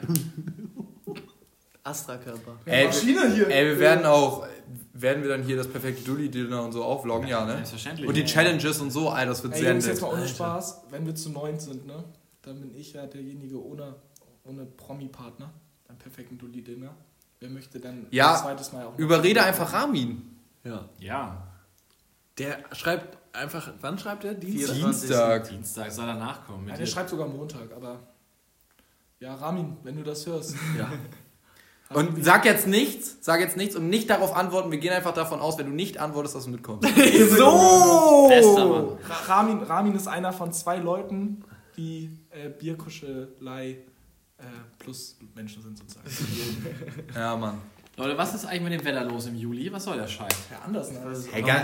Astra-Körper. 1.84 2.58
Ey, 2.64 2.86
Maschine 2.86 3.34
hier. 3.34 3.50
Ey, 3.50 3.66
wir 3.66 3.80
werden 3.80 4.06
auch, 4.06 4.48
werden 4.94 5.24
wir 5.24 5.30
dann 5.30 5.44
hier 5.44 5.58
das 5.58 5.68
perfekte 5.68 6.06
Dulli-Dinner 6.06 6.64
und 6.64 6.72
so 6.72 6.86
auch 6.86 7.02
vloggen, 7.02 7.28
ja, 7.28 7.44
ne? 7.46 7.56
Selbstverständlich. 7.56 8.08
Und 8.08 8.16
die 8.16 8.24
Challenges 8.24 8.80
und 8.80 8.92
so, 8.92 9.10
Alter, 9.10 9.32
das 9.32 9.44
wird 9.44 9.56
Ey, 9.56 9.60
sehr 9.60 9.74
nett. 9.74 9.86
jetzt 9.88 10.02
mal 10.02 10.14
ohne 10.14 10.26
Spaß, 10.26 10.84
wenn 10.90 11.06
wir 11.06 11.16
zu 11.16 11.32
neunt 11.32 11.62
sind, 11.62 11.86
ne? 11.86 12.02
Dann 12.44 12.62
bin 12.62 12.74
ich 12.74 12.94
ja 12.94 13.06
derjenige 13.08 13.62
ohne 13.62 13.96
ohne 14.46 14.66
Promi-Partner, 14.66 15.54
beim 15.86 15.98
perfekten 15.98 16.38
Dulli-Dinner. 16.38 16.96
Wer 17.40 17.50
möchte 17.50 17.80
dann 17.80 18.06
Ja, 18.12 18.34
ein 18.36 18.42
zweites 18.42 18.74
Mal 18.74 18.86
auch 18.86 18.92
noch- 18.92 19.00
Überrede 19.00 19.42
einfach 19.44 19.72
Ramin. 19.74 20.36
Ja. 20.64 20.86
Ja, 21.00 21.46
Der 22.38 22.58
schreibt 22.74 23.18
einfach, 23.36 23.72
wann 23.82 23.98
schreibt 23.98 24.24
er? 24.26 24.34
Dienstag? 24.34 24.76
24. 24.76 25.10
Dienstag. 25.10 25.50
Dienstag 25.50 25.92
soll 25.92 26.08
er 26.08 26.16
nachkommen. 26.16 26.68
Ja, 26.68 26.76
der 26.76 26.86
dir. 26.86 26.92
schreibt 26.92 27.10
sogar 27.10 27.28
Montag, 27.28 27.72
aber. 27.76 28.00
Ja, 29.20 29.36
Ramin, 29.36 29.78
wenn 29.84 29.96
du 29.98 30.04
das 30.04 30.26
hörst. 30.26 30.56
Ja. 30.78 30.90
Und 31.92 32.24
sag 32.24 32.46
jetzt 32.46 32.68
nichts, 32.68 33.18
sag 33.22 33.40
jetzt 33.40 33.58
nichts 33.58 33.76
und 33.76 33.90
nicht 33.90 34.12
darauf 34.12 34.36
antworten. 34.36 34.70
Wir 34.70 34.78
gehen 34.78 34.94
einfach 34.94 35.14
davon 35.14 35.40
aus, 35.40 35.58
wenn 35.58 35.66
du 35.66 35.72
nicht 35.72 35.98
antwortest, 35.98 36.36
dass 36.36 36.44
du 36.46 36.52
mitkommst. 36.52 36.88
So! 37.38 38.28
Bester 38.30 38.66
Mann. 38.68 38.86
Ra- 39.10 39.24
Ramin, 39.36 39.64
Ramin 39.64 39.96
ist 39.96 40.08
einer 40.08 40.32
von 40.32 40.54
zwei 40.54 40.78
Leuten, 40.78 41.44
die 41.78 42.12
äh, 42.30 42.50
Bierkuschelei 42.50 43.80
äh, 44.40 44.44
plus 44.78 45.18
Menschen 45.36 45.62
sind 45.62 45.78
sozusagen. 45.78 46.08
Ja, 47.16 47.36
Mann. 47.36 47.60
Leute, 48.00 48.18
was 48.18 48.34
ist 48.34 48.46
eigentlich 48.46 48.62
mit 48.62 48.74
dem 48.74 48.86
Wetter 48.86 49.04
los 49.04 49.26
im 49.26 49.36
Juli? 49.36 49.70
Was 49.74 49.84
soll 49.84 49.98
der 49.98 50.08
Scheiß? 50.08 50.30
ja, 50.50 50.60
anders. 50.66 50.90
Ne? 50.90 51.00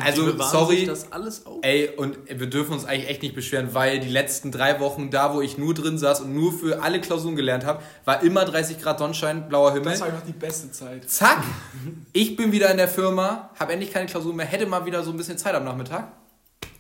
Also 0.04 0.38
sorry. 0.44 0.80
sich 0.80 0.86
das 0.86 1.10
alles 1.14 1.46
auf. 1.46 1.60
Ey, 1.62 1.88
und 1.96 2.18
wir 2.28 2.48
dürfen 2.48 2.74
uns 2.74 2.84
eigentlich 2.84 3.10
echt 3.10 3.22
nicht 3.22 3.36
beschweren, 3.36 3.74
weil 3.74 4.02
die 4.02 4.10
letzten 4.10 4.52
drei 4.52 4.82
Wochen, 4.82 5.12
da 5.12 5.34
wo 5.34 5.40
ich 5.40 5.58
nur 5.58 5.74
drin 5.74 5.98
saß 5.98 6.20
und 6.22 6.36
nur 6.36 6.52
für 6.52 6.84
alle 6.84 7.00
Klausuren 7.00 7.38
gelernt 7.38 7.64
habe, 7.64 7.82
war 8.04 8.22
immer 8.22 8.44
30 8.44 8.82
Grad 8.82 9.00
Sonnenschein, 9.00 9.48
blauer 9.48 9.72
Himmel. 9.72 9.92
Das 9.92 10.02
war 10.02 10.08
einfach 10.08 10.26
die 10.26 10.34
beste 10.34 10.70
Zeit. 10.72 11.10
Zack, 11.10 11.42
ich 12.12 12.36
bin 12.36 12.52
wieder 12.52 12.70
in 12.70 12.78
der 12.78 12.90
Firma, 12.90 13.52
habe 13.58 13.72
endlich 13.72 13.94
keine 13.94 14.08
Klausuren 14.08 14.36
mehr, 14.36 14.46
hätte 14.46 14.66
mal 14.66 14.86
wieder 14.86 15.04
so 15.04 15.12
ein 15.12 15.18
bisschen 15.18 15.38
Zeit 15.38 15.56
am 15.56 15.64
Nachmittag. 15.64 16.12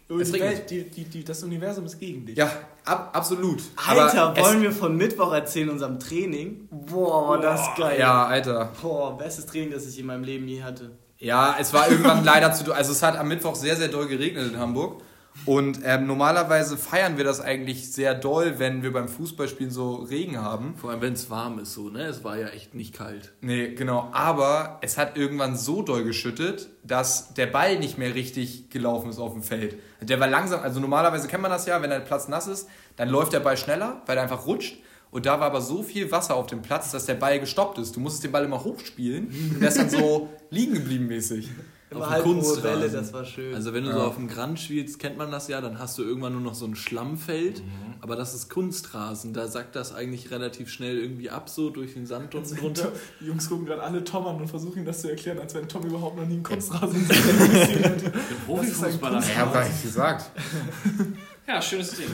Welt, 0.07 0.69
die, 0.69 0.89
die, 0.89 1.05
die, 1.05 1.23
das 1.23 1.43
Universum 1.43 1.85
ist 1.85 1.99
gegen 1.99 2.25
dich. 2.25 2.37
Ja, 2.37 2.51
ab, 2.83 3.09
absolut. 3.13 3.61
Alter, 3.75 4.29
Aber 4.29 4.41
wollen 4.41 4.61
wir 4.61 4.71
von 4.71 4.95
Mittwoch 4.95 5.33
erzählen, 5.33 5.69
unserem 5.69 5.99
Training? 5.99 6.67
Boah, 6.69 7.29
war 7.29 7.41
das 7.41 7.67
geil. 7.75 7.99
Ja, 7.99 8.25
Alter. 8.25 8.71
Boah, 8.81 9.17
bestes 9.17 9.47
Training, 9.47 9.71
das 9.71 9.87
ich 9.87 9.99
in 9.99 10.05
meinem 10.05 10.23
Leben 10.23 10.47
je 10.47 10.61
hatte. 10.61 10.91
Ja, 11.17 11.55
es 11.59 11.73
war 11.73 11.89
irgendwann 11.89 12.23
leider 12.23 12.53
zu. 12.53 12.71
Also 12.71 12.91
es 12.91 13.01
hat 13.01 13.17
am 13.17 13.27
Mittwoch 13.27 13.55
sehr, 13.55 13.75
sehr 13.75 13.87
doll 13.87 14.07
geregnet 14.07 14.51
in 14.53 14.59
Hamburg. 14.59 15.01
Und 15.45 15.81
ähm, 15.83 16.07
normalerweise 16.07 16.77
feiern 16.77 17.17
wir 17.17 17.23
das 17.23 17.41
eigentlich 17.41 17.91
sehr 17.91 18.15
doll, 18.15 18.57
wenn 18.57 18.81
wir 18.81 18.93
beim 18.93 19.07
Fußballspielen 19.07 19.71
so 19.71 19.95
Regen 19.95 20.41
haben. 20.41 20.75
Vor 20.75 20.89
allem, 20.89 21.01
wenn 21.01 21.13
es 21.13 21.29
warm 21.29 21.59
ist, 21.59 21.73
so, 21.73 21.89
ne? 21.89 22.03
Es 22.03 22.23
war 22.23 22.37
ja 22.37 22.47
echt 22.47 22.73
nicht 22.73 22.95
kalt. 22.95 23.33
Nee, 23.41 23.75
genau. 23.75 24.09
Aber 24.11 24.79
es 24.81 24.97
hat 24.97 25.17
irgendwann 25.17 25.55
so 25.55 25.81
doll 25.81 26.03
geschüttet, 26.03 26.69
dass 26.83 27.33
der 27.33 27.47
Ball 27.47 27.77
nicht 27.77 27.97
mehr 27.97 28.15
richtig 28.15 28.69
gelaufen 28.69 29.09
ist 29.09 29.19
auf 29.19 29.33
dem 29.33 29.43
Feld. 29.43 29.77
Der 30.01 30.19
war 30.19 30.27
langsam, 30.27 30.61
also 30.61 30.79
normalerweise 30.79 31.27
kennt 31.27 31.43
man 31.43 31.51
das 31.51 31.67
ja, 31.67 31.81
wenn 31.81 31.89
der 31.89 31.99
Platz 31.99 32.27
nass 32.27 32.47
ist, 32.47 32.67
dann 32.95 33.09
läuft 33.09 33.33
der 33.33 33.39
Ball 33.39 33.57
schneller, 33.57 34.01
weil 34.05 34.17
er 34.17 34.23
einfach 34.23 34.47
rutscht. 34.47 34.77
Und 35.11 35.25
da 35.25 35.39
war 35.39 35.47
aber 35.47 35.61
so 35.61 35.83
viel 35.83 36.11
Wasser 36.11 36.35
auf 36.35 36.47
dem 36.47 36.61
Platz, 36.61 36.91
dass 36.91 37.05
der 37.05 37.15
Ball 37.15 37.39
gestoppt 37.39 37.77
ist. 37.77 37.95
Du 37.95 37.99
musstest 37.99 38.23
den 38.25 38.31
Ball 38.31 38.43
immer 38.43 38.63
hochspielen 38.63 39.27
und 39.53 39.61
der 39.61 39.69
ist 39.69 39.77
dann 39.77 39.89
so 39.89 40.29
liegen 40.49 40.73
geblieben 40.73 41.07
mäßig. 41.07 41.49
Immer 41.95 42.03
Auf 42.03 42.07
dem 42.09 42.13
halb 42.13 42.25
hohe 42.25 42.33
Kunstrasen. 42.35 42.63
Welle, 42.63 42.89
das 42.89 43.13
war 43.13 43.25
schön. 43.25 43.55
Also 43.55 43.73
wenn 43.73 43.83
du 43.83 43.89
Ja. 43.89 43.95
so 43.95 44.01
auf 44.03 44.15
dem 44.15 44.27
Grand 44.27 44.59
spielst, 44.59 44.99
kennt 44.99 45.17
man 45.17 45.31
das 45.31 45.47
ja, 45.47 45.61
dann 45.61 45.79
hast 45.79 45.97
du 45.97 46.03
irgendwann 46.03 46.33
nur 46.33 46.41
noch 46.41 46.53
so 46.55 46.65
ein 46.65 46.75
Schlammfeld, 46.75 47.59
Mhm. 47.59 47.93
aber 48.01 48.15
das 48.15 48.33
ist 48.33 48.49
Kunstrasen, 48.49 49.33
da 49.33 49.47
sackt 49.47 49.75
das 49.75 49.93
eigentlich 49.95 50.31
relativ 50.31 50.69
schnell 50.69 50.97
irgendwie 50.97 51.29
ab, 51.29 51.49
so 51.49 51.69
durch 51.69 51.93
den 51.93 52.05
Sand 52.05 52.35
unten 52.35 52.55
drunter. 52.55 52.91
Die 53.21 53.25
Jungs 53.27 53.47
gucken 53.49 53.65
gerade 53.65 53.81
alle 53.83 54.03
Tom 54.03 54.27
an 54.27 54.35
und 54.37 54.47
versuchen 54.47 54.79
ihm 54.79 54.85
das 54.85 55.01
zu 55.01 55.09
erklären, 55.09 55.39
als 55.39 55.53
wenn 55.55 55.67
Tom 55.67 55.83
überhaupt 55.83 56.17
noch 56.17 56.25
nie 56.25 56.33
einen 56.35 56.43
Kunstrasen 56.43 57.07
gesehen 57.07 57.83
hätte. 57.83 58.11
Profifußballer. 58.45 59.15
Das 59.15 59.25
ist 59.25 59.31
ein 59.31 59.37
Ja, 59.37 59.53
hab 59.53 59.69
ich 59.69 59.81
gesagt. 59.81 60.31
Ja, 61.47 61.61
schönes 61.61 61.91
Ding. 61.91 62.07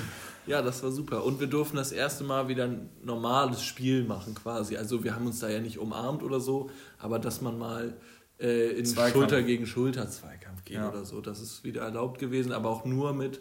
Ja, 0.48 0.62
das 0.62 0.84
war 0.84 0.92
super. 0.92 1.24
Und 1.24 1.40
wir 1.40 1.48
durften 1.48 1.78
das 1.78 1.92
erste 1.92 2.24
Mal 2.24 2.48
wieder 2.48 2.66
ein 2.66 2.90
normales 3.04 3.64
Spiel 3.64 4.04
machen 4.04 4.36
quasi. 4.36 4.76
Also 4.76 5.04
wir 5.04 5.16
haben 5.16 5.26
uns 5.28 5.40
da 5.40 5.48
ja 5.50 5.60
nicht 5.60 5.78
umarmt 5.78 6.24
oder 6.24 6.40
so, 6.40 6.70
aber 7.00 7.20
dass 7.20 7.42
man 7.42 7.58
mal 7.58 7.94
äh, 8.42 8.72
in 8.72 8.86
Zweikampf. 8.86 9.14
Schulter 9.14 9.44
gegen 9.44 9.66
Schulter 9.66 10.10
Zweikampf 10.10 10.64
geht 10.66 10.78
Ja. 10.78 10.90
oder 10.90 11.06
so, 11.06 11.22
das 11.22 11.40
ist 11.42 11.64
wieder 11.64 11.82
erlaubt 11.82 12.20
gewesen, 12.20 12.52
aber 12.52 12.70
auch 12.70 12.86
nur 12.86 13.14
mit, 13.14 13.38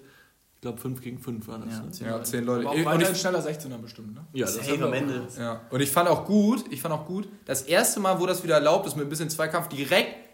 ich 0.56 0.60
glaube 0.60 0.78
5 0.78 1.00
gegen 1.00 1.18
5 1.18 1.48
war 1.48 1.58
das. 1.58 1.98
Ja. 2.00 2.06
ne? 2.06 2.12
Ja, 2.18 2.22
zehn 2.24 2.44
Leute. 2.44 2.60
Aber 2.66 2.70
auch 2.70 2.74
Und 2.76 2.84
weiterhin 2.84 3.14
ich, 3.14 3.20
schneller 3.20 3.40
16er 3.44 3.78
bestimmt, 3.78 4.14
ne? 4.14 4.26
Ja, 4.32 4.46
das 4.46 4.66
wir 4.66 4.82
am 4.86 4.92
Ende. 4.92 5.26
ja. 5.38 5.62
Und 5.70 5.80
ich 5.80 5.90
fand 5.90 6.08
auch 6.08 6.24
gut, 6.24 6.64
ich 6.70 6.80
fand 6.82 6.94
auch 6.94 7.06
gut, 7.06 7.28
das 7.46 7.62
erste 7.62 7.98
Mal, 8.00 8.20
wo 8.20 8.26
das 8.26 8.42
wieder 8.44 8.54
erlaubt 8.54 8.86
ist 8.86 8.96
mit 8.96 9.06
ein 9.06 9.08
bisschen 9.08 9.30
Zweikampf, 9.30 9.68
direkt 9.68 10.29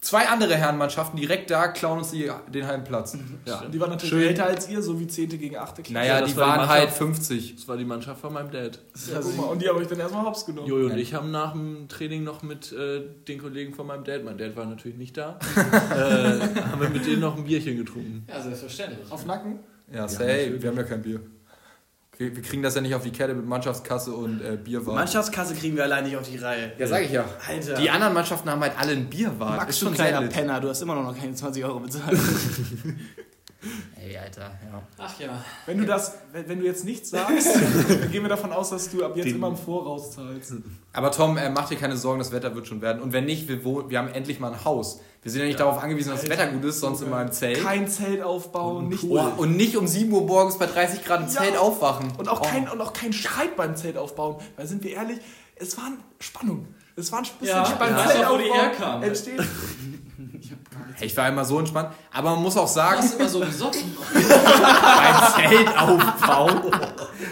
zwei 0.00 0.28
andere 0.28 0.56
Herrenmannschaften 0.56 1.18
direkt 1.18 1.50
da 1.50 1.68
klauen 1.68 1.98
uns 1.98 2.10
die, 2.10 2.30
den 2.48 2.66
halben 2.66 2.84
Platz. 2.84 3.16
Ja. 3.44 3.64
Die 3.66 3.80
waren 3.80 3.90
natürlich 3.90 4.10
Schön. 4.10 4.22
älter 4.28 4.46
als 4.46 4.68
ihr, 4.68 4.82
so 4.82 4.98
wie 4.98 5.06
10. 5.06 5.28
gegen 5.30 5.56
8. 5.56 5.76
Klasse. 5.76 5.92
Naja, 5.92 6.20
das 6.20 6.30
die 6.30 6.36
war 6.36 6.44
die 6.44 6.58
waren 6.58 6.68
halt 6.68 6.80
Mannschaft. 6.84 6.98
50. 6.98 7.56
Das 7.56 7.68
war 7.68 7.76
die 7.76 7.84
Mannschaft 7.84 8.20
von 8.20 8.32
meinem 8.32 8.50
Dad. 8.50 8.78
Ja, 9.10 9.20
guck 9.20 9.36
mal, 9.36 9.44
und 9.44 9.62
die 9.62 9.68
haben 9.68 9.76
euch 9.76 9.88
dann 9.88 10.00
erstmal 10.00 10.24
hops 10.24 10.46
genommen. 10.46 10.68
Jojo 10.68 10.86
und 10.86 10.98
ich 10.98 11.14
haben 11.14 11.30
nach 11.30 11.52
dem 11.52 11.88
Training 11.88 12.24
noch 12.24 12.42
mit 12.42 12.72
äh, 12.72 13.02
den 13.28 13.40
Kollegen 13.40 13.74
von 13.74 13.86
meinem 13.86 14.04
Dad, 14.04 14.24
mein 14.24 14.38
Dad 14.38 14.56
war 14.56 14.64
natürlich 14.66 14.96
nicht 14.96 15.16
da, 15.16 15.38
äh, 15.56 16.40
haben 16.62 16.80
wir 16.80 16.88
mit 16.88 17.06
denen 17.06 17.20
noch 17.20 17.36
ein 17.36 17.44
Bierchen 17.44 17.76
getrunken. 17.76 18.24
Ja, 18.28 18.40
selbstverständlich. 18.40 19.10
Auf 19.10 19.26
Nacken? 19.26 19.60
Ja, 19.92 20.08
safe. 20.08 20.62
wir 20.62 20.70
haben 20.70 20.76
ja 20.76 20.84
kein 20.84 21.02
Bier. 21.02 21.20
Wir, 22.20 22.36
wir 22.36 22.42
kriegen 22.42 22.62
das 22.62 22.74
ja 22.74 22.82
nicht 22.82 22.94
auf 22.94 23.02
die 23.02 23.12
Kette 23.12 23.32
mit 23.32 23.46
Mannschaftskasse 23.46 24.12
und 24.12 24.42
äh, 24.42 24.58
Bierwaren. 24.62 24.94
Mannschaftskasse 24.94 25.54
kriegen 25.54 25.74
wir 25.74 25.84
allein 25.84 26.04
nicht 26.04 26.18
auf 26.18 26.28
die 26.28 26.36
Reihe. 26.36 26.70
ja, 26.76 26.86
sag 26.86 27.02
ich 27.02 27.12
ja. 27.12 27.24
Alter. 27.48 27.76
Die 27.76 27.88
anderen 27.88 28.12
Mannschaften 28.12 28.50
haben 28.50 28.60
halt 28.60 28.74
alle 28.78 28.92
ein 28.92 29.08
Bierwaren. 29.08 29.56
Max, 29.56 29.70
Ist 29.70 29.80
du 29.80 29.86
schon 29.86 29.94
kleiner. 29.94 30.20
Penner, 30.26 30.60
du 30.60 30.68
hast 30.68 30.82
immer 30.82 30.94
noch 30.94 31.18
keine 31.18 31.32
20 31.34 31.64
Euro 31.64 31.80
bezahlt. 31.80 32.18
Ey, 34.02 34.16
Alter, 34.16 34.42
ja. 34.42 34.82
Ach 34.98 35.20
ja. 35.20 35.44
Wenn 35.66 35.78
du 35.78 35.84
das, 35.86 36.14
wenn, 36.32 36.48
wenn 36.48 36.60
du 36.60 36.64
jetzt 36.64 36.84
nichts 36.84 37.10
sagst, 37.10 37.48
dann 37.88 38.10
gehen 38.10 38.22
wir 38.22 38.28
davon 38.30 38.52
aus, 38.52 38.70
dass 38.70 38.88
du 38.90 39.04
ab 39.04 39.12
jetzt 39.16 39.26
Den- 39.26 39.36
immer 39.36 39.48
im 39.48 39.56
Voraus 39.56 40.12
zahlst. 40.12 40.54
Aber 40.92 41.12
Tom, 41.12 41.36
äh, 41.36 41.50
mach 41.50 41.68
dir 41.68 41.76
keine 41.76 41.96
Sorgen, 41.96 42.18
das 42.18 42.32
Wetter 42.32 42.54
wird 42.54 42.66
schon 42.66 42.80
werden. 42.80 43.02
Und 43.02 43.12
wenn 43.12 43.26
nicht, 43.26 43.48
wir, 43.48 43.62
wohnen, 43.64 43.90
wir 43.90 43.98
haben 43.98 44.08
endlich 44.08 44.40
mal 44.40 44.52
ein 44.52 44.64
Haus. 44.64 45.00
Wir 45.22 45.30
sind 45.30 45.42
ja 45.42 45.46
nicht 45.46 45.60
darauf 45.60 45.82
angewiesen, 45.82 46.10
dass 46.10 46.22
das 46.22 46.30
Wetter 46.30 46.46
gut 46.46 46.64
ist, 46.64 46.80
sonst 46.80 47.02
immer 47.02 47.20
im 47.20 47.30
Zelt. 47.30 47.62
Kein 47.62 47.86
Zelt 47.86 48.22
aufbauen, 48.22 48.88
nicht 48.88 49.06
Boah, 49.06 49.34
und 49.36 49.54
nicht 49.56 49.76
um 49.76 49.86
7 49.86 50.10
Uhr 50.10 50.22
morgens 50.22 50.56
bei 50.56 50.64
30 50.64 51.04
Grad 51.04 51.20
im 51.20 51.26
Ja. 51.26 51.32
Zelt 51.42 51.58
aufwachen. 51.58 52.10
Und 52.16 52.28
auch, 52.30 52.40
Oh. 52.40 52.44
kein, 52.44 52.66
und 52.70 52.80
auch 52.80 52.94
kein 52.94 53.12
Streit 53.12 53.54
beim 53.56 53.76
Zelt 53.76 53.98
aufbauen. 53.98 54.36
Weil 54.56 54.66
sind 54.66 54.82
wir 54.82 54.92
ehrlich, 54.92 55.18
es 55.56 55.76
war 55.76 55.84
Spannung. 56.20 56.66
Es 56.96 57.12
war 57.12 57.18
ein 57.18 57.26
bisschen 57.38 57.56
Ja, 57.56 57.66
Spannung. 57.66 57.96
ja. 57.98 58.30
Wo 58.30 58.36
die 58.38 58.44
herkam? 58.50 59.02
Entsteht. 59.02 59.40
Hey, 60.94 61.06
ich 61.06 61.16
war 61.16 61.28
immer 61.28 61.44
so 61.44 61.58
entspannt. 61.58 61.90
Aber 62.12 62.30
man 62.30 62.42
muss 62.42 62.56
auch 62.56 62.68
sagen, 62.68 62.98
Warst 63.02 63.18
immer 63.18 63.28
so 63.28 63.40
besoffen. 63.40 63.96
beim 64.14 65.48
Zeltaufbau, 65.48 66.70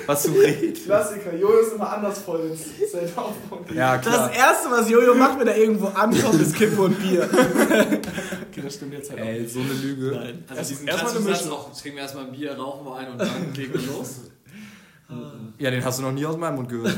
was 0.06 0.22
du 0.24 0.32
redest. 0.32 0.84
Klassiker. 0.84 1.34
Jojo 1.34 1.58
ist 1.60 1.72
immer 1.74 1.92
anders 1.92 2.18
voll 2.20 2.40
ins 2.50 2.90
Zelt 2.90 3.16
aufbauen. 3.16 3.64
Ja, 3.74 3.98
klar. 3.98 4.28
Das 4.28 4.36
erste, 4.36 4.70
was 4.70 4.88
Jojo 4.90 5.14
macht, 5.14 5.38
wenn 5.40 5.48
er 5.48 5.56
irgendwo 5.56 5.86
ankommt, 5.88 6.40
ist 6.40 6.54
Kippe 6.56 6.80
und 6.80 6.98
Bier. 7.00 7.28
Okay, 7.30 8.62
das 8.62 8.74
stimmt 8.74 8.92
jetzt 8.94 9.10
halt 9.10 9.20
Ey, 9.20 9.46
so 9.46 9.60
eine 9.60 9.72
Lüge. 9.72 10.18
Also 10.48 10.58
Erst- 10.58 10.70
diesen 10.70 10.88
erstmal 10.88 11.16
eine 11.16 11.20
Mischung. 11.20 11.52
auch, 11.52 11.72
trinken 11.72 11.96
wir 11.96 12.02
erstmal 12.02 12.24
ein 12.26 12.32
Bier, 12.32 12.56
rauchen 12.56 12.86
wir 12.86 12.96
ein 12.96 13.12
und 13.12 13.18
dann 13.20 13.28
legen 13.54 13.74
wir 13.74 13.80
los. 13.92 14.20
Ja, 15.58 15.70
den 15.70 15.84
hast 15.84 15.98
du 15.98 16.02
noch 16.02 16.12
nie 16.12 16.26
aus 16.26 16.36
meinem 16.36 16.56
Mund 16.56 16.68
gehört. 16.68 16.94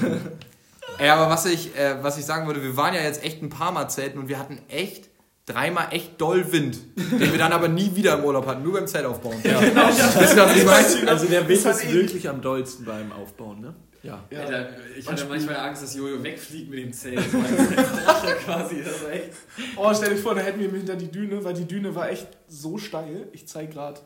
Ey, 0.98 1.08
aber 1.08 1.30
was 1.30 1.46
ich, 1.46 1.76
äh, 1.78 2.02
was 2.02 2.18
ich 2.18 2.24
sagen 2.26 2.46
würde, 2.46 2.62
wir 2.62 2.76
waren 2.76 2.92
ja 2.94 3.00
jetzt 3.00 3.22
echt 3.24 3.40
ein 3.42 3.48
paar 3.48 3.70
Mal 3.72 3.88
zelten 3.88 4.18
und 4.18 4.28
wir 4.28 4.38
hatten 4.38 4.58
echt 4.68 5.09
dreimal 5.52 5.88
echt 5.90 6.20
doll 6.20 6.52
Wind, 6.52 6.78
den 6.96 7.32
wir 7.32 7.38
dann 7.38 7.52
aber 7.52 7.68
nie 7.68 7.94
wieder 7.94 8.18
im 8.18 8.24
Urlaub 8.24 8.46
hatten, 8.46 8.62
nur 8.62 8.74
beim 8.74 8.86
Zeltaufbauen. 8.86 9.38
Ja. 9.42 9.60
Wisst 9.60 10.36
ihr, 10.36 10.66
was 10.66 10.96
ich? 10.96 11.08
Also 11.08 11.26
der 11.26 11.48
Wind 11.48 11.64
ist 11.64 11.92
wirklich 11.92 12.28
am 12.28 12.40
dollsten 12.40 12.84
beim 12.84 13.12
Aufbauen, 13.12 13.60
ne? 13.60 13.74
Ja. 14.02 14.24
Ja. 14.30 14.40
Alter, 14.40 14.68
ich 14.98 15.06
hatte 15.06 15.26
manchmal 15.26 15.56
Angst, 15.56 15.82
dass 15.82 15.94
Jojo 15.94 16.22
wegfliegt 16.22 16.70
mit 16.70 16.78
dem 16.78 16.92
Zelt. 16.92 17.20
Quasi. 18.44 18.82
Das 18.82 19.02
war 19.02 19.12
echt. 19.12 19.30
Oh, 19.76 19.92
stell 19.94 20.14
dich 20.14 20.20
vor, 20.20 20.34
da 20.34 20.40
hätten 20.40 20.58
wir 20.58 20.70
hinter 20.70 20.96
die 20.96 21.10
Düne, 21.10 21.44
weil 21.44 21.52
die 21.52 21.66
Düne 21.66 21.94
war 21.94 22.08
echt 22.08 22.26
so 22.48 22.78
steil. 22.78 23.28
Ich 23.32 23.46
zeig 23.46 23.72
gerade 23.72 24.00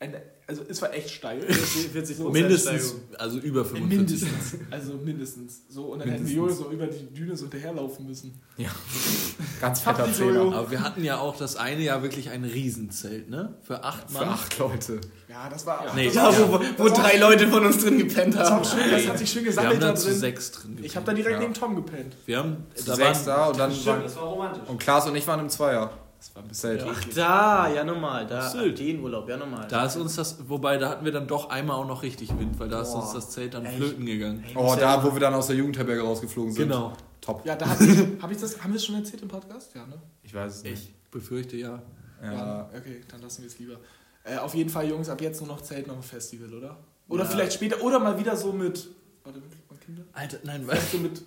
eine, 0.00 0.22
also 0.46 0.62
es 0.68 0.80
war 0.80 0.94
echt 0.94 1.10
steil. 1.10 1.40
40 1.42 2.16
So, 2.16 2.30
Mindestens, 2.30 2.94
also 3.18 3.38
über 3.38 3.64
45. 3.64 3.98
Mindestens. 4.22 4.60
Also 4.70 4.92
mindestens. 4.94 5.62
So, 5.68 5.86
und 5.86 5.98
dann 5.98 6.08
hätten 6.08 6.26
wir 6.28 6.36
Jojo 6.36 6.54
so 6.54 6.70
über 6.70 6.86
die 6.86 7.12
Düne 7.12 7.36
so 7.36 7.42
hinterherlaufen 7.46 8.06
müssen. 8.06 8.40
Ja. 8.56 8.68
Ganz 9.60 9.80
fetter. 9.80 10.10
Zehner. 10.12 10.52
Aber 10.54 10.70
wir 10.70 10.82
hatten 10.82 11.02
ja 11.02 11.18
auch 11.18 11.36
das 11.36 11.56
eine 11.56 11.82
Jahr 11.82 12.02
wirklich 12.04 12.30
ein 12.30 12.44
Riesenzelt, 12.44 13.28
ne? 13.28 13.56
Für 13.62 13.82
acht 13.82 14.08
Für 14.08 14.18
Mann. 14.20 14.28
acht 14.28 14.56
Leute. 14.58 15.00
Ja, 15.28 15.48
das 15.50 15.66
war. 15.66 15.84
Nee, 15.96 16.06
das, 16.06 16.14
Ja, 16.14 16.24
war 16.48 16.60
wo, 16.78 16.84
wo 16.84 16.88
drei 16.88 17.16
Leute 17.18 17.48
von 17.48 17.66
uns 17.66 17.78
drin 17.82 17.98
gepennt 17.98 18.36
das, 18.36 18.50
war 18.50 18.56
haben. 18.58 18.64
schön, 18.64 18.90
das 18.92 19.08
hat 19.08 19.18
sich 19.18 19.28
schön 19.30 19.44
Wir 19.44 19.50
haben 19.50 19.56
gesammelt 19.56 19.82
da 19.82 19.88
da 19.88 19.94
zu 19.96 20.06
drin. 20.10 20.18
sechs 20.18 20.52
drin 20.52 20.78
Ich 20.80 20.94
habe 20.94 21.06
da 21.06 21.12
direkt 21.12 21.34
Ja. 21.34 21.40
neben 21.40 21.54
Tom 21.54 21.74
gepennt. 21.74 22.14
Wir 22.24 22.38
haben, 22.38 22.58
da 22.86 22.94
Sechs 22.94 23.26
waren, 23.26 23.26
da 23.26 23.46
und 23.46 23.58
dann 23.58 23.72
Stimmt, 23.72 23.86
waren, 23.88 24.02
das 24.04 24.14
war 24.16 24.22
romantisch. 24.22 24.62
und 24.68 24.78
Klaas 24.78 25.06
und 25.08 25.16
ich 25.16 25.26
waren 25.26 25.40
im 25.40 25.48
Zweier. 25.48 25.90
Das 26.18 26.34
war 26.34 26.42
ein 26.42 26.52
Zelt. 26.52 26.84
Ach 26.86 27.04
da, 27.14 27.72
ja 27.72 27.84
normal, 27.84 28.26
da 28.26 28.48
Sylt. 28.50 28.78
den 28.80 29.00
Urlaub, 29.00 29.28
ja 29.28 29.36
normal. 29.36 29.68
da 29.68 29.86
ist 29.86 29.96
uns 29.96 30.16
das, 30.16 30.48
wobei 30.48 30.76
da 30.76 30.88
hatten 30.90 31.04
wir 31.04 31.12
dann 31.12 31.28
doch 31.28 31.48
einmal 31.48 31.76
auch 31.76 31.86
noch 31.86 32.02
richtig 32.02 32.36
Wind, 32.38 32.58
weil 32.58 32.68
da 32.68 32.82
ist 32.82 32.90
Boah. 32.92 33.02
uns 33.02 33.12
das 33.12 33.30
Zelt 33.30 33.54
dann 33.54 33.64
Echt? 33.64 33.76
flöten 33.76 34.04
gegangen. 34.04 34.44
Oh, 34.56 34.74
da, 34.78 35.02
wo 35.04 35.12
wir 35.12 35.20
dann 35.20 35.34
aus 35.34 35.46
der 35.46 35.56
Jugendherberge 35.56 36.02
rausgeflogen 36.02 36.52
sind. 36.52 36.68
Genau. 36.68 36.92
Top. 37.20 37.44
Ja, 37.46 37.54
da 37.54 37.68
hab 37.68 37.80
ich, 37.80 37.88
hab 38.22 38.30
ich 38.32 38.38
das, 38.38 38.60
haben 38.62 38.72
wir 38.72 38.76
es 38.78 38.84
schon 38.84 38.96
erzählt 38.96 39.22
im 39.22 39.28
Podcast? 39.28 39.74
Ja, 39.76 39.86
ne? 39.86 39.94
Ich 40.24 40.34
weiß 40.34 40.56
es 40.56 40.62
nicht. 40.64 40.88
Ich 40.88 41.10
befürchte 41.10 41.56
ja. 41.56 41.80
Ja. 42.22 42.68
Okay, 42.76 43.00
dann 43.08 43.22
lassen 43.22 43.42
wir 43.42 43.46
es 43.48 43.58
lieber. 43.60 43.76
Äh, 44.24 44.38
auf 44.38 44.54
jeden 44.54 44.70
Fall, 44.70 44.88
Jungs, 44.88 45.08
ab 45.08 45.20
jetzt 45.20 45.40
nur 45.40 45.48
noch 45.48 45.60
Zelt, 45.60 45.86
noch 45.86 45.96
ein 45.96 46.02
Festival, 46.02 46.52
oder? 46.52 46.76
Oder 47.08 47.22
Ja. 47.24 47.30
vielleicht 47.30 47.52
später, 47.52 47.80
oder 47.82 48.00
mal 48.00 48.18
wieder 48.18 48.36
so 48.36 48.52
mit. 48.52 48.88
Warte, 49.22 49.38
okay. 49.68 49.78
Kinder? 49.86 50.02
Alter, 50.12 50.38
nein, 50.42 50.66
weißt 50.66 50.94
du, 50.94 50.98
mit 50.98 51.22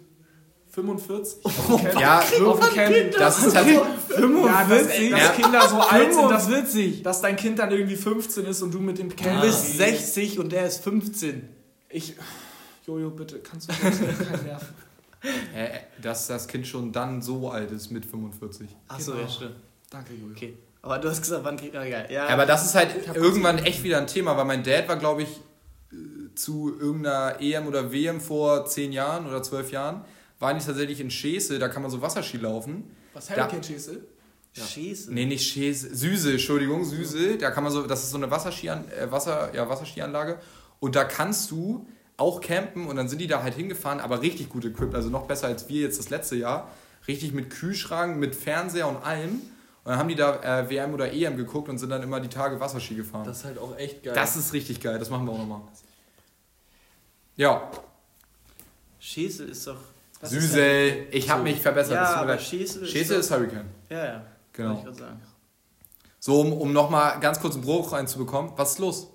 45? 0.71 1.43
Ja, 1.99 2.19
auf 2.19 2.59
dem 2.59 2.73
Camping. 2.75 3.11
das 3.17 3.43
ist 3.45 3.55
halt. 3.55 3.67
Ja, 4.11 4.65
dass, 4.67 4.87
dass 4.87 4.99
Ja. 4.99 5.29
Kinder 5.29 5.67
so 5.69 5.77
alt 5.79 6.13
sind, 6.13 6.29
dass, 6.29 6.45
45. 6.47 7.03
dass 7.03 7.21
dein 7.21 7.35
Kind 7.35 7.59
dann 7.59 7.71
irgendwie 7.71 7.95
15 7.95 8.45
ist 8.45 8.61
und 8.61 8.73
du 8.73 8.79
mit 8.79 8.97
dem 8.97 9.09
Du 9.09 9.15
Camping. 9.15 9.41
bist 9.41 9.77
60 9.77 10.39
und 10.39 10.51
der 10.51 10.65
ist 10.65 10.83
15. 10.83 11.47
Ich. 11.89 12.15
Jojo, 12.87 13.09
bitte, 13.11 13.39
kannst 13.39 13.69
du 13.71 13.75
bitte 13.75 14.23
keinen 14.25 14.45
Nerv. 14.45 14.65
Äh, 15.55 15.79
dass 16.01 16.27
das 16.27 16.47
Kind 16.47 16.65
schon 16.67 16.91
dann 16.91 17.21
so 17.21 17.49
alt 17.51 17.71
ist 17.71 17.91
mit 17.91 18.05
45. 18.05 18.67
Achso, 18.87 19.11
Genau. 19.11 19.23
ja, 19.23 19.29
stimmt. 19.29 19.55
Danke, 19.89 20.13
Jojo. 20.13 20.33
Okay. 20.35 20.57
Aber 20.81 20.97
du 20.97 21.09
hast 21.09 21.21
gesagt, 21.21 21.43
wann 21.45 21.57
kriegt 21.57 21.75
er 21.75 21.87
geil. 21.89 22.07
Ja. 22.11 22.27
Aber 22.27 22.45
das 22.45 22.65
ist 22.65 22.75
halt 22.75 22.89
irgendwann 23.15 23.59
echt 23.59 23.83
wieder 23.83 23.97
ein 23.99 24.07
Thema, 24.07 24.35
weil 24.35 24.45
mein 24.45 24.63
Dad 24.63 24.87
war, 24.89 24.97
glaube 24.97 25.21
ich, 25.23 25.29
äh, 25.91 25.95
zu 26.35 26.75
irgendeiner 26.79 27.39
EM 27.39 27.67
oder 27.67 27.91
WM 27.93 28.19
vor 28.19 28.65
10 28.65 28.91
Jahren 28.91 29.27
oder 29.27 29.43
12 29.43 29.71
Jahren, 29.71 30.01
waren 30.41 30.57
die 30.57 30.65
tatsächlich 30.65 30.99
in 30.99 31.11
Schäse, 31.11 31.59
da 31.59 31.69
kann 31.69 31.81
man 31.81 31.91
so 31.91 32.01
Wasserski 32.01 32.37
laufen. 32.37 32.95
Was 33.13 33.29
Hurricane 33.29 33.63
Schäsel? 33.63 34.07
Scheiße. 34.53 35.13
Nee, 35.13 35.25
nicht 35.25 35.47
Schäse, 35.47 35.95
Süße, 35.95 36.31
Entschuldigung, 36.31 36.83
Süße. 36.83 37.37
Da 37.37 37.51
kann 37.51 37.63
man 37.63 37.71
so, 37.71 37.87
das 37.87 38.03
ist 38.03 38.11
so 38.11 38.17
eine 38.17 38.29
Wasserskian, 38.29 38.83
äh, 38.91 39.09
Wasser, 39.09 39.53
ja, 39.55 39.69
Wasserskianlage. 39.69 40.39
Und 40.79 40.95
da 40.95 41.05
kannst 41.05 41.51
du 41.51 41.87
auch 42.17 42.41
campen 42.41 42.87
und 42.87 42.97
dann 42.97 43.07
sind 43.07 43.19
die 43.19 43.27
da 43.27 43.43
halt 43.43 43.53
hingefahren, 43.53 43.99
aber 43.99 44.21
richtig 44.21 44.49
gut 44.49 44.65
equipped, 44.65 44.93
also 44.93 45.09
noch 45.09 45.25
besser 45.25 45.47
als 45.47 45.69
wir 45.69 45.81
jetzt 45.81 45.99
das 45.99 46.09
letzte 46.09 46.35
Jahr. 46.35 46.69
Richtig 47.07 47.31
mit 47.33 47.49
Kühlschrank, 47.49 48.17
mit 48.17 48.35
Fernseher 48.35 48.87
und 48.87 48.97
allem. 48.97 49.41
Und 49.83 49.91
dann 49.91 49.97
haben 49.97 50.09
die 50.09 50.15
da 50.15 50.59
äh, 50.59 50.69
WM 50.69 50.93
oder 50.93 51.11
EM 51.13 51.37
geguckt 51.37 51.69
und 51.69 51.77
sind 51.77 51.89
dann 51.89 52.03
immer 52.03 52.19
die 52.19 52.27
Tage 52.27 52.59
Wasserski 52.59 52.95
gefahren. 52.95 53.25
Das 53.25 53.39
ist 53.39 53.45
halt 53.45 53.57
auch 53.57 53.77
echt 53.77 54.03
geil. 54.03 54.13
Das 54.13 54.35
ist 54.35 54.53
richtig 54.53 54.81
geil, 54.81 54.99
das 54.99 55.09
machen 55.09 55.25
wir 55.25 55.31
auch 55.31 55.39
nochmal. 55.39 55.61
Ja, 57.37 57.71
Schäsel 58.99 59.49
ist 59.49 59.65
doch. 59.65 59.79
Was 60.21 60.31
ist 60.31 60.41
Süße, 60.41 60.61
ich 61.11 61.29
habe 61.29 61.43
mich 61.43 61.59
verbessert. 61.59 61.93
Ja, 61.95 62.15
aber 62.15 62.35
ist 62.35 62.45
Schäse 62.47 62.79
doch- 63.13 63.19
ist 63.19 63.31
Hurricane. 63.31 63.65
Ja, 63.89 64.05
ja. 64.05 64.25
Genau. 64.53 64.83
So, 66.19 66.39
um, 66.41 66.53
um 66.53 66.71
nochmal 66.73 67.19
ganz 67.19 67.39
kurz 67.39 67.55
einen 67.55 67.63
Bruch 67.63 67.91
reinzubekommen. 67.93 68.51
Was 68.55 68.73
ist 68.73 68.79
los? 68.79 69.07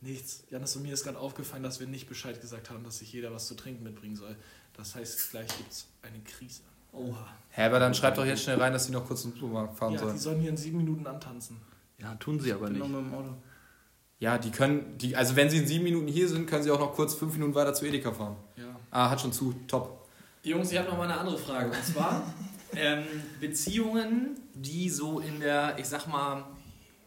Nichts. 0.00 0.44
Janis 0.50 0.74
und 0.76 0.82
mir 0.82 0.94
ist 0.94 1.04
gerade 1.04 1.18
aufgefallen, 1.18 1.62
dass 1.62 1.80
wir 1.80 1.86
nicht 1.86 2.08
Bescheid 2.08 2.40
gesagt 2.40 2.70
haben, 2.70 2.84
dass 2.84 2.98
sich 2.98 3.12
jeder 3.12 3.32
was 3.32 3.46
zu 3.46 3.54
trinken 3.54 3.82
mitbringen 3.84 4.16
soll. 4.16 4.36
Das 4.76 4.94
heißt, 4.94 5.30
gleich 5.32 5.48
gibt 5.56 5.72
es 5.72 5.86
eine 6.02 6.20
Krise. 6.20 6.62
Oha. 6.92 7.26
Hä, 7.50 7.64
aber 7.64 7.78
dann 7.80 7.94
schreibt 7.94 8.16
doch 8.18 8.24
jetzt 8.24 8.42
schnell 8.42 8.60
rein, 8.60 8.72
dass 8.72 8.86
sie 8.86 8.92
noch 8.92 9.06
kurz 9.06 9.22
zum 9.22 9.32
Supermarkt 9.34 9.76
fahren 9.76 9.92
Ja, 9.92 9.98
die 10.00 10.04
sollen. 10.06 10.18
sollen 10.18 10.40
hier 10.40 10.50
in 10.50 10.56
sieben 10.56 10.78
Minuten 10.78 11.06
antanzen. 11.06 11.60
ja, 11.98 12.14
tun 12.14 12.38
sie 12.40 12.52
aber 12.52 12.66
Bin 12.66 12.74
nicht. 12.74 12.80
noch 12.82 12.88
mit 12.88 13.10
dem 13.10 13.14
Auto. 13.14 13.34
Ja, 14.20 14.38
die 14.38 14.50
können, 14.50 14.96
die, 14.98 15.14
also 15.14 15.36
wenn 15.36 15.50
sie 15.50 15.58
in 15.58 15.66
sieben 15.66 15.84
Minuten 15.84 16.08
hier 16.08 16.28
sind, 16.28 16.46
können 16.46 16.62
sie 16.64 16.70
auch 16.70 16.78
noch 16.80 16.94
kurz 16.94 17.14
fünf 17.14 17.34
Minuten 17.34 17.54
weiter 17.54 17.74
zu 17.74 17.84
Edeka 17.86 18.12
fahren. 18.12 18.36
Ja. 18.56 18.64
Ah, 18.90 19.10
hat 19.10 19.20
schon 19.20 19.32
zu, 19.32 19.52
top. 19.68 20.07
Jungs, 20.48 20.72
ich 20.72 20.78
habe 20.78 20.88
noch 20.88 20.96
mal 20.96 21.04
eine 21.04 21.18
andere 21.18 21.38
Frage. 21.38 21.70
Und 21.70 21.84
zwar 21.84 22.22
ähm, 22.74 23.04
Beziehungen, 23.40 24.38
die 24.54 24.88
so 24.90 25.20
in 25.20 25.40
der, 25.40 25.78
ich 25.78 25.86
sag 25.86 26.06
mal, 26.06 26.44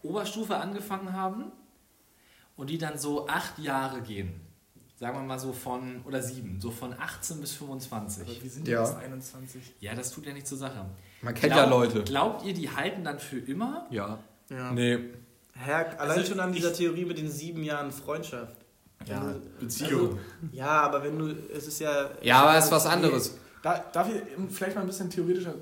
Oberstufe 0.04 0.56
angefangen 0.58 1.14
haben 1.14 1.52
und 2.56 2.70
die 2.70 2.78
dann 2.78 2.98
so 2.98 3.28
acht 3.28 3.60
Jahre 3.60 4.02
gehen. 4.02 4.40
Sagen 4.96 5.18
wir 5.18 5.24
mal 5.24 5.40
so 5.40 5.52
von, 5.52 6.02
oder 6.06 6.22
sieben, 6.22 6.62
so 6.62 6.70
von 6.70 6.94
18 6.94 7.42
bis 7.42 7.54
25. 7.54 8.28
Aber 8.28 8.44
wir 8.44 8.50
sind 8.50 8.68
Ja. 8.68 8.74
ja 8.76 8.80
erst 8.82 8.98
21. 8.98 9.62
Ja, 9.80 9.96
das 9.96 10.12
tut 10.12 10.26
ja 10.28 10.34
nichts 10.34 10.50
zur 10.50 10.60
Sache. 10.60 10.86
Man 11.24 11.34
kennt 11.34 11.56
ja 11.56 11.66
Leute. 11.66 12.04
Glaubt 12.04 12.46
ihr, 12.46 12.54
die 12.54 12.70
halten 12.70 13.04
dann 13.04 13.18
für 13.20 13.40
immer? 13.40 13.88
Ja. 13.90 14.20
Ja. 14.50 14.72
Nee. 14.72 15.00
Herr, 15.54 16.00
allein 16.00 16.18
Also 16.20 16.30
schon 16.32 16.40
an 16.40 16.52
ich- 16.52 16.58
dieser 16.58 16.74
Theorie 16.74 17.06
mit 17.06 17.18
den 17.18 17.30
sieben 17.30 17.64
Jahren 17.64 17.92
Freundschaft. 17.92 18.56
Ja, 19.08 19.36
Beziehung. 19.60 20.18
ja, 20.52 20.82
aber 20.82 21.04
wenn 21.04 21.18
du, 21.18 21.36
es 21.56 21.68
ist 21.68 21.80
ja. 21.80 22.10
Ja, 22.22 22.42
aber 22.44 22.58
es 22.58 22.66
ist 22.66 22.72
was 22.72 22.86
anderes. 22.86 23.36
Da, 23.64 23.84
darf 23.94 24.10
ich 24.10 24.22
vielleicht 24.54 24.76
mal 24.76 24.82
ein 24.82 24.88
bisschen 24.88 25.10
theoretischer 25.10 25.54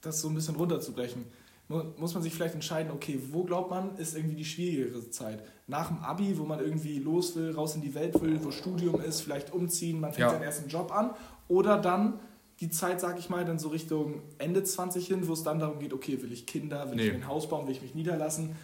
das 0.00 0.20
so 0.20 0.28
ein 0.28 0.34
bisschen 0.34 0.56
runterzubrechen? 0.56 1.24
Mu- 1.68 1.82
Muss 1.96 2.14
man 2.14 2.22
sich 2.22 2.32
vielleicht 2.32 2.54
entscheiden, 2.54 2.92
okay, 2.92 3.20
wo 3.32 3.42
glaubt 3.42 3.70
man, 3.70 3.96
ist 3.96 4.14
irgendwie 4.16 4.36
die 4.36 4.44
schwierigere 4.44 5.10
Zeit? 5.10 5.42
Nach 5.66 5.88
dem 5.88 5.98
Abi, 5.98 6.38
wo 6.38 6.44
man 6.44 6.60
irgendwie 6.60 6.98
los 7.00 7.34
will, 7.34 7.52
raus 7.52 7.74
in 7.74 7.80
die 7.82 7.94
Welt 7.94 8.20
will, 8.22 8.38
wo 8.44 8.52
Studium 8.52 9.00
ist, 9.00 9.22
vielleicht 9.22 9.52
umziehen, 9.52 9.98
man 10.00 10.12
fängt 10.12 10.20
Ja. 10.20 10.30
seinen 10.30 10.42
ersten 10.44 10.68
Job 10.68 10.92
an. 10.92 11.10
Oder 11.48 11.78
dann 11.78 12.20
die 12.60 12.70
Zeit, 12.70 13.00
sag 13.00 13.18
ich 13.18 13.28
mal, 13.28 13.44
dann 13.44 13.58
so 13.58 13.68
Richtung 13.68 14.22
Ende 14.38 14.62
20 14.62 15.06
hin, 15.08 15.26
wo 15.26 15.32
es 15.32 15.42
dann 15.42 15.58
darum 15.58 15.80
geht, 15.80 15.92
okay, 15.92 16.22
will 16.22 16.32
ich 16.32 16.46
Kinder, 16.46 16.88
will 16.88 16.96
Nee. 16.96 17.06
ich 17.06 17.12
mir 17.12 17.18
ein 17.18 17.26
Haus 17.26 17.48
bauen, 17.48 17.66
will 17.66 17.74
ich 17.74 17.82
mich 17.82 17.94
niederlassen? 17.96 18.54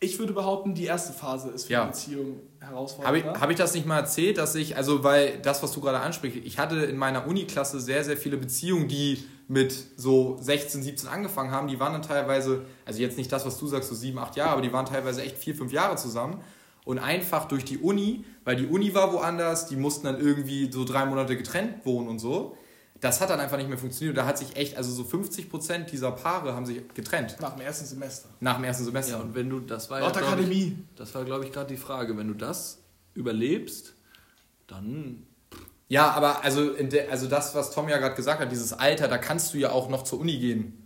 Ich 0.00 0.18
würde 0.20 0.32
behaupten, 0.32 0.74
die 0.74 0.84
erste 0.84 1.12
Phase 1.12 1.48
ist 1.50 1.66
für 1.66 1.72
Ja. 1.72 1.84
die 1.84 1.90
Beziehung 1.90 2.40
Habe 2.60 2.70
herausfordernd. 2.72 3.16
ich, 3.18 3.40
hab 3.40 3.50
ich 3.50 3.56
das 3.56 3.74
nicht 3.74 3.84
mal 3.86 3.98
erzählt, 3.98 4.38
dass 4.38 4.54
ich, 4.54 4.76
also 4.76 5.02
weil 5.02 5.38
das, 5.42 5.62
was 5.62 5.72
du 5.72 5.80
gerade 5.80 5.98
ansprichst, 6.00 6.38
ich 6.44 6.58
hatte 6.58 6.76
in 6.76 6.96
meiner 6.96 7.26
Uni-Klasse 7.26 7.80
sehr, 7.80 8.04
sehr 8.04 8.16
viele 8.16 8.36
Beziehungen, 8.36 8.86
die 8.86 9.24
mit 9.48 9.74
so 9.96 10.36
16, 10.40 10.82
17 10.82 11.08
angefangen 11.08 11.50
haben. 11.50 11.66
Die 11.68 11.80
waren 11.80 11.92
dann 11.94 12.02
teilweise, 12.02 12.66
also 12.84 13.00
jetzt 13.00 13.16
nicht 13.18 13.32
das, 13.32 13.44
was 13.44 13.58
du 13.58 13.66
sagst, 13.66 13.88
so 13.88 13.94
sieben, 13.94 14.18
acht 14.18 14.36
Jahre, 14.36 14.52
aber 14.52 14.62
die 14.62 14.72
waren 14.72 14.86
teilweise 14.86 15.22
echt 15.22 15.36
vier, 15.38 15.54
fünf 15.54 15.72
Jahre 15.72 15.96
zusammen. 15.96 16.42
Und 16.84 16.98
einfach 16.98 17.46
durch 17.46 17.64
die 17.64 17.78
Uni, 17.78 18.24
weil 18.44 18.56
die 18.56 18.66
Uni 18.66 18.94
war 18.94 19.12
woanders, 19.12 19.66
die 19.66 19.76
mussten 19.76 20.06
dann 20.06 20.20
irgendwie 20.20 20.70
so 20.70 20.84
drei 20.84 21.06
Monate 21.06 21.36
getrennt 21.36 21.84
wohnen 21.84 22.08
und 22.08 22.18
so. 22.18 22.56
Das 23.00 23.20
hat 23.20 23.30
dann 23.30 23.38
einfach 23.38 23.56
nicht 23.56 23.68
mehr 23.68 23.78
funktioniert. 23.78 24.16
Da 24.16 24.26
hat 24.26 24.38
sich 24.38 24.56
echt, 24.56 24.76
also 24.76 24.90
so 24.90 25.04
50 25.04 25.48
Prozent 25.50 25.92
dieser 25.92 26.10
Paare 26.12 26.54
haben 26.54 26.66
sich 26.66 26.82
getrennt. 26.94 27.36
Nach 27.40 27.54
dem 27.54 27.60
ersten 27.60 27.86
Semester. 27.86 28.28
Nach 28.40 28.56
dem 28.56 28.64
ersten 28.64 28.84
Semester. 28.84 29.18
Ja, 29.18 29.22
und 29.22 29.34
wenn 29.34 29.48
du, 29.48 29.60
das 29.60 29.88
war 29.88 30.00
Laut 30.00 30.14
ja, 30.14 30.20
glaub 30.22 30.32
ich, 30.32 30.44
Akademie. 30.44 30.84
das 30.96 31.14
war, 31.14 31.24
glaube 31.24 31.44
ich, 31.44 31.52
gerade 31.52 31.68
die 31.68 31.76
Frage. 31.76 32.16
Wenn 32.16 32.28
du 32.28 32.34
das 32.34 32.78
überlebst, 33.14 33.94
dann 34.66 35.26
Ja, 35.88 36.10
aber 36.10 36.44
also, 36.44 36.72
in 36.72 36.90
der, 36.90 37.10
also 37.10 37.28
das, 37.28 37.54
was 37.54 37.70
Tom 37.70 37.88
ja 37.88 37.98
gerade 37.98 38.14
gesagt 38.14 38.40
hat, 38.40 38.50
dieses 38.50 38.72
Alter, 38.72 39.08
da 39.08 39.18
kannst 39.18 39.54
du 39.54 39.58
ja 39.58 39.70
auch 39.70 39.88
noch 39.88 40.02
zur 40.04 40.20
Uni 40.20 40.38
gehen 40.38 40.77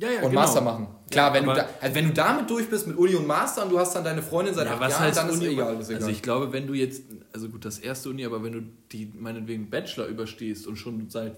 ja, 0.00 0.10
ja, 0.10 0.22
und 0.22 0.32
Master 0.32 0.60
machen. 0.60 0.88
Klar, 1.10 1.28
Ja, 1.28 1.34
wenn, 1.34 1.46
du 1.46 1.54
da, 1.54 1.66
also 1.80 1.94
wenn 1.94 2.06
du 2.08 2.12
damit 2.14 2.48
durch 2.48 2.70
bist 2.70 2.86
mit 2.86 2.96
Uni 2.96 3.14
und 3.14 3.26
Master 3.26 3.64
und 3.64 3.70
du 3.70 3.78
hast 3.78 3.94
dann 3.94 4.04
deine 4.04 4.22
Freundin 4.22 4.54
seit 4.54 4.66
Ja, 4.66 4.74
acht 4.74 4.80
was 4.80 4.92
Jahren, 4.92 5.14
dann 5.14 5.28
ist 5.28 5.36
Uni? 5.36 5.46
eh 5.46 5.52
egal. 5.52 5.80
Ist 5.80 5.88
egal. 5.88 6.00
Also 6.00 6.10
ich 6.10 6.22
glaube, 6.22 6.52
wenn 6.52 6.66
du 6.66 6.74
jetzt, 6.74 7.02
also 7.32 7.48
gut, 7.48 7.64
das 7.64 7.78
erste 7.78 8.10
Uni, 8.10 8.24
aber 8.24 8.42
wenn 8.42 8.52
du 8.52 8.62
die 8.92 9.12
meinetwegen 9.14 9.68
Bachelor 9.70 10.06
überstehst 10.06 10.66
und 10.66 10.76
schon 10.76 11.10
seit 11.10 11.36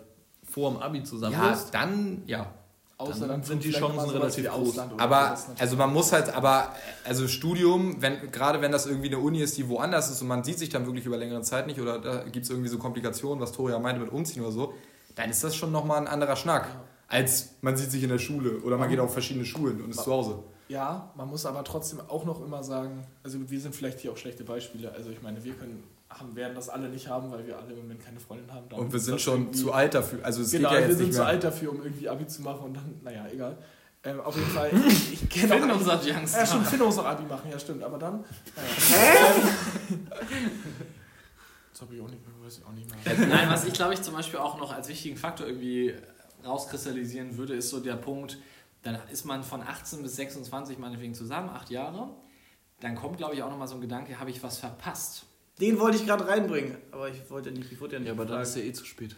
vor 0.48 0.70
dem 0.70 0.80
Abi 0.80 1.02
zusammen 1.02 1.32
ja, 1.32 1.50
bist, 1.50 1.74
dann, 1.74 2.22
ja. 2.26 2.46
Außer 2.98 3.26
Dann 3.26 3.42
sind 3.42 3.64
die 3.64 3.72
Chancen 3.72 4.10
relativ 4.10 4.48
groß. 4.48 4.68
Ausland 4.78 4.92
Aber, 5.00 5.36
also 5.58 5.76
man 5.76 5.92
muss 5.92 6.12
halt, 6.12 6.32
aber, 6.32 6.72
also 7.04 7.26
Studium, 7.26 8.00
wenn, 8.00 8.30
gerade 8.30 8.60
wenn 8.60 8.70
das 8.70 8.86
irgendwie 8.86 9.08
eine 9.08 9.18
Uni 9.18 9.40
ist, 9.40 9.58
die 9.58 9.68
woanders 9.68 10.08
ist 10.10 10.22
und 10.22 10.28
man 10.28 10.44
sieht 10.44 10.60
sich 10.60 10.68
dann 10.68 10.86
wirklich 10.86 11.04
über 11.04 11.16
längere 11.16 11.40
Zeit 11.42 11.66
nicht 11.66 11.80
oder 11.80 11.98
da 11.98 12.22
gibt 12.22 12.44
es 12.44 12.50
irgendwie 12.50 12.68
so 12.68 12.78
Komplikationen, 12.78 13.40
was 13.40 13.50
Toria 13.50 13.80
meinte 13.80 14.00
mit 14.00 14.12
Umziehen 14.12 14.42
oder 14.42 14.52
so, 14.52 14.74
dann 15.16 15.30
ist 15.30 15.42
das 15.42 15.56
schon 15.56 15.72
nochmal 15.72 15.98
ein 15.98 16.06
anderer 16.06 16.36
Schnack. 16.36 16.68
Als 17.12 17.56
man 17.60 17.76
sieht 17.76 17.90
sich 17.90 18.02
in 18.02 18.08
der 18.08 18.18
Schule 18.18 18.58
oder 18.62 18.78
man 18.78 18.88
geht 18.88 18.98
auf 18.98 19.12
verschiedene 19.12 19.44
Schulen 19.44 19.82
und 19.82 19.90
ist 19.90 20.02
zu 20.02 20.10
Hause. 20.10 20.38
Ja, 20.68 21.12
man 21.14 21.28
muss 21.28 21.44
aber 21.44 21.62
trotzdem 21.62 22.00
auch 22.00 22.24
noch 22.24 22.42
immer 22.42 22.64
sagen, 22.64 23.06
also 23.22 23.38
wir 23.50 23.60
sind 23.60 23.74
vielleicht 23.74 24.00
hier 24.00 24.12
auch 24.12 24.16
schlechte 24.16 24.44
Beispiele. 24.44 24.90
Also 24.92 25.10
ich 25.10 25.20
meine, 25.20 25.44
wir 25.44 25.52
können, 25.52 25.84
haben, 26.08 26.34
werden 26.34 26.54
das 26.54 26.70
alle 26.70 26.88
nicht 26.88 27.08
haben, 27.08 27.30
weil 27.30 27.46
wir 27.46 27.58
alle 27.58 27.72
im 27.74 27.80
Moment 27.82 28.02
keine 28.02 28.18
Freundin 28.18 28.50
haben. 28.50 28.66
Darum 28.70 28.86
Und 28.86 28.92
wir 28.94 28.98
sind 29.00 29.20
schon 29.20 29.52
zu 29.52 29.72
alt 29.72 29.92
dafür. 29.92 30.20
Also 30.24 30.40
es 30.40 30.50
Genau, 30.52 30.70
geht 30.70 30.78
ja 30.78 30.82
wir 30.84 30.88
jetzt 30.88 30.96
sind 30.96 31.06
nicht 31.08 31.14
zu 31.16 31.20
mehr. 31.20 31.28
alt 31.28 31.44
dafür, 31.44 31.70
um 31.72 31.82
irgendwie 31.82 32.08
Abi 32.08 32.26
zu 32.26 32.40
machen 32.40 32.60
und 32.64 32.74
dann, 32.74 32.94
naja, 33.04 33.26
egal. 33.30 33.58
Ähm, 34.04 34.20
auf 34.22 34.34
jeden 34.34 34.48
Fall, 34.50 34.70
ich, 34.88 35.12
ich 35.12 35.28
kenne 35.28 35.48
Finden 35.52 35.70
auch... 35.70 35.76
uns 35.76 35.84
das 35.86 36.06
Youngster. 36.06 36.38
Ja, 36.40 36.46
stimmt, 36.46 36.66
Finno 36.66 36.86
muss 36.86 36.96
noch 36.96 37.04
Abi 37.04 37.24
machen, 37.24 37.50
ja 37.50 37.58
stimmt, 37.58 37.82
aber 37.84 37.98
dann... 37.98 38.24
Naja. 38.56 40.00
Das 41.72 41.80
habe 41.82 41.94
ich 41.94 42.00
auch 42.02 42.08
nicht 42.08 42.26
mehr, 42.26 42.44
weiß 42.44 42.58
ich 42.58 42.64
auch 42.64 42.72
nicht 42.72 42.88
mehr. 42.90 43.26
Nein, 43.28 43.48
was 43.50 43.64
ich 43.64 43.72
glaube 43.74 43.94
ich 43.94 44.02
zum 44.02 44.14
Beispiel 44.14 44.38
auch 44.38 44.58
noch 44.58 44.72
als 44.74 44.88
wichtigen 44.88 45.16
Faktor 45.16 45.46
irgendwie 45.46 45.94
rauskristallisieren 46.44 47.36
würde, 47.36 47.54
ist 47.54 47.70
so 47.70 47.80
der 47.80 47.96
Punkt, 47.96 48.38
dann 48.82 48.98
ist 49.12 49.24
man 49.24 49.42
von 49.44 49.62
18 49.62 50.02
bis 50.02 50.16
26 50.16 50.78
meinetwegen 50.78 51.14
zusammen, 51.14 51.48
acht 51.50 51.70
Jahre. 51.70 52.10
Dann 52.80 52.96
kommt, 52.96 53.16
glaube 53.18 53.34
ich, 53.34 53.42
auch 53.42 53.50
nochmal 53.50 53.68
so 53.68 53.76
ein 53.76 53.80
Gedanke, 53.80 54.18
habe 54.18 54.30
ich 54.30 54.42
was 54.42 54.58
verpasst? 54.58 55.24
Den 55.60 55.78
wollte 55.78 55.98
ich 55.98 56.06
gerade 56.06 56.26
reinbringen, 56.26 56.76
aber 56.90 57.08
ich 57.08 57.30
wollte 57.30 57.52
nicht, 57.52 57.70
ich 57.70 57.80
wurde 57.80 57.94
ja 57.94 57.98
nicht 58.00 58.08
ja, 58.08 58.14
aber 58.14 58.24
dann 58.24 58.40
gefragt. 58.40 58.48
ist 58.48 58.56
ja 58.56 58.62
eh 58.68 58.72
zu 58.72 58.84
spät. 58.84 59.14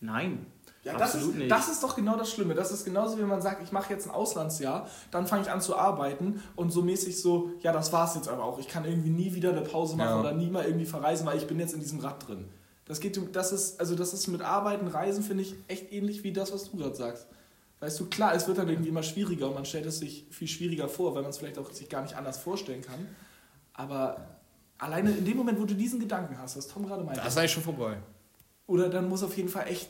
Nein. 0.00 0.46
Ja, 0.84 0.92
das 0.92 1.14
Absolut 1.14 1.32
ist, 1.34 1.38
nicht. 1.38 1.50
das 1.50 1.68
ist 1.68 1.82
doch 1.82 1.96
genau 1.96 2.16
das 2.16 2.30
Schlimme. 2.30 2.54
Das 2.54 2.70
ist 2.70 2.84
genauso, 2.84 3.18
wie 3.18 3.22
man 3.22 3.40
sagt, 3.42 3.60
ich 3.62 3.72
mache 3.72 3.92
jetzt 3.92 4.06
ein 4.06 4.10
Auslandsjahr, 4.12 4.88
dann 5.10 5.26
fange 5.26 5.42
ich 5.42 5.50
an 5.50 5.60
zu 5.60 5.76
arbeiten 5.76 6.40
und 6.54 6.70
so 6.70 6.82
mäßig 6.82 7.20
so, 7.20 7.50
ja, 7.60 7.72
das 7.72 7.92
war's 7.92 8.14
jetzt 8.14 8.28
aber 8.28 8.44
auch. 8.44 8.58
Ich 8.60 8.68
kann 8.68 8.84
irgendwie 8.84 9.08
nie 9.10 9.34
wieder 9.34 9.50
eine 9.50 9.62
Pause 9.62 9.96
machen 9.96 10.10
Ja. 10.10 10.20
oder 10.20 10.32
nie 10.32 10.48
mal 10.50 10.64
irgendwie 10.64 10.86
verreisen, 10.86 11.26
weil 11.26 11.38
ich 11.38 11.46
bin 11.48 11.58
jetzt 11.58 11.72
in 11.74 11.80
diesem 11.80 11.98
Rad 12.00 12.28
drin. 12.28 12.48
Das 12.86 13.00
geht, 13.00 13.18
um- 13.18 13.32
das 13.32 13.52
ist, 13.52 13.78
also 13.80 13.94
das 13.94 14.12
ist 14.14 14.26
mit 14.28 14.40
Arbeiten, 14.42 14.86
Reisen, 14.86 15.22
finde 15.22 15.42
ich, 15.42 15.54
echt 15.68 15.92
ähnlich 15.92 16.22
wie 16.22 16.32
das, 16.32 16.52
was 16.52 16.70
du 16.70 16.76
gerade 16.76 16.94
sagst. 16.94 17.26
Weißt 17.80 18.00
du, 18.00 18.06
klar, 18.06 18.34
es 18.34 18.46
wird 18.48 18.56
dann 18.58 18.68
irgendwie 18.68 18.88
immer 18.88 19.02
schwieriger 19.02 19.48
und 19.48 19.54
man 19.54 19.66
stellt 19.66 19.84
es 19.86 19.98
sich 19.98 20.24
viel 20.30 20.48
schwieriger 20.48 20.88
vor, 20.88 21.14
weil 21.14 21.22
man 21.22 21.30
es 21.30 21.38
vielleicht 21.38 21.58
auch 21.58 21.70
sich 21.72 21.88
gar 21.88 22.02
nicht 22.02 22.14
anders 22.16 22.38
vorstellen 22.38 22.80
kann. 22.80 23.06
Aber 23.74 24.38
alleine 24.78 25.10
in 25.10 25.24
dem 25.24 25.36
Moment, 25.36 25.60
wo 25.60 25.64
du 25.64 25.74
diesen 25.74 26.00
Gedanken 26.00 26.38
hast, 26.38 26.56
was 26.56 26.68
Tom 26.68 26.86
gerade 26.86 27.04
meinte, 27.04 27.20
Das 27.20 27.32
ist 27.34 27.38
eigentlich 27.38 27.52
schon 27.52 27.62
vorbei. 27.64 27.98
oder 28.66 28.88
dann 28.88 29.08
muss 29.08 29.22
auf 29.22 29.36
jeden 29.36 29.48
Fall 29.48 29.66
echt, 29.68 29.88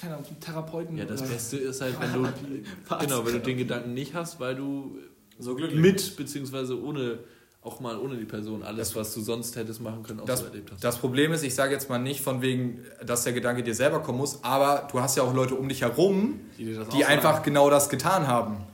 keine 0.00 0.14
Ahnung, 0.14 0.26
ein 0.30 0.40
Therapeuten 0.40 0.96
Ja, 0.96 1.04
das 1.04 1.20
oder 1.20 1.30
Beste 1.30 1.58
ist 1.58 1.80
halt, 1.80 1.96
wenn 2.00 2.12
du, 2.12 2.98
genau, 3.00 3.26
wenn 3.26 3.32
du 3.34 3.40
den 3.40 3.58
Gedanken 3.58 3.92
nicht 3.92 4.14
hast, 4.14 4.40
weil 4.40 4.54
du 4.54 4.98
So 5.38 5.54
glücklich. 5.56 5.80
mit 5.80 6.16
beziehungsweise 6.16 6.80
ohne 6.82 7.18
auch 7.66 7.80
mal 7.80 7.98
ohne 7.98 8.16
die 8.16 8.24
Person 8.24 8.62
alles, 8.62 8.94
was 8.94 9.12
du 9.12 9.20
sonst 9.20 9.56
hättest 9.56 9.80
machen 9.80 10.02
können, 10.02 10.20
auch 10.20 10.24
Das, 10.24 10.40
so 10.40 10.46
erlebt 10.46 10.70
hast. 10.72 10.82
das 10.84 10.98
Problem 10.98 11.32
ist, 11.32 11.42
ich 11.42 11.54
sage 11.54 11.72
jetzt 11.72 11.90
mal 11.90 11.98
nicht 11.98 12.20
von 12.20 12.40
wegen, 12.42 12.84
dass 13.04 13.24
der 13.24 13.32
Gedanke 13.32 13.62
dir 13.62 13.74
selber 13.74 14.00
kommen 14.00 14.18
muss, 14.18 14.42
aber 14.44 14.88
du 14.90 15.00
hast 15.00 15.16
ja 15.16 15.22
auch 15.22 15.34
Leute 15.34 15.54
um 15.54 15.68
dich 15.68 15.82
herum, 15.82 16.40
Die 16.58 16.74
das 16.74 16.88
die 16.88 17.04
einfach 17.04 17.42
genau 17.42 17.68
das 17.68 17.88
getan 17.88 18.28
haben 18.28 18.64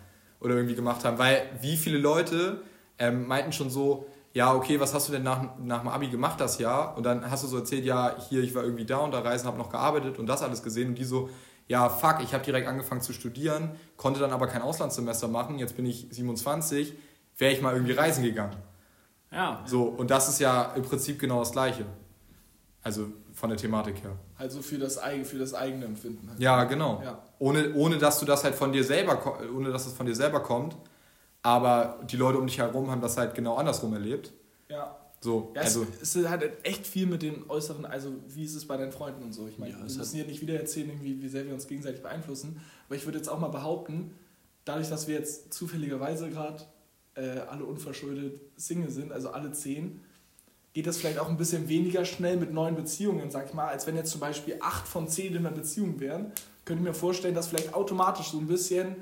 oder 0.41 0.55
irgendwie 0.57 0.75
gemacht 0.75 1.05
haben. 1.05 1.19
Weil 1.19 1.43
wie 1.61 1.77
viele 1.77 1.99
Leute 1.99 2.61
ähm, 2.99 3.27
meinten 3.27 3.53
schon 3.53 3.71
so, 3.71 4.07
ja, 4.35 4.55
okay, 4.55 4.79
was 4.81 4.95
hast 4.95 5.09
du 5.09 5.13
denn 5.13 5.23
nach, 5.23 5.59
nach 5.59 5.81
dem 5.81 5.89
Abi 5.89 6.09
gemacht 6.09 6.41
das 6.41 6.59
Jahr? 6.59 6.97
Und 6.97 7.05
dann 7.05 7.31
hast 7.31 7.45
du 7.45 7.49
so 7.49 7.59
erzählt, 7.59 7.85
ja, 7.85 8.17
hier, 8.29 8.43
ich 8.43 8.55
war 8.55 8.63
irgendwie 8.63 8.85
da 8.85 8.99
und 8.99 9.13
da 9.13 9.21
reisen, 9.21 9.47
habe 9.47 9.59
noch 9.59 9.71
gearbeitet 9.71 10.19
und 10.19 10.27
das 10.27 10.43
alles 10.43 10.63
gesehen. 10.63 10.89
Und 10.91 10.95
die 10.97 11.05
so, 11.05 11.29
ja, 11.69 11.89
fuck, 11.89 12.19
ich 12.23 12.35
habe 12.35 12.45
direkt 12.45 12.67
angefangen 12.69 13.01
zu 13.01 13.13
studieren, 13.13 13.73
konnte 13.97 14.21
dann 14.21 14.33
aber 14.33 14.47
kein 14.47 14.63
Auslandssemester 14.63 15.29
machen, 15.29 15.59
jetzt 15.59 15.77
bin 15.77 15.87
ich 15.87 16.07
27, 16.11 16.95
wäre 17.39 17.53
ich 17.53 17.61
mal 17.63 17.75
irgendwie 17.75 17.93
reisen 17.93 18.25
gegangen. 18.25 18.57
Ja, 19.33 19.63
So, 19.67 19.85
und 19.85 20.11
das 20.11 20.29
ist 20.29 20.39
ja 20.41 20.73
im 20.75 20.83
Prinzip 20.83 21.19
genau 21.19 21.41
das 21.41 21.53
Gleiche. 21.53 21.87
Also 22.83 23.09
von 23.33 23.49
der 23.49 23.57
Thematik 23.57 24.03
her. 24.03 24.17
Also 24.37 24.61
für 24.61 24.79
das, 24.79 24.99
eigene, 24.99 25.25
für 25.25 25.39
das 25.39 25.55
eigene 25.55 25.85
Empfinden. 25.87 26.29
Halt. 26.29 26.41
Ja, 26.41 26.65
genau. 26.65 27.01
Ja. 27.03 27.23
Ohne, 27.39 27.73
ohne 27.75 27.97
dass 27.99 28.19
du 28.19 28.27
das 28.27 28.45
halt 28.45 28.55
von 28.55 28.73
dir 28.73 28.85
selber, 28.85 29.39
ohne 29.57 29.71
dass 29.71 29.87
es 29.87 29.93
von 29.93 30.05
dir 30.07 30.15
selber 30.15 30.41
kommt, 30.41 30.77
aber 31.43 32.01
die 32.11 32.17
Leute 32.17 32.39
um 32.39 32.47
dich 32.47 32.59
herum 32.59 32.91
haben 32.91 33.01
das 33.01 33.17
halt 33.17 33.35
genau 33.35 33.57
andersrum 33.57 33.93
erlebt. 33.95 34.33
Ja. 34.69 34.97
So, 35.21 35.53
Ja, 35.55 35.63
also, 35.63 35.87
es, 36.01 36.17
es 36.17 36.29
hat 36.29 36.41
halt 36.41 36.65
echt 36.65 36.85
viel 36.85 37.07
mit 37.07 37.23
den 37.23 37.49
äußeren, 37.49 37.87
also 37.87 38.13
wie 38.27 38.45
ist 38.45 38.57
es 38.57 38.67
bei 38.67 38.77
deinen 38.77 38.91
Freunden 38.91 39.23
und 39.23 39.33
so. 39.33 39.47
Ich 39.47 39.57
meine, 39.57 39.73
Ja, 39.73 39.79
wir 39.79 39.85
müssen 39.85 40.17
hier 40.17 40.27
nicht 40.27 40.41
wieder 40.41 40.55
erzählen, 40.59 40.91
irgendwie, 40.91 41.23
wie 41.23 41.29
sehr 41.29 41.47
wir 41.47 41.55
uns 41.55 41.69
gegenseitig 41.69 42.03
beeinflussen. 42.03 42.61
Aber 42.87 42.97
ich 42.97 43.05
würde 43.05 43.19
jetzt 43.19 43.29
auch 43.29 43.39
mal 43.39 43.49
behaupten, 43.49 44.17
dadurch, 44.65 44.89
dass 44.89 45.07
wir 45.07 45.15
jetzt 45.17 45.55
zufälligerweise 45.55 46.29
gerade 46.29 46.61
äh, 47.15 47.41
alle 47.49 47.65
unverschuldet 47.65 48.41
Single 48.57 48.91
sind, 48.91 49.13
also 49.13 49.31
alle 49.31 49.53
zehn, 49.53 50.01
geht 50.73 50.87
das 50.87 50.97
vielleicht 50.97 51.19
auch 51.19 51.29
ein 51.29 51.37
bisschen 51.37 51.69
weniger 51.69 52.05
schnell 52.05 52.37
mit 52.37 52.53
neuen 52.53 52.75
Beziehungen, 52.75 53.31
sag 53.31 53.47
ich 53.49 53.55
mal, 53.55 53.69
als 53.69 53.87
wenn 53.87 53.97
jetzt 53.97 54.11
zum 54.11 54.21
Beispiel 54.21 54.57
acht 54.61 54.89
von 54.89 55.09
zehn 55.09 55.35
in 55.35 55.47
einer 55.47 55.55
Beziehung 55.55 56.01
wären. 56.01 56.33
Könnte 56.65 56.83
ich 56.83 56.89
mir 56.89 56.95
vorstellen, 56.95 57.35
dass 57.35 57.49
vielleicht 57.49 57.75
automatisch 57.75 58.29
so 58.29 58.39
ein 58.39 58.47
bisschen 58.47 58.97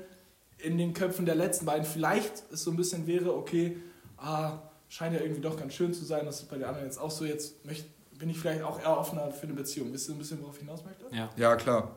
in 0.57 0.77
den 0.77 0.93
Köpfen 0.93 1.25
der 1.25 1.35
letzten 1.35 1.65
beiden 1.65 1.85
vielleicht 1.85 2.43
es 2.51 2.63
so 2.63 2.71
ein 2.71 2.77
bisschen 2.77 3.07
wäre, 3.07 3.35
okay, 3.35 3.77
ah, 4.17 4.59
scheint 4.89 5.15
ja 5.15 5.21
irgendwie 5.21 5.41
doch 5.41 5.57
ganz 5.57 5.73
schön 5.73 5.93
zu 5.93 6.03
sein, 6.03 6.25
das 6.25 6.41
ist 6.41 6.49
bei 6.49 6.57
den 6.57 6.65
anderen 6.65 6.85
jetzt 6.85 6.99
auch 6.99 7.11
so, 7.11 7.25
jetzt 7.25 7.63
möcht, 7.65 7.85
bin 8.17 8.29
ich 8.29 8.37
vielleicht 8.37 8.61
auch 8.63 8.79
eher 8.79 8.97
offener 8.97 9.31
für 9.31 9.47
eine 9.47 9.53
Beziehung. 9.53 9.93
Wisst 9.93 10.09
ihr 10.09 10.15
ein 10.15 10.17
bisschen, 10.17 10.41
worauf 10.41 10.55
ich 10.55 10.61
hinaus 10.61 10.83
möchte? 10.83 11.05
ja. 11.15 11.29
ja, 11.37 11.55
klar. 11.55 11.95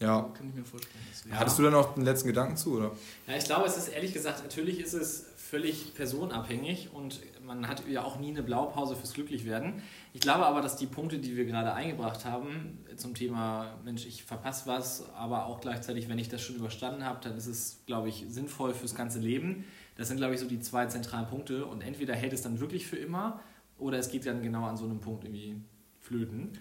Ja. 0.00 0.30
Kann 0.32 0.48
ich 0.48 0.54
mir 0.54 0.64
vorstellen. 0.64 0.94
Ja. 1.28 1.36
Hattest 1.38 1.58
du 1.58 1.64
da 1.64 1.70
noch 1.70 1.96
einen 1.96 2.04
letzten 2.04 2.28
Gedanken 2.28 2.56
zu, 2.56 2.76
oder? 2.76 2.92
Ja, 3.26 3.36
ich 3.36 3.44
glaube, 3.44 3.66
es 3.66 3.76
ist 3.76 3.88
ehrlich 3.88 4.12
gesagt, 4.12 4.42
natürlich 4.42 4.78
ist 4.78 4.94
es 4.94 5.26
völlig 5.48 5.94
personenabhängig 5.94 6.90
und 6.92 7.20
man 7.42 7.66
hat 7.68 7.82
ja 7.88 8.02
auch 8.04 8.18
nie 8.18 8.28
eine 8.28 8.42
Blaupause 8.42 8.94
fürs 8.96 9.14
Glücklichwerden. 9.14 9.82
Ich 10.12 10.20
glaube 10.20 10.44
aber, 10.44 10.60
dass 10.60 10.76
die 10.76 10.86
Punkte, 10.86 11.18
die 11.18 11.36
wir 11.36 11.46
gerade 11.46 11.72
eingebracht 11.72 12.26
haben 12.26 12.78
zum 12.96 13.14
Thema, 13.14 13.78
Mensch, 13.82 14.04
ich 14.04 14.24
verpasse 14.24 14.66
was, 14.66 15.08
aber 15.14 15.46
auch 15.46 15.60
gleichzeitig, 15.62 16.08
wenn 16.10 16.18
ich 16.18 16.28
das 16.28 16.42
schon 16.42 16.56
überstanden 16.56 17.04
habe, 17.04 17.20
dann 17.22 17.36
ist 17.36 17.46
es, 17.46 17.80
glaube 17.86 18.10
ich, 18.10 18.26
sinnvoll 18.28 18.74
fürs 18.74 18.94
ganze 18.94 19.20
Leben. 19.20 19.64
Das 19.96 20.08
sind, 20.08 20.18
glaube 20.18 20.34
ich, 20.34 20.40
so 20.40 20.46
die 20.46 20.60
zwei 20.60 20.84
zentralen 20.86 21.26
Punkte 21.26 21.64
und 21.64 21.80
entweder 21.82 22.14
hält 22.14 22.34
es 22.34 22.42
dann 22.42 22.60
wirklich 22.60 22.86
für 22.86 22.96
immer 22.96 23.40
oder 23.78 23.98
es 23.98 24.10
geht 24.10 24.26
dann 24.26 24.42
genau 24.42 24.64
an 24.66 24.76
so 24.76 24.84
einem 24.84 25.00
Punkt 25.00 25.24
irgendwie 25.24 25.62
flöten. 26.00 26.52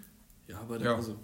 ja, 0.48 0.60
aber 0.60 0.80
Ja. 0.80 0.96
also, 0.96 1.16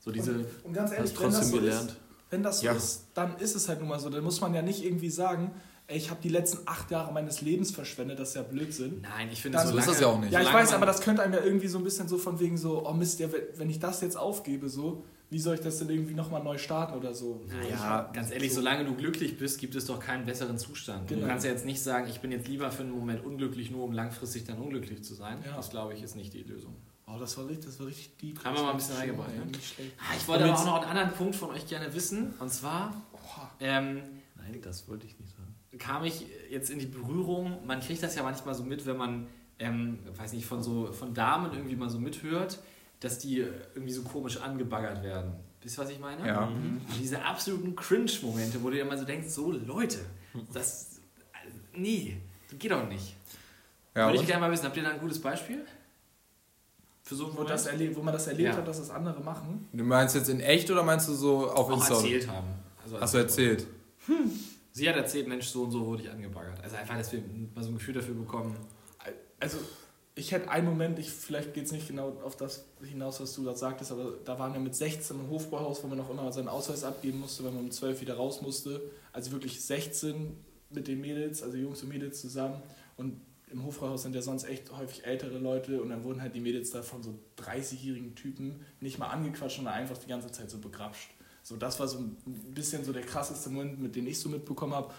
So 0.00 0.10
diese, 0.10 0.44
Und 0.64 0.72
ganz 0.72 0.90
ehrlich, 0.92 1.10
wenn 1.20 1.24
das 1.30 1.34
trotzdem 1.34 1.50
so 1.50 1.56
gelernt. 1.60 1.90
ist, 1.90 1.96
wenn 2.30 2.42
das 2.42 2.60
so 2.60 2.66
Ja. 2.66 2.72
ist, 2.72 3.06
dann 3.14 3.36
ist 3.38 3.54
es 3.54 3.68
halt 3.68 3.78
nun 3.80 3.88
mal 3.88 4.00
so. 4.00 4.08
Dann 4.08 4.24
muss 4.24 4.40
man 4.40 4.54
ja 4.54 4.62
nicht 4.62 4.82
irgendwie 4.82 5.10
sagen, 5.10 5.52
ey, 5.90 5.96
ich 5.98 6.10
habe 6.10 6.20
die 6.22 6.28
letzten 6.28 6.58
acht 6.66 6.90
Jahre 6.90 7.12
meines 7.12 7.40
Lebens 7.42 7.70
verschwendet, 7.72 8.18
das 8.18 8.30
ist 8.30 8.34
ja 8.36 8.42
Blödsinn. 8.42 9.00
nein, 9.02 9.28
ich 9.32 9.42
finde 9.42 9.58
So 9.66 9.76
ist 9.76 9.88
das 9.88 10.00
ja 10.00 10.06
auch 10.06 10.20
nicht. 10.20 10.32
Ja, 10.32 10.40
ich 10.40 10.52
weiß, 10.52 10.72
aber 10.72 10.86
das 10.86 11.00
könnte 11.00 11.22
einem 11.22 11.34
ja 11.34 11.40
irgendwie 11.40 11.68
so 11.68 11.78
ein 11.78 11.84
bisschen 11.84 12.08
so 12.08 12.16
von 12.18 12.38
wegen 12.40 12.56
so, 12.56 12.86
oh 12.88 12.92
Mist, 12.92 13.18
ja, 13.20 13.28
wenn 13.56 13.68
ich 13.68 13.78
das 13.78 14.00
jetzt 14.00 14.16
aufgebe, 14.16 14.68
so, 14.68 15.04
wie 15.30 15.38
soll 15.38 15.54
ich 15.56 15.60
das 15.60 15.78
denn 15.78 15.88
irgendwie 15.90 16.14
nochmal 16.14 16.42
neu 16.42 16.58
starten 16.58 16.94
oder 16.96 17.12
so? 17.14 17.40
so 17.48 17.56
Naja, 17.56 18.10
ganz 18.12 18.30
ehrlich, 18.30 18.50
so. 18.50 18.60
solange 18.60 18.84
du 18.84 18.94
glücklich 18.94 19.36
bist, 19.38 19.60
gibt 19.60 19.74
es 19.74 19.84
doch 19.86 20.00
keinen 20.00 20.24
besseren 20.26 20.58
Zustand. 20.58 21.10
Du 21.10 21.14
Genau. 21.14 21.26
kannst 21.26 21.44
ja 21.44 21.50
jetzt 21.52 21.64
nicht 21.66 21.80
sagen, 21.82 22.08
ich 22.08 22.20
bin 22.20 22.32
jetzt 22.32 22.48
lieber 22.48 22.70
für 22.72 22.82
einen 22.82 22.92
Moment 22.92 23.24
unglücklich, 23.24 23.70
nur 23.70 23.84
um 23.84 23.92
langfristig 23.92 24.44
dann 24.44 24.58
unglücklich 24.58 25.02
zu 25.04 25.14
sein. 25.14 25.38
Ja. 25.46 25.56
Das, 25.56 25.70
glaube 25.70 25.94
ich, 25.94 26.02
ist 26.02 26.16
nicht 26.16 26.32
die 26.34 26.42
Lösung. 26.42 26.74
Oh, 27.06 27.18
das 27.18 27.36
war 27.38 27.46
richtig, 27.48 27.66
das 27.66 27.80
war 27.80 27.86
richtig 27.88 28.16
deep. 28.18 28.44
Haben 28.44 28.56
wir 28.56 28.62
mal 28.62 28.70
ein 28.70 28.76
bisschen 28.76 28.96
reingebracht, 28.96 29.30
ja. 29.36 29.44
ne? 29.44 29.50
Ah, 29.98 30.14
Ich 30.16 30.28
wollte 30.28 30.44
aber 30.44 30.54
auch 30.54 30.64
noch 30.64 30.74
einen 30.82 30.90
anderen 30.96 31.12
Punkt 31.12 31.34
von 31.34 31.50
euch 31.50 31.66
gerne 31.66 31.92
wissen. 31.92 32.34
Und 32.38 32.52
zwar 32.52 32.94
ähm, 33.60 34.00
Nein, 34.36 34.60
das 34.62 34.88
wollte 34.88 35.06
ich 35.06 35.18
nicht 35.18 35.30
sagen. 35.30 35.39
Kam 35.80 36.04
ich 36.04 36.24
jetzt 36.48 36.70
in 36.70 36.78
die 36.78 36.86
Berührung, 36.86 37.66
man 37.66 37.80
kriegt 37.80 38.02
das 38.02 38.14
ja 38.14 38.22
manchmal 38.22 38.54
so 38.54 38.62
mit, 38.62 38.86
wenn 38.86 38.96
man, 38.96 39.26
ähm, 39.58 39.98
weiß 40.16 40.32
nicht, 40.34 40.46
von 40.46 40.62
so 40.62 40.92
von 40.92 41.12
Damen 41.14 41.52
irgendwie 41.52 41.74
mal 41.74 41.90
so 41.90 41.98
mithört, 41.98 42.60
dass 43.00 43.18
die 43.18 43.38
irgendwie 43.74 43.92
so 43.92 44.02
komisch 44.02 44.36
angebaggert 44.40 45.02
werden. 45.02 45.32
Wisst 45.62 45.78
ihr, 45.78 45.82
was 45.84 45.90
ich 45.90 45.98
meine? 45.98 46.26
Ja. 46.26 46.44
Und 46.44 46.82
diese 47.00 47.22
absoluten 47.24 47.74
Cringe-Momente, 47.74 48.62
wo 48.62 48.68
du 48.68 48.76
dir 48.76 48.82
immer 48.82 48.96
so 48.96 49.04
denkst, 49.04 49.28
so 49.30 49.50
Leute, 49.52 49.98
das, 50.52 51.00
nee, 51.74 52.16
das 52.48 52.58
geht 52.58 52.70
doch 52.70 52.86
nicht. 52.88 53.14
Ja, 53.94 54.06
Würde 54.06 54.20
ich 54.20 54.26
gerne 54.26 54.40
mal 54.40 54.52
wissen, 54.52 54.64
habt 54.66 54.76
ihr 54.76 54.82
da 54.84 54.90
ein 54.90 55.00
gutes 55.00 55.20
Beispiel? 55.20 55.64
Für 57.02 57.14
so 57.16 57.36
Wo, 57.36 57.42
das 57.42 57.66
erlebt, 57.66 57.96
wo 57.96 58.02
man 58.02 58.14
das 58.14 58.26
erlebt 58.28 58.50
Ja. 58.50 58.56
hat, 58.56 58.68
dass 58.68 58.78
das 58.78 58.90
andere 58.90 59.20
machen. 59.20 59.66
Du 59.72 59.82
meinst 59.82 60.14
jetzt 60.14 60.28
in 60.28 60.40
echt 60.40 60.70
oder 60.70 60.82
meinst 60.84 61.08
du 61.08 61.14
so 61.14 61.50
auf 61.50 61.68
auch 61.70 61.72
Insta? 61.76 61.94
erzählt 61.94 62.28
haben. 62.28 62.46
Also 62.84 63.00
Hast 63.00 63.14
du 63.14 63.18
erzählt? 63.18 63.66
Sie 64.72 64.88
hat 64.88 64.96
erzählt, 64.96 65.28
Mensch, 65.28 65.46
so 65.46 65.64
und 65.64 65.70
so 65.70 65.84
wurde 65.86 66.02
ich 66.02 66.10
angebaggert. 66.10 66.62
Also 66.62 66.76
einfach, 66.76 66.96
dass 66.96 67.12
wir 67.12 67.22
mal 67.54 67.62
so 67.62 67.70
ein 67.70 67.74
Gefühl 67.74 67.94
dafür 67.94 68.14
bekommen. 68.14 68.56
Also, 69.40 69.58
ich 70.14 70.32
hätte 70.32 70.50
einen 70.50 70.66
Moment, 70.66 70.98
ich, 70.98 71.10
vielleicht 71.10 71.54
geht 71.54 71.66
es 71.66 71.72
nicht 71.72 71.88
genau 71.88 72.20
auf 72.22 72.36
das 72.36 72.66
hinaus, 72.82 73.20
was 73.20 73.32
du 73.32 73.44
gerade 73.44 73.56
sagtest, 73.56 73.90
aber 73.90 74.18
da 74.24 74.38
waren 74.38 74.52
wir 74.52 74.60
mit 74.60 74.74
16 74.74 75.18
im 75.18 75.30
Hofbauhaus, 75.30 75.82
wo 75.82 75.88
man 75.88 75.96
noch 75.98 76.10
immer 76.10 76.30
seinen 76.32 76.48
Ausweis 76.48 76.84
abgeben 76.84 77.20
musste, 77.20 77.44
wenn 77.44 77.54
man 77.54 77.64
um 77.64 77.70
12 77.70 78.02
wieder 78.02 78.14
raus 78.14 78.42
musste. 78.42 78.82
Also 79.12 79.32
wirklich 79.32 79.60
16 79.60 80.36
mit 80.70 80.88
den 80.88 81.00
Mädels, 81.00 81.42
also 81.42 81.56
Jungs 81.56 81.82
und 81.82 81.88
Mädels 81.88 82.20
zusammen. 82.20 82.62
Und 82.96 83.20
im 83.50 83.64
Hofbauhaus 83.64 84.02
sind 84.02 84.14
ja 84.14 84.22
sonst 84.22 84.44
echt 84.44 84.70
häufig 84.76 85.04
ältere 85.04 85.38
Leute 85.38 85.82
und 85.82 85.88
dann 85.88 86.04
wurden 86.04 86.22
halt 86.22 86.34
die 86.34 86.40
Mädels 86.40 86.70
da 86.70 86.82
von 86.82 87.02
so 87.02 87.18
30-jährigen 87.38 88.14
Typen 88.14 88.64
nicht 88.80 88.98
mal 88.98 89.08
angequatscht, 89.08 89.56
sondern 89.56 89.74
einfach 89.74 89.98
die 89.98 90.08
ganze 90.08 90.30
Zeit 90.30 90.50
so 90.50 90.58
begrapscht. 90.58 91.10
So, 91.50 91.56
das 91.56 91.80
war 91.80 91.88
so 91.88 91.98
ein 91.98 92.16
bisschen 92.54 92.84
so 92.84 92.92
der 92.92 93.02
krasseste 93.02 93.50
Moment, 93.50 93.80
mit 93.82 93.96
dem 93.96 94.06
ich 94.06 94.20
so 94.20 94.28
mitbekommen 94.28 94.72
habe. 94.72 94.92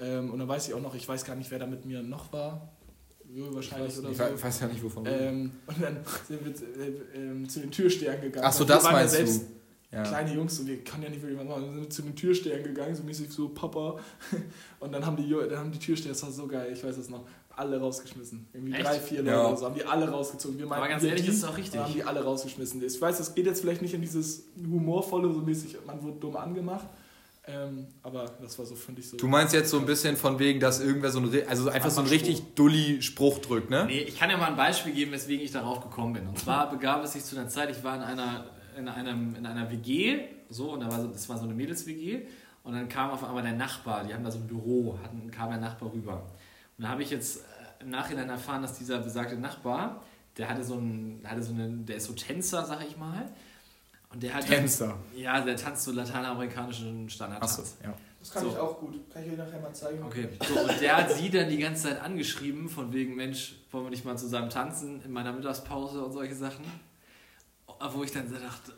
Ähm, 0.00 0.30
und 0.30 0.38
dann 0.38 0.48
weiß 0.48 0.66
ich 0.68 0.72
auch 0.72 0.80
noch, 0.80 0.94
ich 0.94 1.06
weiß 1.06 1.22
gar 1.22 1.34
nicht, 1.36 1.50
wer 1.50 1.58
da 1.58 1.66
mit 1.66 1.84
mir 1.84 2.02
noch 2.02 2.32
war. 2.32 2.72
Jö, 3.30 3.44
wahrscheinlich 3.52 3.98
oder 3.98 4.08
Ich 4.08 4.16
so. 4.16 4.24
we- 4.24 4.42
weiß 4.42 4.60
ja 4.60 4.66
nicht, 4.68 4.82
wovon 4.82 5.04
Ähm, 5.06 5.50
und 5.66 5.82
dann 5.82 5.98
sind 6.26 6.42
wir 6.42 6.52
äh, 6.82 6.92
ähm, 7.14 7.46
zu 7.46 7.60
den 7.60 7.70
Türstehern 7.70 8.22
gegangen. 8.22 8.46
Ach 8.48 8.52
so, 8.54 8.60
Weil 8.60 8.68
wir 8.68 8.74
das 8.76 8.84
waren 8.84 8.92
ja 8.94 8.98
meinst 9.00 9.14
selbst 9.16 9.42
du. 9.42 9.96
Ja. 9.96 10.02
Kleine 10.02 10.34
Jungs, 10.34 10.56
so, 10.56 10.66
wir 10.66 10.82
können 10.82 11.02
ja 11.02 11.10
nicht 11.10 11.20
wirklich 11.20 11.38
was 11.38 11.46
machen. 11.46 11.62
Dann 11.64 11.72
sind 11.74 11.82
wir 11.82 11.90
zu 11.90 12.02
den 12.02 12.16
Türstehern 12.16 12.62
gegangen, 12.62 12.94
so 12.94 13.02
mäßig 13.02 13.30
so 13.30 13.50
Papa. 13.50 13.98
Und 14.80 14.92
dann 14.92 15.04
haben 15.04 15.16
die, 15.18 15.28
dann 15.28 15.58
haben 15.58 15.70
die 15.72 15.78
Türsteher, 15.78 16.12
das 16.12 16.22
war 16.22 16.30
so 16.32 16.46
geil, 16.46 16.70
ich 16.72 16.82
weiß 16.82 16.96
es 16.96 17.10
noch, 17.10 17.26
alle 17.58 17.78
rausgeschmissen. 17.80 18.46
Irgendwie 18.52 18.72
Echt? 18.74 18.84
drei, 18.86 18.98
vier 19.00 19.18
Leute 19.22 19.30
Ja. 19.30 19.46
oder 19.48 19.56
so, 19.56 19.66
haben 19.66 19.74
die 19.74 19.84
alle 19.84 20.08
rausgezogen. 20.08 20.58
Wir 20.58 20.66
Aber 20.66 20.76
meinten, 20.76 20.90
ganz 20.92 21.04
ehrlich, 21.04 21.22
die, 21.22 21.26
das 21.28 21.36
ist 21.36 21.44
auch 21.44 21.56
richtig. 21.56 21.80
haben 21.80 21.92
die 21.92 22.04
alle 22.04 22.22
rausgeschmissen. 22.22 22.82
Ich 22.84 23.00
weiß, 23.00 23.20
es 23.20 23.34
geht 23.34 23.46
jetzt 23.46 23.60
vielleicht 23.60 23.82
nicht 23.82 23.94
in 23.94 24.00
dieses 24.00 24.44
humorvolle, 24.56 25.32
so 25.32 25.40
mäßig, 25.40 25.76
man 25.86 26.02
wurde 26.02 26.18
dumm 26.18 26.36
angemacht. 26.36 26.86
Ähm, 27.46 27.86
aber 28.02 28.26
das 28.42 28.58
war 28.58 28.66
so, 28.66 28.74
finde 28.74 29.00
ich 29.00 29.08
so. 29.08 29.16
Du 29.16 29.26
meinst 29.26 29.54
jetzt 29.54 29.70
so 29.70 29.78
ein 29.78 29.86
bisschen 29.86 30.16
von 30.18 30.38
wegen, 30.38 30.60
dass 30.60 30.80
irgendwer 30.80 31.10
so 31.10 31.18
ein, 31.20 31.32
also 31.48 31.70
einfach 31.70 31.90
so 31.90 32.00
einen 32.00 32.10
richtig 32.10 32.54
dulli 32.54 33.00
Spruch 33.00 33.38
drückt, 33.38 33.70
ne? 33.70 33.86
Nee, 33.86 34.00
ich 34.00 34.18
kann 34.18 34.28
ja 34.28 34.36
mal 34.36 34.48
ein 34.48 34.56
Beispiel 34.56 34.92
geben, 34.92 35.12
weswegen 35.12 35.42
ich 35.42 35.50
darauf 35.50 35.80
gekommen 35.80 36.12
bin. 36.12 36.26
Und 36.28 36.38
zwar 36.38 36.70
begab 36.70 37.02
es 37.04 37.14
sich 37.14 37.24
zu 37.24 37.38
einer 37.38 37.48
Zeit, 37.48 37.70
ich 37.70 37.82
war 37.82 37.96
in 37.96 38.02
einer, 38.02 38.44
in 38.76 38.86
einem, 38.88 39.34
in 39.34 39.46
einer 39.46 39.70
WG, 39.70 40.18
so, 40.50 40.72
und 40.72 40.80
da 40.80 40.90
war 40.90 41.00
so, 41.00 41.08
das 41.08 41.26
war 41.30 41.38
so 41.38 41.44
eine 41.44 41.54
Mädels-WG. 41.54 42.20
Und 42.64 42.74
dann 42.74 42.86
kam 42.90 43.10
auf 43.10 43.24
einmal 43.24 43.42
der 43.42 43.52
Nachbar, 43.54 44.04
die 44.04 44.12
haben 44.12 44.24
da 44.24 44.30
so 44.30 44.38
ein 44.38 44.46
Büro, 44.46 44.98
hatten, 45.02 45.30
kam 45.30 45.48
der 45.48 45.58
Nachbar 45.58 45.90
rüber. 45.90 46.24
Und 46.76 46.84
da 46.84 46.90
habe 46.90 47.02
ich 47.02 47.08
jetzt 47.10 47.44
im 47.80 47.90
Nachhinein 47.90 48.28
erfahren, 48.28 48.62
dass 48.62 48.78
dieser 48.78 48.98
besagte 48.98 49.36
Nachbar, 49.36 50.02
der 50.36 50.48
hatte 50.48 50.64
so 50.64 50.74
einen, 50.74 51.22
hatte 51.24 51.42
so 51.42 51.52
einen, 51.52 51.84
der 51.86 51.96
ist 51.96 52.06
so 52.06 52.12
Tänzer, 52.12 52.64
sag 52.64 52.80
ich 52.86 52.96
mal. 52.96 53.28
Und 54.12 54.22
der 54.22 54.34
hat 54.34 54.46
Tänzer. 54.46 54.96
Ja, 55.14 55.40
der 55.40 55.56
tanzt 55.56 55.84
so 55.84 55.92
lateinamerikanischen 55.92 57.10
Standardtanz. 57.10 57.58
Achso, 57.58 57.72
ja. 57.84 57.94
das 58.20 58.30
kann 58.30 58.42
so. 58.44 58.48
ich 58.50 58.56
auch 58.56 58.78
gut. 58.78 59.12
Kann 59.12 59.22
ich 59.24 59.32
euch 59.32 59.38
nachher 59.38 59.60
mal 59.60 59.72
zeigen. 59.74 60.02
Okay, 60.02 60.28
so, 60.48 60.60
und 60.60 60.80
der 60.80 60.96
hat 60.96 61.12
sie 61.12 61.28
dann 61.28 61.48
die 61.48 61.58
ganze 61.58 61.88
Zeit 61.88 62.00
angeschrieben, 62.00 62.68
von 62.68 62.92
wegen, 62.92 63.16
Mensch, 63.16 63.56
wollen 63.70 63.84
wir 63.84 63.90
nicht 63.90 64.04
mal 64.04 64.16
zusammen 64.16 64.48
tanzen 64.48 65.02
in 65.04 65.12
meiner 65.12 65.32
Mittagspause 65.32 66.04
und 66.04 66.12
solche 66.12 66.34
Sachen. 66.34 66.64
Wo 67.92 68.02
ich 68.02 68.10
dann 68.10 68.28
so 68.28 68.36
dachte, 68.36 68.72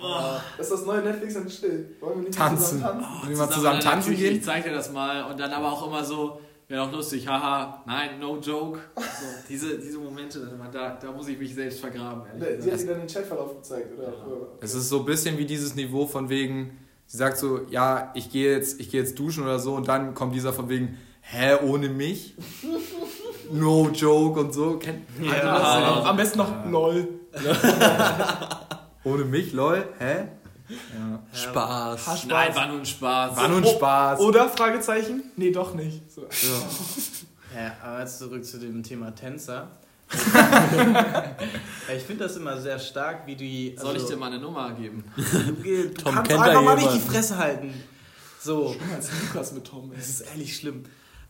boah, 0.00 0.40
Das 0.56 0.68
ist 0.68 0.72
das 0.72 0.86
neue 0.86 1.02
Netflix 1.02 1.36
und 1.36 1.50
still. 1.50 1.96
Wollen 2.00 2.20
wir 2.20 2.28
nicht 2.28 2.38
Tanzen. 2.38 2.78
zusammen 2.78 3.00
tanzen? 3.00 3.20
Wollen 3.22 3.30
wir 3.30 3.36
mal 3.38 3.50
zusammen 3.50 3.80
der 3.80 3.90
tanzen 3.90 4.16
gehen? 4.16 4.36
Ich 4.36 4.44
zeig 4.44 4.64
dir 4.64 4.72
das 4.72 4.92
mal. 4.92 5.24
Und 5.24 5.38
dann 5.40 5.52
aber 5.52 5.72
auch 5.72 5.86
immer 5.86 6.04
so, 6.04 6.40
wäre 6.68 6.84
doch 6.86 6.92
lustig, 6.92 7.26
haha, 7.28 7.82
nein, 7.86 8.18
no 8.20 8.38
joke. 8.38 8.80
So, 8.96 9.02
diese, 9.48 9.78
diese 9.78 9.98
Momente, 9.98 10.38
immer, 10.52 10.68
da, 10.70 10.96
da 11.00 11.12
muss 11.12 11.28
ich 11.28 11.38
mich 11.38 11.54
selbst 11.54 11.80
vergraben. 11.80 12.22
ehrlich 12.40 12.62
Sie 12.62 12.70
hat 12.70 12.78
gesagt. 12.78 12.82
dir 12.82 12.86
dann 12.94 13.06
den 13.06 13.14
Chatverlauf 13.14 13.56
gezeigt, 13.56 13.98
oder? 13.98 14.12
Es 14.60 14.74
ist 14.74 14.88
so 14.88 15.00
ein 15.00 15.04
bisschen 15.04 15.36
wie 15.38 15.44
dieses 15.46 15.74
Niveau 15.74 16.06
von 16.06 16.28
wegen, 16.28 16.78
sie 17.06 17.16
sagt 17.18 17.38
so, 17.38 17.60
ja, 17.70 18.10
ich 18.14 18.30
gehe 18.30 18.50
jetzt, 18.52 18.80
ich 18.80 18.90
gehe 18.90 19.00
jetzt 19.00 19.18
duschen 19.18 19.44
oder 19.44 19.58
so 19.58 19.74
und 19.74 19.88
dann 19.88 20.14
kommt 20.14 20.34
dieser 20.34 20.52
von 20.52 20.68
wegen, 20.68 20.96
hä, 21.20 21.54
ohne 21.62 21.88
mich? 21.88 22.34
No 23.52 23.90
Joke 23.90 24.40
und 24.40 24.54
so. 24.54 24.78
Kennt, 24.78 25.04
Also, 25.30 26.08
Am 26.08 26.16
besten 26.16 26.38
noch 26.38 26.64
Null. 26.64 27.06
ohne 29.04 29.24
mich, 29.24 29.52
lol. 29.52 29.84
Hä? 29.98 30.28
Spaß. 31.32 32.00
Spaß. 32.02 32.26
Nein, 32.26 32.54
war 32.54 32.66
nur 32.68 32.78
ein 32.78 32.86
Spaß. 32.86 33.36
War 33.36 33.48
nur 33.48 33.58
ein 33.58 33.66
Spaß. 33.66 34.20
Oder? 34.20 34.48
Fragezeichen? 34.48 35.22
Nee, 35.36 35.50
doch 35.50 35.74
nicht. 35.74 36.10
So. 36.10 36.22
Ja, 37.54 37.76
aber 37.82 38.00
jetzt 38.00 38.18
zurück 38.18 38.44
zu 38.44 38.58
dem 38.58 38.82
Thema 38.82 39.14
Tänzer. 39.14 39.68
ja, 40.34 41.34
ich 41.96 42.02
finde 42.02 42.24
das 42.24 42.36
immer 42.36 42.60
sehr 42.60 42.78
stark, 42.78 43.26
wie 43.26 43.36
die. 43.36 43.76
Soll 43.78 43.96
ich 43.96 44.02
also- 44.02 44.14
dir 44.14 44.18
mal 44.20 44.26
eine 44.26 44.38
Nummer 44.38 44.72
geben? 44.72 45.04
Du, 45.16 45.62
du 45.62 45.94
Tom 45.94 46.14
kannst 46.14 46.30
kennt 46.30 46.40
einfach 46.42 46.54
da 46.54 46.60
mal 46.62 46.76
nicht 46.76 46.94
die. 46.94 47.00
Fresse 47.00 47.36
halten. 47.38 47.74
So, 48.40 48.76
Als 48.94 49.08
Lukas 49.22 49.52
mit 49.52 49.64
Tom. 49.64 49.90
das 49.94 50.08
ist 50.08 50.20
ehrlich 50.22 50.56
schlimm. 50.56 50.84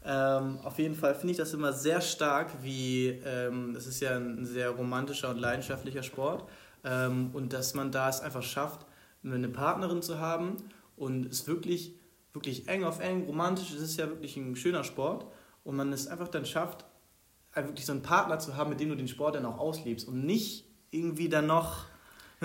Ähm, 0.05 0.59
auf 0.65 0.79
jeden 0.79 0.95
Fall 0.97 1.15
finde 1.15 1.31
ich 1.33 1.39
das 1.39 1.55
immer 1.55 1.73
sehr 1.73 2.01
stark, 2.01 2.51
wie 2.63 3.09
ähm, 3.25 3.73
das 3.73 3.87
ist 3.87 4.01
ja 4.01 4.17
ein 4.17 4.45
sehr 4.45 4.71
romantischer 4.71 5.31
und 5.31 5.39
leidenschaftlicher 5.39 6.03
Sport 6.03 6.45
ähm, 6.85 7.31
und 7.33 7.53
dass 7.55 7.73
man 7.75 7.91
da 7.91 8.09
es 8.11 8.21
einfach 8.21 8.43
schafft, 8.43 8.85
eine 9.25 9.49
Partnerin 9.49 10.03
zu 10.03 10.19
haben 10.19 10.57
und 10.97 11.27
es 11.27 11.47
wirklich, 11.47 11.99
wirklich 12.33 12.69
eng 12.69 12.85
auf 12.85 13.01
eng, 13.01 13.27
romantisch, 13.27 13.73
es 13.73 13.81
ist 13.81 13.99
ja 13.99 14.09
wirklich 14.09 14.37
ein 14.37 14.57
schöner 14.57 14.85
Sport 14.85 15.27
und 15.65 15.77
man 15.77 15.93
es 15.93 16.09
einfach 16.09 16.29
dann 16.29 16.47
schafft, 16.47 16.85
wirklich 17.55 17.87
so 17.87 17.93
einen 17.93 18.03
Partner 18.03 18.39
zu 18.39 18.57
haben, 18.57 18.71
mit 18.71 18.81
dem 18.81 18.89
du 18.89 18.97
den 18.97 19.09
Sport 19.09 19.37
dann 19.37 19.47
auch 19.47 19.59
auslebst 19.59 20.09
und 20.09 20.25
nicht 20.25 20.67
irgendwie 20.91 21.29
dann 21.29 21.47
noch 21.47 21.87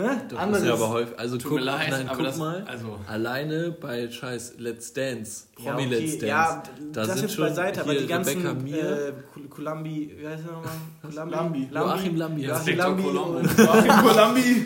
hä, 0.04 0.10
Das 0.30 0.58
ist 0.62 0.66
ja 0.66 0.74
aber 0.74 0.90
häufig. 0.90 1.20
Also 1.20 1.38
Tut 1.38 1.50
guck, 1.50 1.60
mir 1.60 1.66
leid, 1.66 1.90
nein, 1.92 2.10
guck 2.14 2.24
das- 2.24 2.38
mal. 2.38 2.64
also- 2.68 3.00
alleine 3.08 3.72
bei 3.72 4.10
scheiß 4.10 4.54
Let's 4.58 4.94
Dance, 4.94 5.46
Ja, 5.58 5.72
Promi 5.72 5.86
okay, 5.88 5.96
Let's 5.96 6.12
Dance. 6.14 6.26
ja, 6.28 6.64
da 6.94 7.02
das 7.06 7.08
sind 7.14 7.22
jetzt 7.24 7.36
schon 7.36 7.46
beiseite, 7.46 7.82
aber 7.82 7.96
die 7.96 8.08
ganzen 8.08 8.42
Rebecca 8.48 8.54
Mir, 8.64 9.08
äh, 9.08 9.14
Kul- 9.34 9.48
Kulambi, 9.50 10.16
wie 10.20 10.28
heißt 10.28 10.44
der 10.46 10.52
nochmal? 10.54 10.72
Kulambi? 11.02 11.68
Lambi. 11.72 11.90
Joachim 11.92 12.16
Lambi. 12.16 12.42
Joachim 12.46 12.78
Lambi 12.78 13.04
Colombo. 13.04 13.40
und, 13.40 13.58
Joachim 13.58 14.04
Colombi. 14.04 14.66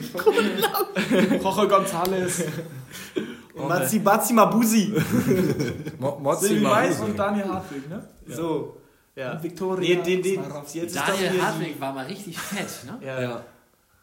Jorge 1.43 1.75
González. 1.75 2.43
und 3.55 3.67
Matzi 3.69 3.99
Batzi 3.99 4.34
Mabusi. 4.34 4.93
Mal. 5.99 6.17
Weiß 6.23 6.99
und 7.01 7.17
Daniel 7.17 7.47
Hartwig, 7.47 7.89
ne? 7.89 8.03
So, 8.27 8.77
ja. 9.15 9.34
Und 9.34 9.43
Victoria 9.43 9.95
Nee, 9.97 10.01
den, 10.03 10.21
den, 10.23 10.41
jetzt 10.73 10.75
ist 10.75 10.95
doch 10.97 11.05
Daniel 11.07 11.29
hier 11.31 11.45
Hartwig 11.47 11.79
war 11.81 11.93
mal 11.93 12.05
richtig 12.05 12.38
fett, 12.39 12.67
ne? 12.86 13.05
Ja. 13.05 13.21
Ja. 13.21 13.41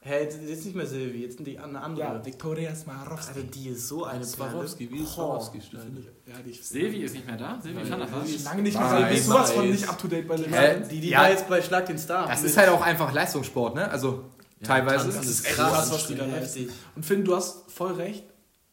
Hä, 0.03 0.23
jetzt, 0.23 0.39
jetzt 0.43 0.65
nicht 0.65 0.75
mehr 0.75 0.87
Silvi, 0.87 1.23
jetzt 1.25 1.37
sind 1.37 1.45
die 1.45 1.59
eine 1.59 1.79
andere. 1.79 2.07
Ja, 2.07 2.25
Victoria 2.25 2.75
Swarovski. 2.75 3.29
also 3.35 3.43
die 3.43 3.69
ist 3.69 3.87
so 3.87 4.05
eine 4.05 4.25
Swarovski, 4.25 4.91
wie 4.91 4.97
ist 5.03 5.15
Boah. 5.15 5.39
Swarovski-Stein? 5.39 6.07
Ja, 6.27 6.35
Silvi 6.63 7.03
ist 7.03 7.15
nicht 7.15 7.27
mehr 7.27 7.37
da? 7.37 7.61
Silvi 7.63 7.85
der 7.85 8.07
Die 8.25 8.35
ist 8.35 8.45
lange 8.47 8.63
nicht 8.63 8.79
mehr 8.79 8.89
da. 9.01 9.09
Bist 9.09 9.27
sowas 9.27 9.53
von 9.53 9.71
nicht 9.71 9.87
up 9.87 9.99
to 9.99 10.09
date 10.09 10.27
bei 10.27 10.37
den? 10.37 10.89
Die, 10.89 11.01
die 11.01 11.11
Ja. 11.11 11.19
war 11.21 11.31
jetzt 11.31 11.47
bei 11.51 11.61
Schlag 11.61 11.85
den 11.85 11.99
Star. 11.99 12.27
Das 12.27 12.43
ist 12.43 12.57
halt 12.57 12.71
auch 12.71 12.81
einfach 12.81 13.13
Leistungssport, 13.13 13.75
ne? 13.75 13.91
Also 13.91 14.25
teilweise. 14.63 15.05
tanzen 15.05 15.17
Das 15.21 15.27
ist 15.27 15.41
ist 15.41 15.47
echt 15.47 15.57
krass. 15.57 15.73
krass, 15.73 15.93
was 15.93 16.07
die 16.07 16.15
da 16.15 16.25
leisten. 16.25 16.61
heftig. 16.61 16.71
Und 16.97 17.05
Finn, 17.05 17.23
du 17.25 17.37
hast 17.37 17.71
voll 17.71 17.93
recht. 17.93 18.25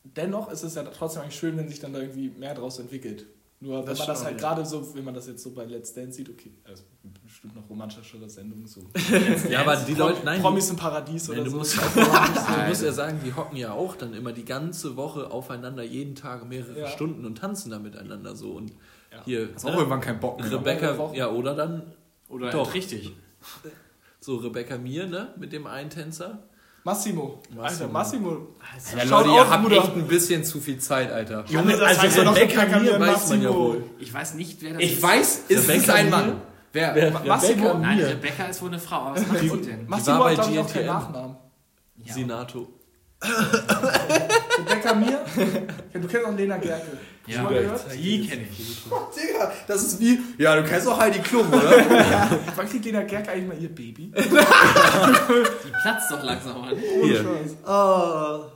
Dennoch 0.05 0.49
ist 0.49 0.63
es 0.63 0.75
ja 0.75 0.83
trotzdem 0.83 1.23
eigentlich 1.23 1.37
schön, 1.37 1.57
wenn 1.57 1.67
sich 1.67 1.79
dann 1.81 1.91
da 1.91 1.99
irgendwie 1.99 2.29
mehr 2.29 2.55
draus 2.55 2.79
entwickelt. 2.79 3.25
Nur 3.59 3.79
wenn 3.79 3.85
Das 3.87 3.97
man 3.97 4.07
das 4.07 4.23
halt 4.23 4.39
ja. 4.39 4.47
gerade 4.49 4.65
so, 4.65 4.93
wenn 4.95 5.03
man 5.03 5.15
das 5.15 5.27
jetzt 5.27 5.41
so 5.41 5.51
bei 5.51 5.65
Let's 5.65 5.91
Dance 5.91 6.17
sieht, 6.17 6.29
okay, 6.29 6.51
also 6.63 6.83
bestimmt 7.23 7.55
noch 7.55 7.67
romantischere 7.67 8.29
Sendungen 8.29 8.67
so. 8.67 8.81
Ja, 9.49 9.61
aber 9.61 9.75
die 9.77 9.95
Leute, 9.95 10.23
nein, 10.23 10.41
Promis 10.41 10.69
im 10.69 10.75
Paradies 10.75 11.27
Nein, 11.27 11.37
oder 11.37 11.45
du, 11.45 11.51
so. 11.51 11.57
musst, 11.57 11.75
du 11.75 12.67
musst 12.67 12.83
ja 12.83 12.91
sagen, 12.91 13.19
die 13.25 13.33
hocken 13.33 13.57
ja 13.57 13.71
auch 13.73 13.95
dann 13.95 14.13
immer 14.13 14.31
die 14.31 14.45
ganze 14.45 14.95
Woche 14.95 15.31
aufeinander, 15.31 15.81
jeden 15.81 16.13
Tag 16.13 16.47
mehrere 16.47 16.81
Ja. 16.81 16.87
Stunden 16.87 17.25
und 17.25 17.39
tanzen 17.39 17.71
da 17.71 17.79
miteinander 17.79 18.35
so. 18.35 18.51
Und 18.51 18.73
Ja. 19.11 19.23
hier, 19.25 19.55
Ist 19.55 19.65
auch 19.65 19.75
irgendwann 19.75 20.01
kein 20.01 20.19
Bock 20.19 20.39
mehr. 20.39 20.51
Rebecca, 20.51 20.95
Wochen. 20.99 21.15
ja, 21.15 21.31
oder 21.31 21.55
dann 21.55 21.81
Oder 22.29 22.51
Doch. 22.51 22.73
richtig? 22.75 23.11
so 24.19 24.35
Rebecca 24.37 24.77
Mir, 24.77 25.07
ne, 25.07 25.33
mit 25.37 25.51
dem 25.53 25.65
einen 25.65 25.89
Tänzer. 25.89 26.43
Massimo. 26.87 27.39
Alter, 27.61 27.87
Massimo. 27.89 28.29
Ja, 28.95 29.05
Schaut 29.05 29.09
Leute, 29.25 29.29
ihr 29.35 29.41
auf, 29.41 29.49
habt 29.49 29.63
Bruder. 29.63 29.77
echt 29.83 29.93
ein 29.95 30.07
bisschen 30.07 30.43
zu 30.45 30.61
viel 30.61 30.77
Zeit, 30.79 31.11
Alter. 31.11 31.43
Junge, 31.49 31.75
das 31.75 32.01
heißt 32.01 32.17
ja 32.17 32.23
noch 32.23 32.33
Rebecca 32.35 32.61
Rebecca 32.61 32.79
Mir 32.79 32.91
weiß 32.99 33.29
man 33.29 33.41
ja 33.41 33.49
Massimo. 33.49 33.53
wohl. 33.53 33.83
Ich 33.99 34.13
weiß 34.13 34.33
nicht, 34.35 34.61
wer 34.61 34.73
das 34.73 34.81
Ich 34.81 34.93
ist. 34.93 35.03
weiß, 35.03 35.41
ist 35.49 35.69
es 35.69 35.89
ein? 35.89 36.09
Mann. 36.09 36.41
Wer? 36.71 36.95
Wer- 36.95 37.11
Massimo? 37.25 37.63
Rebecca 37.67 37.77
Nein. 37.79 37.99
Rebecca 37.99 38.43
ist 38.45 38.61
wohl 38.61 38.69
eine 38.69 38.79
Frau. 38.79 38.95
Aber 39.01 39.15
was 39.17 39.27
macht 39.27 39.39
sie 39.41 39.61
denn? 39.61 39.85
Massimo 39.87 40.23
hat, 40.25 40.33
glaube 40.35 40.51
ich, 40.53 40.59
auch 40.59 40.73
keinen. 40.73 40.85
Nachnamen. 40.85 41.35
Ja. 42.05 42.13
Sinato. 42.13 42.67
Rebecca 44.59 44.93
Mir? 44.93 45.25
Du 45.93 46.07
kennst 46.07 46.25
auch 46.25 46.35
Lena 46.35 46.57
Gerke. 46.57 46.97
Ja, 47.25 47.35
Schon 47.35 47.43
mal 47.43 47.53
gehört? 47.55 47.85
die 47.93 48.27
kenne 48.27 48.43
ich. 48.49 48.83
Digga, 49.15 49.51
das 49.67 49.83
ist 49.83 49.99
wie. 49.99 50.19
Ja, 50.37 50.55
du 50.55 50.63
kennst 50.63 50.87
auch 50.87 50.97
Heidi 50.97 51.19
Klum, 51.19 51.47
oder? 51.51 51.59
Wann 52.55 52.69
kriegt 52.69 52.85
Lena 52.85 53.01
Gerke 53.03 53.31
eigentlich 53.31 53.47
mal 53.47 53.61
ihr 53.61 53.73
Baby? 53.73 54.13
Die 54.15 55.71
platzt 55.81 56.11
doch 56.11 56.23
langsam 56.23 56.61
an. 56.61 56.77
Hier. 56.77 57.25
Oh. 57.65 58.51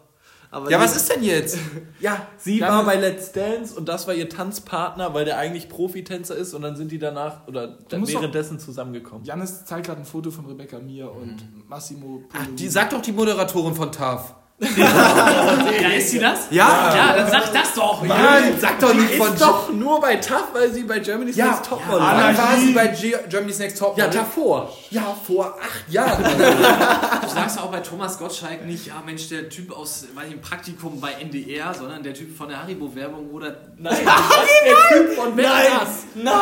Aber 0.54 0.70
ja, 0.70 0.80
was 0.82 0.98
ist 0.98 1.10
denn 1.10 1.24
jetzt? 1.24 1.58
Ja, 2.02 2.28
sie 2.38 2.60
war 2.60 2.84
bei 2.84 2.96
Let's 2.96 3.32
Dance 3.32 3.74
und 3.74 3.88
das 3.88 4.06
war 4.06 4.14
ihr 4.14 4.28
Tanzpartner, 4.28 5.14
weil 5.14 5.24
der 5.24 5.38
eigentlich 5.38 5.70
Profitänzer 5.70 6.36
ist 6.36 6.54
und 6.54 6.62
dann 6.62 6.76
sind 6.76 6.92
die 6.92 7.00
danach 7.00 7.48
oder 7.48 7.78
währenddessen 7.90 8.60
zusammengekommen. 8.60 9.24
Janis 9.24 9.64
zeigt 9.64 9.86
gerade 9.86 10.02
ein 10.02 10.06
Foto 10.06 10.30
von 10.30 10.46
Rebecca 10.46 10.80
Mir 10.80 11.10
und 11.10 11.70
Massimo. 11.70 12.24
Ach, 12.34 12.46
die 12.54 12.68
sagt 12.68 12.92
doch 12.92 13.02
die 13.02 13.14
Moderatorin 13.14 13.76
von 13.76 13.94
TAF. 13.94 14.36
Ja, 14.62 15.90
ist 15.98 16.12
sie 16.12 16.20
das? 16.20 16.42
Ja. 16.52 16.96
Ja, 16.96 17.16
dann 17.16 17.32
sag 17.32 17.52
das 17.52 17.74
doch. 17.74 18.04
Nein, 18.04 18.56
sag 18.60 18.80
doch 18.80 18.94
nicht 18.94 19.16
von 19.16 19.34
Ist 19.34 19.42
doch 19.42 19.72
nur 19.72 20.00
bei 20.00 20.18
TAF, 20.18 20.54
weil 20.54 20.72
sie 20.72 20.84
bei 20.84 21.00
Germany's 21.00 21.36
Ja, 21.36 21.48
Next 21.48 21.66
Topmodel 21.66 22.00
Wann 22.00 22.38
war. 22.38 22.38
war 22.38 22.58
sie 22.58 22.72
bei 22.72 22.88
G 22.88 23.16
Germany's 23.28 23.58
Next 23.60 23.80
Top? 23.80 23.98
Ja, 23.98 24.08
davor. 24.08 24.72
ja, 24.92 25.16
vor 25.26 25.58
acht 25.60 25.90
Jahren. 25.92 26.24
Du 27.22 27.28
sagst 27.36 27.60
auch 27.60 27.72
bei 27.72 27.80
Thomas 27.80 28.20
Gottschalk 28.20 28.66
nicht, 28.66 28.88
ja 28.88 29.02
Mensch, 29.06 29.30
der 29.30 29.48
Typ 29.50 29.72
aus, 29.76 30.06
im 30.30 30.42
Praktikum 30.42 31.00
bei 31.00 31.14
NDR, 31.14 31.74
sondern 31.74 32.04
der 32.04 32.14
Typ 32.14 32.36
von 32.38 32.50
der 32.50 32.62
Haribo-Werbung 32.62 33.30
oder 33.32 33.56
Nein, 33.78 33.94
ist 33.94 34.02
der 34.66 34.98
Typ 35.08 35.14
von 35.16 35.36
Nein! 35.36 35.46
das? 35.80 35.90
Nein! 36.14 36.34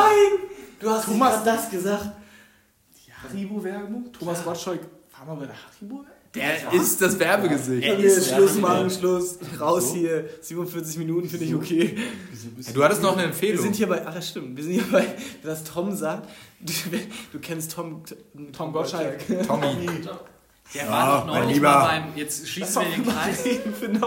Du 0.80 0.90
hast 0.90 1.06
Thomas- 1.06 1.44
das 1.44 1.70
gesagt. 1.70 2.10
Haribo-Werbung? 3.24 4.12
Thomas 4.18 4.44
Gottschalk. 4.44 4.80
War 5.18 5.26
mal 5.26 5.40
bei 5.42 5.46
der 5.48 5.56
Haribo-Werbung? 5.56 6.19
Der 6.36 6.74
ist 6.74 7.02
das 7.02 7.18
Werbegesicht. 7.18 7.88
Können 7.88 8.04
wir 8.04 8.22
Schluss 8.22 8.56
machen, 8.58 8.90
Schluss. 8.92 9.40
Raus 9.60 9.94
hier. 9.94 10.30
47 10.42 10.98
Minuten 10.98 11.28
finde 11.28 11.46
ich 11.46 11.56
okay. 11.56 11.98
Du 12.74 12.84
hattest 12.84 13.02
noch 13.02 13.14
eine 13.14 13.24
Wir 13.24 13.28
Empfehlung. 13.30 13.64
sind 13.64 13.76
hier 13.76 13.88
bei, 13.88 14.06
ach 14.06 14.14
das 14.14 14.30
stimmt, 14.30 14.56
wir 14.56 14.64
sind 14.64 14.74
hier 14.74 14.92
bei, 14.92 15.06
was 15.44 15.64
Tom 15.64 15.96
sagt. 15.96 16.30
Du, 16.60 16.72
du 17.34 17.40
kennst 17.40 17.72
Tom, 17.72 18.04
Tom 18.56 18.72
Gottschalk. 18.74 19.20
Tommy. 19.48 19.88
der 20.74 20.84
Ja, 20.84 20.90
war 20.90 21.20
doch 21.22 21.26
mein 21.28 21.42
neulich 21.42 21.56
Lieber. 21.56 21.70
mal 21.72 21.88
beim, 22.02 22.16
jetzt 22.16 22.48
schließen 22.48 22.84
wir 22.84 22.90
den 22.92 23.06
Kreis, 23.06 23.44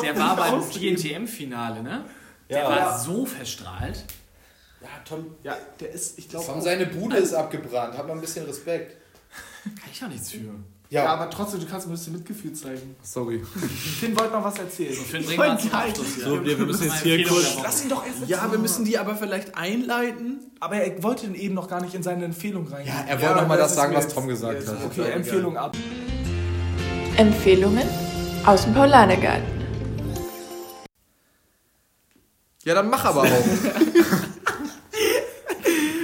der 0.03 0.16
war 0.18 0.37
beim 0.37 0.61
GNTM-Finale, 0.70 1.83
ne? 1.83 2.05
Der 2.49 2.64
war 2.68 2.99
so 2.99 3.27
verstrahlt. 3.27 4.05
Ja, 4.81 4.89
Tom, 5.09 5.27
Ja, 5.43 5.57
der 5.81 5.91
ist, 5.91 6.18
ich 6.18 6.29
glaube. 6.29 6.47
Tom, 6.47 6.61
seine 6.61 6.87
Bude 6.87 7.16
ist 7.16 7.33
abgebrannt. 7.35 7.97
Hab 7.97 8.07
mal 8.07 8.14
ein 8.14 8.20
bisschen 8.20 8.45
Respekt. 8.47 8.97
Kann 9.64 9.73
ich 9.93 10.01
doch 10.01 10.09
nichts 10.09 10.31
für. 10.31 10.39
Ja, 10.93 11.07
aber 11.07 11.30
trotzdem, 11.30 11.59
du 11.61 11.66
kannst 11.66 11.86
ein 11.86 11.90
bisschen 11.90 12.12
Mitgefühl 12.12 12.53
zeigen. 12.53 12.97
Sorry. 13.03 13.43
Finn 13.99 14.14
wollte 14.18 14.34
noch 14.34 14.45
was 14.45 14.59
erzählen. 14.59 14.93
So, 14.95 15.01
Finn, 15.01 15.24
bring 15.24 15.38
mal 15.38 15.59
zum 15.59 15.72
Abschluss 15.72 16.07
hier. 16.16 16.24
So, 16.24 16.45
wir, 16.45 16.59
wir 16.59 16.66
müssen 16.66 16.84
jetzt 16.84 17.03
hier 17.03 17.26
kurz. 17.26 17.57
Lass 17.62 17.82
ihn 17.82 17.88
doch 17.88 18.05
erst 18.07 18.28
Ja, 18.28 18.53
wir 18.53 18.59
müssen 18.59 18.84
die 18.84 18.99
aber 18.99 19.16
vielleicht 19.16 19.57
einleiten. 19.57 20.40
Aber 20.61 20.76
er 20.76 21.03
wollte 21.03 21.28
eben 21.28 21.55
noch 21.55 21.66
gar 21.68 21.80
nicht 21.80 21.95
in 21.95 22.03
seine 22.03 22.26
Empfehlung 22.26 22.68
reingehen. 22.68 22.95
Er 23.09 23.22
wollte 23.22 23.36
noch 23.36 23.49
mal 23.49 23.57
das 23.57 23.74
sagen, 23.74 23.95
was 23.95 24.09
Tom 24.09 24.28
gesagt 24.28 24.53
jetzt- 24.53 24.68
hat. 24.68 24.84
Okay, 24.84 25.01
egal. 25.01 25.12
Empfehlung 25.12 25.57
ab. 25.57 25.74
Empfehlungen 27.16 27.88
aus 28.45 28.64
dem 28.64 28.74
Paulanergarten. 28.74 29.47
Ja, 32.64 32.74
dann 32.74 32.90
mach 32.90 33.03
aber 33.07 33.22
auch. 33.22 33.45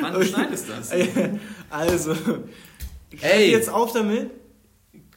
Wann 0.00 0.14
du 0.14 0.24
schneidest 0.24 0.64
das? 0.66 0.90
also. 1.70 2.14
Ey. 3.20 3.50
jetzt 3.50 3.68
auf 3.68 3.92
damit. 3.92 4.30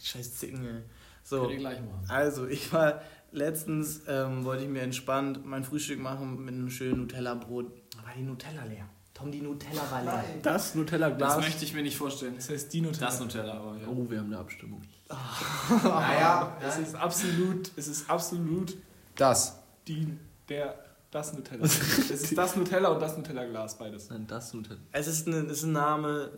Scheiß 0.02 0.36
Zicken, 0.38 0.66
ey. 0.66 0.82
So, 1.24 1.42
Könnt 1.42 1.52
ihr 1.54 1.58
gleich 1.60 1.80
machen. 1.80 2.06
also 2.10 2.48
ich 2.48 2.72
war 2.74 3.02
letztens, 3.32 4.02
ähm, 4.08 4.44
wollte 4.44 4.64
ich 4.64 4.70
mir 4.70 4.82
entspannt 4.82 5.46
mein 5.46 5.64
Frühstück 5.64 6.00
machen 6.00 6.44
mit 6.44 6.54
einem 6.56 6.70
schönen 6.70 7.02
Nutella-Brot. 7.02 7.66
War 8.04 8.14
die 8.18 8.24
Nutella 8.24 8.64
leer? 8.66 8.90
Tom, 9.14 9.32
die 9.32 9.42
Nutella 9.42 9.82
war 9.92 10.02
leer. 10.04 10.24
Das 10.42 10.54
Das 10.72 10.76
Nutella-Glas. 10.76 11.38
möchte 11.38 11.64
ich 11.64 11.74
mir 11.74 11.84
nicht 11.84 11.98
vorstellen. 11.98 12.36
Das 12.36 12.50
heißt 12.50 12.74
Dino 12.74 12.90
Das 12.92 13.20
Nutella, 13.20 13.54
aber 13.54 13.78
ja. 13.78 13.88
Oh, 13.88 14.10
wir 14.10 14.20
haben 14.20 14.28
eine 14.28 14.40
Abstimmung. 14.40 14.82
Naja, 15.84 16.58
Es 16.66 16.78
ist 16.80 16.96
absolut, 16.96 17.72
es 17.76 17.88
ist 17.88 18.10
absolut 18.10 18.76
das. 19.16 19.60
die, 19.88 20.08
der, 20.50 20.76
das 21.12 21.34
Nutella. 21.34 21.64
es 21.66 22.10
ist 22.10 22.38
das 22.38 22.56
Nutella 22.56 22.90
und 22.90 23.00
das 23.02 23.16
Nutella-Glas, 23.18 23.78
beides. 23.78 24.10
Nein, 24.10 24.26
das 24.28 24.54
Nutella. 24.54 24.80
Es 24.92 25.08
ist, 25.08 25.28
ein, 25.28 25.46
es 25.46 25.60
ist 25.60 25.64
ein 25.64 25.74
Name, 25.74 26.32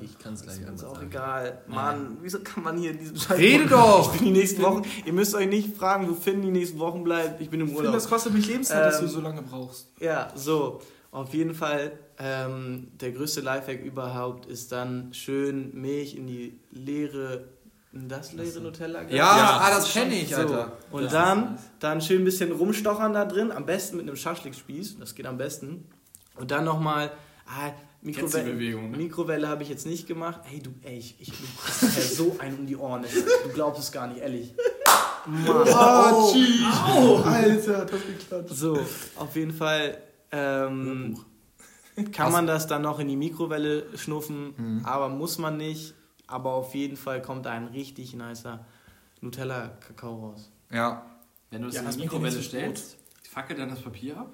Ich 0.00 0.18
kann 0.18 0.32
es 0.34 0.42
gleich 0.42 0.58
ist 0.58 0.66
einmal 0.66 0.84
auch 0.86 0.94
sagen. 0.96 1.06
egal. 1.06 1.62
Mann, 1.66 2.16
wieso 2.22 2.40
kann 2.40 2.64
man 2.64 2.78
hier 2.78 2.92
in 2.92 2.98
diesem 2.98 3.16
Scheiß... 3.16 3.38
Rede 3.38 3.66
doch! 3.66 4.12
Ich 4.14 4.20
bin 4.20 4.32
die 4.32 4.40
nächsten 4.40 4.62
Wochen, 4.62 4.82
ihr 5.04 5.12
müsst 5.12 5.34
euch 5.34 5.46
nicht 5.48 5.76
fragen, 5.76 6.08
wo 6.08 6.14
Finn 6.14 6.40
die 6.40 6.50
nächsten 6.50 6.78
Wochen 6.78 7.04
bleibt. 7.04 7.40
Ich 7.42 7.50
bin 7.50 7.60
im 7.60 7.68
Finn, 7.68 7.76
Urlaub. 7.76 7.92
das 7.92 8.08
kostet 8.08 8.32
mich 8.32 8.46
Lebenszeit, 8.46 8.86
dass 8.86 9.00
Ähm, 9.00 9.06
du 9.06 9.12
so 9.12 9.20
lange 9.20 9.42
brauchst. 9.42 9.88
Ja, 10.00 10.32
so. 10.34 10.80
Auf 11.10 11.34
jeden 11.34 11.54
Fall, 11.54 11.92
ähm, 12.18 12.88
der 12.94 13.12
größte 13.12 13.42
Lifehack 13.42 13.84
überhaupt 13.84 14.46
ist 14.46 14.72
dann 14.72 15.12
schön 15.12 15.78
Milch 15.78 16.16
in 16.16 16.26
die 16.26 16.58
leere, 16.70 17.48
in 17.92 18.08
das 18.08 18.32
leere 18.32 18.60
Nutella. 18.60 19.02
Ja, 19.02 19.14
Ja, 19.14 19.60
ah, 19.62 19.70
das 19.70 19.92
kenne 19.92 20.14
ich, 20.14 20.30
So, 20.30 20.36
Alter. 20.40 20.72
und 20.90 21.02
Das 21.04 21.12
dann, 21.12 21.58
dann 21.80 22.00
schön 22.00 22.22
ein 22.22 22.24
bisschen 22.24 22.50
rumstochern 22.50 23.12
da 23.12 23.26
drin, 23.26 23.52
am 23.52 23.66
besten 23.66 23.98
mit 23.98 24.06
einem 24.08 24.16
Schaschlikspieß, 24.16 24.98
das 25.00 25.14
geht 25.14 25.26
am 25.26 25.36
besten. 25.36 25.86
Und 26.36 26.50
dann 26.50 26.64
nochmal, 26.64 27.10
ah, 27.46 27.72
Mikrowelle, 28.02 28.54
ne? 28.54 28.96
Mikrowelle 28.96 29.48
habe 29.48 29.62
ich 29.62 29.68
jetzt 29.68 29.86
nicht 29.86 30.06
gemacht. 30.08 30.40
Ey, 30.52 30.60
du, 30.60 30.70
ey, 30.82 30.98
ich, 30.98 31.16
ich 31.20 31.28
du 31.30 31.34
kriegst 31.56 31.82
nachher 31.84 32.02
so 32.02 32.36
einen 32.40 32.58
um 32.58 32.66
die 32.66 32.76
Ohren. 32.76 33.04
Du 33.44 33.48
glaubst 33.50 33.80
es 33.80 33.92
gar 33.92 34.08
nicht, 34.08 34.20
ehrlich. 34.20 34.54
Mann. 35.26 35.46
Oh, 35.46 36.34
Au, 36.64 37.16
Alter, 37.22 37.86
das 37.86 38.00
geklatscht. 38.04 38.54
So, 38.54 38.78
auf 39.16 39.36
jeden 39.36 39.52
Fall 39.52 39.98
ähm, 40.32 41.16
kann 42.10 42.32
man 42.32 42.48
das 42.48 42.66
dann 42.66 42.82
noch 42.82 42.98
in 42.98 43.06
die 43.06 43.16
Mikrowelle 43.16 43.86
schnuffen, 43.96 44.82
aber 44.84 45.08
muss 45.08 45.38
man 45.38 45.56
nicht. 45.56 45.94
Aber 46.26 46.52
auf 46.52 46.74
jeden 46.74 46.96
Fall 46.96 47.20
kommt 47.20 47.44
da 47.46 47.50
ein 47.50 47.66
richtig 47.66 48.14
nicer 48.14 48.64
Nutella-Kakao 49.20 50.30
raus. 50.30 50.50
Ja. 50.70 51.04
Wenn 51.50 51.62
du 51.62 51.68
es 51.68 51.74
Ja, 51.74 51.82
in 51.82 51.90
die 51.90 51.98
Mikrowelle 51.98 52.42
stellst, 52.42 52.96
fackelt 53.30 53.58
dann 53.58 53.68
das 53.68 53.82
Papier 53.82 54.16
ab? 54.16 54.32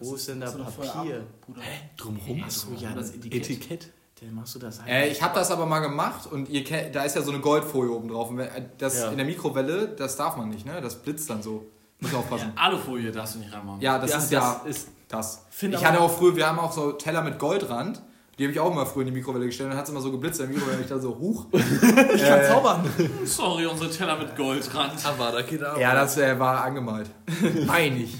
Wo 0.00 0.14
ist 0.14 0.28
denn 0.28 0.40
da 0.40 0.50
Papier? 0.50 1.16
ab, 1.18 1.22
Bruder. 1.46 1.60
Drumrum? 1.96 2.42
Achso, 2.44 2.68
ja, 2.78 2.90
das 2.94 3.10
Etikett. 3.14 3.50
Etikett. 3.50 3.92
Dann 4.20 4.34
machst 4.34 4.54
du 4.54 4.58
das 4.58 4.78
einfach. 4.80 4.90
Äh, 4.92 5.08
ich 5.08 5.22
habe 5.22 5.34
das 5.34 5.50
aber 5.50 5.64
mal 5.66 5.80
gemacht 5.80 6.30
und 6.30 6.48
ihr 6.48 6.62
kennt, 6.64 6.94
da 6.94 7.04
ist 7.04 7.16
ja 7.16 7.22
so 7.22 7.30
eine 7.32 7.40
Goldfolie 7.40 7.90
oben 7.92 8.08
drauf. 8.08 8.28
Und 8.30 8.40
äh, 8.40 8.48
das 8.78 8.98
Ja. 8.98 9.10
in 9.10 9.16
der 9.16 9.24
Mikrowelle, 9.26 9.88
das 9.88 10.16
darf 10.16 10.36
man 10.36 10.48
nicht, 10.50 10.66
ne? 10.66 10.80
Das 10.82 10.96
blitzt 10.96 11.30
dann 11.30 11.42
so. 11.42 11.66
Muss 12.00 12.14
aufpassen. 12.14 12.52
Ja, 12.56 12.62
Alufolie 12.62 13.12
darfst 13.12 13.34
du 13.34 13.38
nicht 13.40 13.52
reinmachen. 13.52 13.80
Ja, 13.82 13.98
das 13.98 14.10
Ja, 14.10 14.16
ist 14.16 14.24
das 14.24 14.30
ja 14.32 14.62
ist- 14.66 14.88
das. 15.08 15.44
Ich 15.60 15.76
aber- 15.76 15.86
hatte 15.86 16.00
auch 16.00 16.10
früher, 16.10 16.34
wir 16.36 16.46
haben 16.46 16.58
auch 16.58 16.72
so 16.72 16.92
Teller 16.92 17.22
mit 17.22 17.38
Goldrand. 17.38 18.00
Die 18.38 18.44
habe 18.44 18.52
ich 18.54 18.60
auch 18.60 18.70
immer 18.72 18.86
früher 18.86 19.02
in 19.02 19.08
die 19.08 19.12
Mikrowelle 19.12 19.44
gestellt 19.44 19.66
und 19.66 19.70
dann 19.72 19.78
hat 19.78 19.84
es 19.84 19.90
immer 19.90 20.00
so 20.00 20.10
geblitzt 20.10 20.40
in 20.40 20.46
der 20.46 20.54
Mikrowelle. 20.56 20.80
Ich 20.80 20.86
dachte 20.88 21.02
so, 21.02 21.18
huch. 21.18 21.46
Ich 21.52 22.22
kann 22.22 22.42
zaubern. 22.46 22.88
Sorry, 23.26 23.66
unsere 23.66 23.90
Teller 23.90 24.16
mit 24.16 24.34
Goldrand. 24.34 25.04
Aber 25.04 25.30
da 25.32 25.42
geht 25.42 25.62
ab. 25.62 25.78
Ja, 25.78 25.94
das 25.94 26.16
äh, 26.16 26.38
war 26.38 26.64
angemalt. 26.64 27.10
Meine 27.66 27.98
ich. 27.98 28.14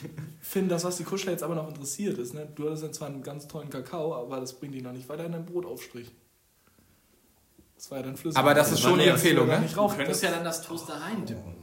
Finn, 0.51 0.69
das, 0.69 0.83
was 0.83 0.97
die 0.97 1.05
Kuschler 1.05 1.31
jetzt 1.31 1.45
aber 1.45 1.55
noch 1.55 1.69
interessiert 1.69 2.19
ist, 2.19 2.35
ne? 2.35 2.49
du 2.57 2.67
hattest 2.67 2.83
ja 2.83 2.91
zwar 2.91 3.07
einen 3.07 3.23
ganz 3.23 3.47
tollen 3.47 3.71
Kakao, 3.71 4.17
aber 4.17 4.41
das 4.41 4.55
bringt 4.55 4.75
dich 4.75 4.83
noch 4.83 4.91
nicht 4.91 5.09
weiter 5.09 5.25
in 5.25 5.31
deinen 5.31 5.47
Brotaufstrich. 5.47 6.11
Das 7.77 7.89
war 7.93 7.99
ja 7.99 8.05
dann 8.05 8.17
flüssig. 8.17 8.37
Aber 8.37 8.53
das 8.53 8.73
ist 8.73 8.81
schon 8.81 8.99
die 8.99 9.07
Empfehlung, 9.07 9.47
ne? 9.47 9.61
Nicht 9.61 9.77
Du 9.77 9.87
könntest 9.87 10.25
ja 10.25 10.33
dann 10.33 10.43
das 10.43 10.63
Toast 10.63 10.89
da 10.89 10.95
reindippen. 10.95 11.55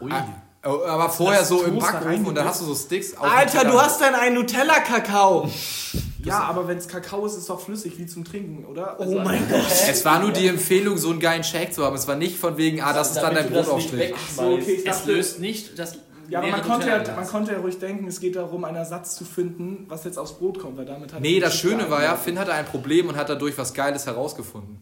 Ui. 0.00 0.10
Ah, 0.10 0.26
oh, 0.64 0.84
aber 0.86 1.08
vorher 1.08 1.44
so 1.44 1.62
im 1.62 1.78
Backofen 1.78 2.26
und 2.26 2.34
dann 2.34 2.46
hast 2.46 2.60
du 2.62 2.64
so 2.64 2.74
Sticks. 2.74 3.14
Alter, 3.16 3.64
du 3.64 3.80
hast 3.80 4.00
dann 4.00 4.14
einen 4.16 4.34
Nutella-Kakao. 4.34 5.48
Ja, 6.22 6.40
aber 6.40 6.68
wenn 6.68 6.76
es 6.76 6.86
Kakao 6.86 7.24
ist, 7.24 7.32
ist 7.32 7.38
es 7.38 7.46
doch 7.46 7.58
flüssig 7.58 7.96
wie 7.96 8.04
zum 8.04 8.26
Trinken, 8.26 8.66
oder? 8.66 9.00
Also 9.00 9.16
Oh 9.16 9.20
mein 9.20 9.48
Gott. 9.48 9.64
Es 9.88 10.04
war 10.04 10.20
nur 10.20 10.32
die 10.32 10.48
Empfehlung, 10.48 10.98
so 10.98 11.08
einen 11.08 11.18
geilen 11.18 11.44
Shake 11.44 11.72
zu 11.72 11.82
haben. 11.82 11.96
Es 11.96 12.06
war 12.06 12.16
nicht 12.16 12.36
von 12.36 12.58
wegen, 12.58 12.82
ah, 12.82 12.92
das 12.92 13.12
ist 13.12 13.22
dann 13.22 13.34
dein 13.34 13.48
Brotaufstrich. 13.48 14.12
So, 14.36 14.42
okay, 14.42 14.82
Es 14.84 15.06
löst 15.06 15.40
nicht 15.40 15.78
das 15.78 15.96
ja, 16.30 16.38
aber 16.38 16.48
man 16.48 16.62
konnte, 16.62 16.88
ja, 16.88 17.02
man 17.14 17.26
konnte 17.26 17.52
ja 17.52 17.58
ruhig 17.58 17.78
denken, 17.78 18.06
es 18.06 18.20
geht 18.20 18.36
darum, 18.36 18.64
einen 18.64 18.76
Ersatz 18.76 19.16
zu 19.16 19.24
finden, 19.24 19.84
was 19.88 20.04
jetzt 20.04 20.18
aufs 20.18 20.38
Brot 20.38 20.58
kommt, 20.58 20.76
weil 20.78 20.84
damit 20.86 21.12
hat 21.12 21.20
Nee, 21.20 21.40
das 21.40 21.58
Schöne 21.58 21.90
war 21.90 22.02
ja, 22.02 22.16
Finn 22.16 22.38
hatte 22.38 22.52
ein 22.52 22.64
Problem 22.66 23.08
und 23.08 23.16
hat 23.16 23.28
dadurch 23.28 23.56
was 23.58 23.74
Geiles 23.74 24.06
herausgefunden. 24.06 24.78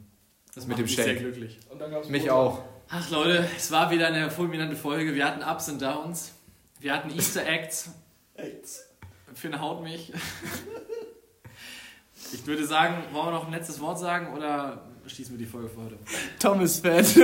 Das 0.54 0.66
mit 0.66 0.78
dem 0.78 0.84
mich 0.84 0.94
Shake. 0.94 1.04
sehr 1.04 1.14
glücklich. 1.16 1.58
Und 1.70 1.80
dann 1.80 1.90
gab's 1.90 2.08
Mich 2.08 2.24
Brot. 2.24 2.32
auch. 2.32 2.62
Ach 2.90 3.10
Leute, 3.10 3.46
es 3.56 3.70
war 3.70 3.90
wieder 3.90 4.06
eine 4.08 4.30
fulminante 4.30 4.74
Folge. 4.76 5.14
Wir 5.14 5.24
hatten 5.26 5.42
Ups 5.42 5.68
und 5.68 5.80
Downs. 5.82 6.32
Wir 6.80 6.94
hatten 6.94 7.10
Easter 7.10 7.46
Acts. 7.46 7.90
Finn 9.34 9.60
haut 9.60 9.82
mich. 9.82 10.12
Ich 12.32 12.46
würde 12.46 12.66
sagen, 12.66 12.94
wollen 13.12 13.26
wir 13.28 13.32
noch 13.32 13.46
ein 13.46 13.52
letztes 13.52 13.80
Wort 13.80 13.98
sagen 13.98 14.34
oder 14.36 14.82
schließen 15.06 15.38
wir 15.38 15.38
die 15.38 15.50
Folge 15.50 15.68
für 15.68 15.82
heute? 15.84 15.98
Tom 16.38 16.60
ist 16.60 16.80
fett. 16.80 17.06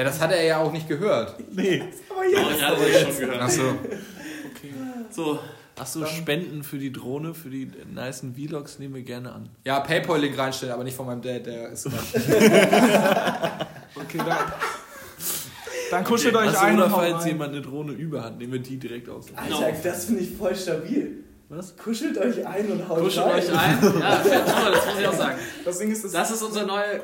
Ja, 0.00 0.04
das 0.04 0.18
hat 0.18 0.32
er 0.32 0.42
ja 0.42 0.56
auch 0.56 0.72
nicht 0.72 0.88
gehört. 0.88 1.34
Nee. 1.52 1.82
Oh, 2.08 2.22
ich 2.26 2.62
hatte 2.62 2.82
es 2.86 3.02
schon 3.02 3.18
gehört. 3.18 3.42
Achso. 3.42 3.62
So, 5.10 5.38
Achso, 5.78 6.06
Spenden 6.06 6.62
für 6.62 6.78
die 6.78 6.90
Drohne, 6.90 7.34
für 7.34 7.50
die 7.50 7.70
nicen 7.92 8.34
Vlogs 8.34 8.78
nehmen 8.78 8.94
wir 8.94 9.02
gerne 9.02 9.30
an. 9.30 9.50
Ja, 9.66 9.80
Paypal-Link 9.80 10.38
reinstellen, 10.38 10.72
aber 10.72 10.84
nicht 10.84 10.96
von 10.96 11.04
meinem 11.04 11.20
Dad, 11.20 11.44
der 11.44 11.68
ist. 11.68 11.86
Okay, 13.96 14.18
dann, 14.18 14.38
dann 15.90 16.04
kuschelt 16.04 16.34
euch 16.34 16.48
Achso, 16.48 16.64
ein 16.64 16.76
oder 16.76 16.88
falls 16.88 17.26
jemand 17.26 17.52
eine 17.52 17.60
Drohne 17.60 17.92
über 17.92 18.22
hat, 18.24 18.38
nehmen 18.38 18.52
wir 18.54 18.60
die 18.60 18.78
direkt 18.78 19.08
aus. 19.10 19.26
Alter, 19.36 19.72
das 19.82 20.04
finde 20.06 20.22
ich 20.22 20.30
voll 20.34 20.54
stabil. 20.54 21.24
Was? 21.50 21.76
Kuschelt 21.76 22.16
euch 22.16 22.46
ein 22.46 22.70
und 22.70 22.88
haut 22.88 23.00
kuschelt 23.00 23.26
rein. 23.26 23.34
euch 23.34 23.50
ein. 23.50 24.00
Ja, 24.00 24.22
das 24.70 24.86
muss 24.86 25.00
ich 25.00 25.06
auch 25.08 25.12
sagen. 25.12 25.38
Das 25.64 25.78
Ding 25.78 25.90
ist, 25.90 26.04
das 26.04 26.12
Das 26.12 26.30
ist 26.30 26.42
unser 26.42 26.64
neuer. 26.64 27.00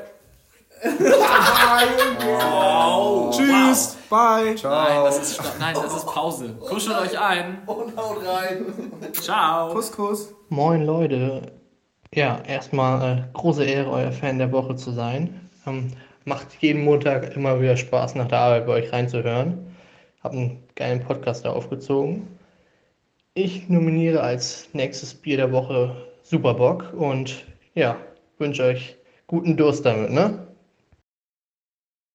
Tschüss, 3.31 3.97
bye. 4.09 4.55
Ciao. 4.55 4.71
Nein, 4.71 5.03
das 5.05 5.19
ist, 5.19 5.41
nein, 5.59 5.75
das 5.75 5.95
ist 5.95 6.05
Pause. 6.05 6.49
Kuschelt 6.59 6.97
euch 6.99 7.19
ein. 7.19 7.59
Und 7.65 7.97
haut 7.97 8.17
rein. 8.25 8.65
Ciao. 9.13 9.73
Kuss, 9.73 9.91
Kuss. 9.91 10.33
Moin 10.49 10.85
Leute. 10.85 11.41
Ja, 12.13 12.39
erstmal 12.47 13.17
äh, 13.17 13.23
große 13.33 13.65
Ehre, 13.65 13.91
euer 13.91 14.11
Fan 14.11 14.37
der 14.37 14.51
Woche 14.51 14.75
zu 14.75 14.91
sein. 14.91 15.49
Ähm, 15.65 15.91
macht 16.25 16.47
jeden 16.61 16.83
Montag 16.83 17.35
immer 17.35 17.59
wieder 17.61 17.77
Spaß, 17.77 18.15
nach 18.15 18.27
der 18.27 18.39
Arbeit 18.39 18.65
bei 18.65 18.73
euch 18.73 18.93
reinzuhören. 18.93 19.75
Hab 20.23 20.31
einen 20.31 20.63
geilen 20.75 21.01
Podcast 21.03 21.45
da 21.45 21.51
aufgezogen. 21.51 22.27
Ich 23.33 23.69
nominiere 23.69 24.21
als 24.21 24.69
nächstes 24.73 25.13
Bier 25.13 25.37
der 25.37 25.51
Woche 25.51 25.95
Superbock 26.23 26.93
und 26.93 27.45
ja, 27.75 27.97
wünsche 28.39 28.63
euch 28.63 28.97
guten 29.27 29.55
Durst 29.55 29.85
damit, 29.85 30.09
ne? 30.11 30.46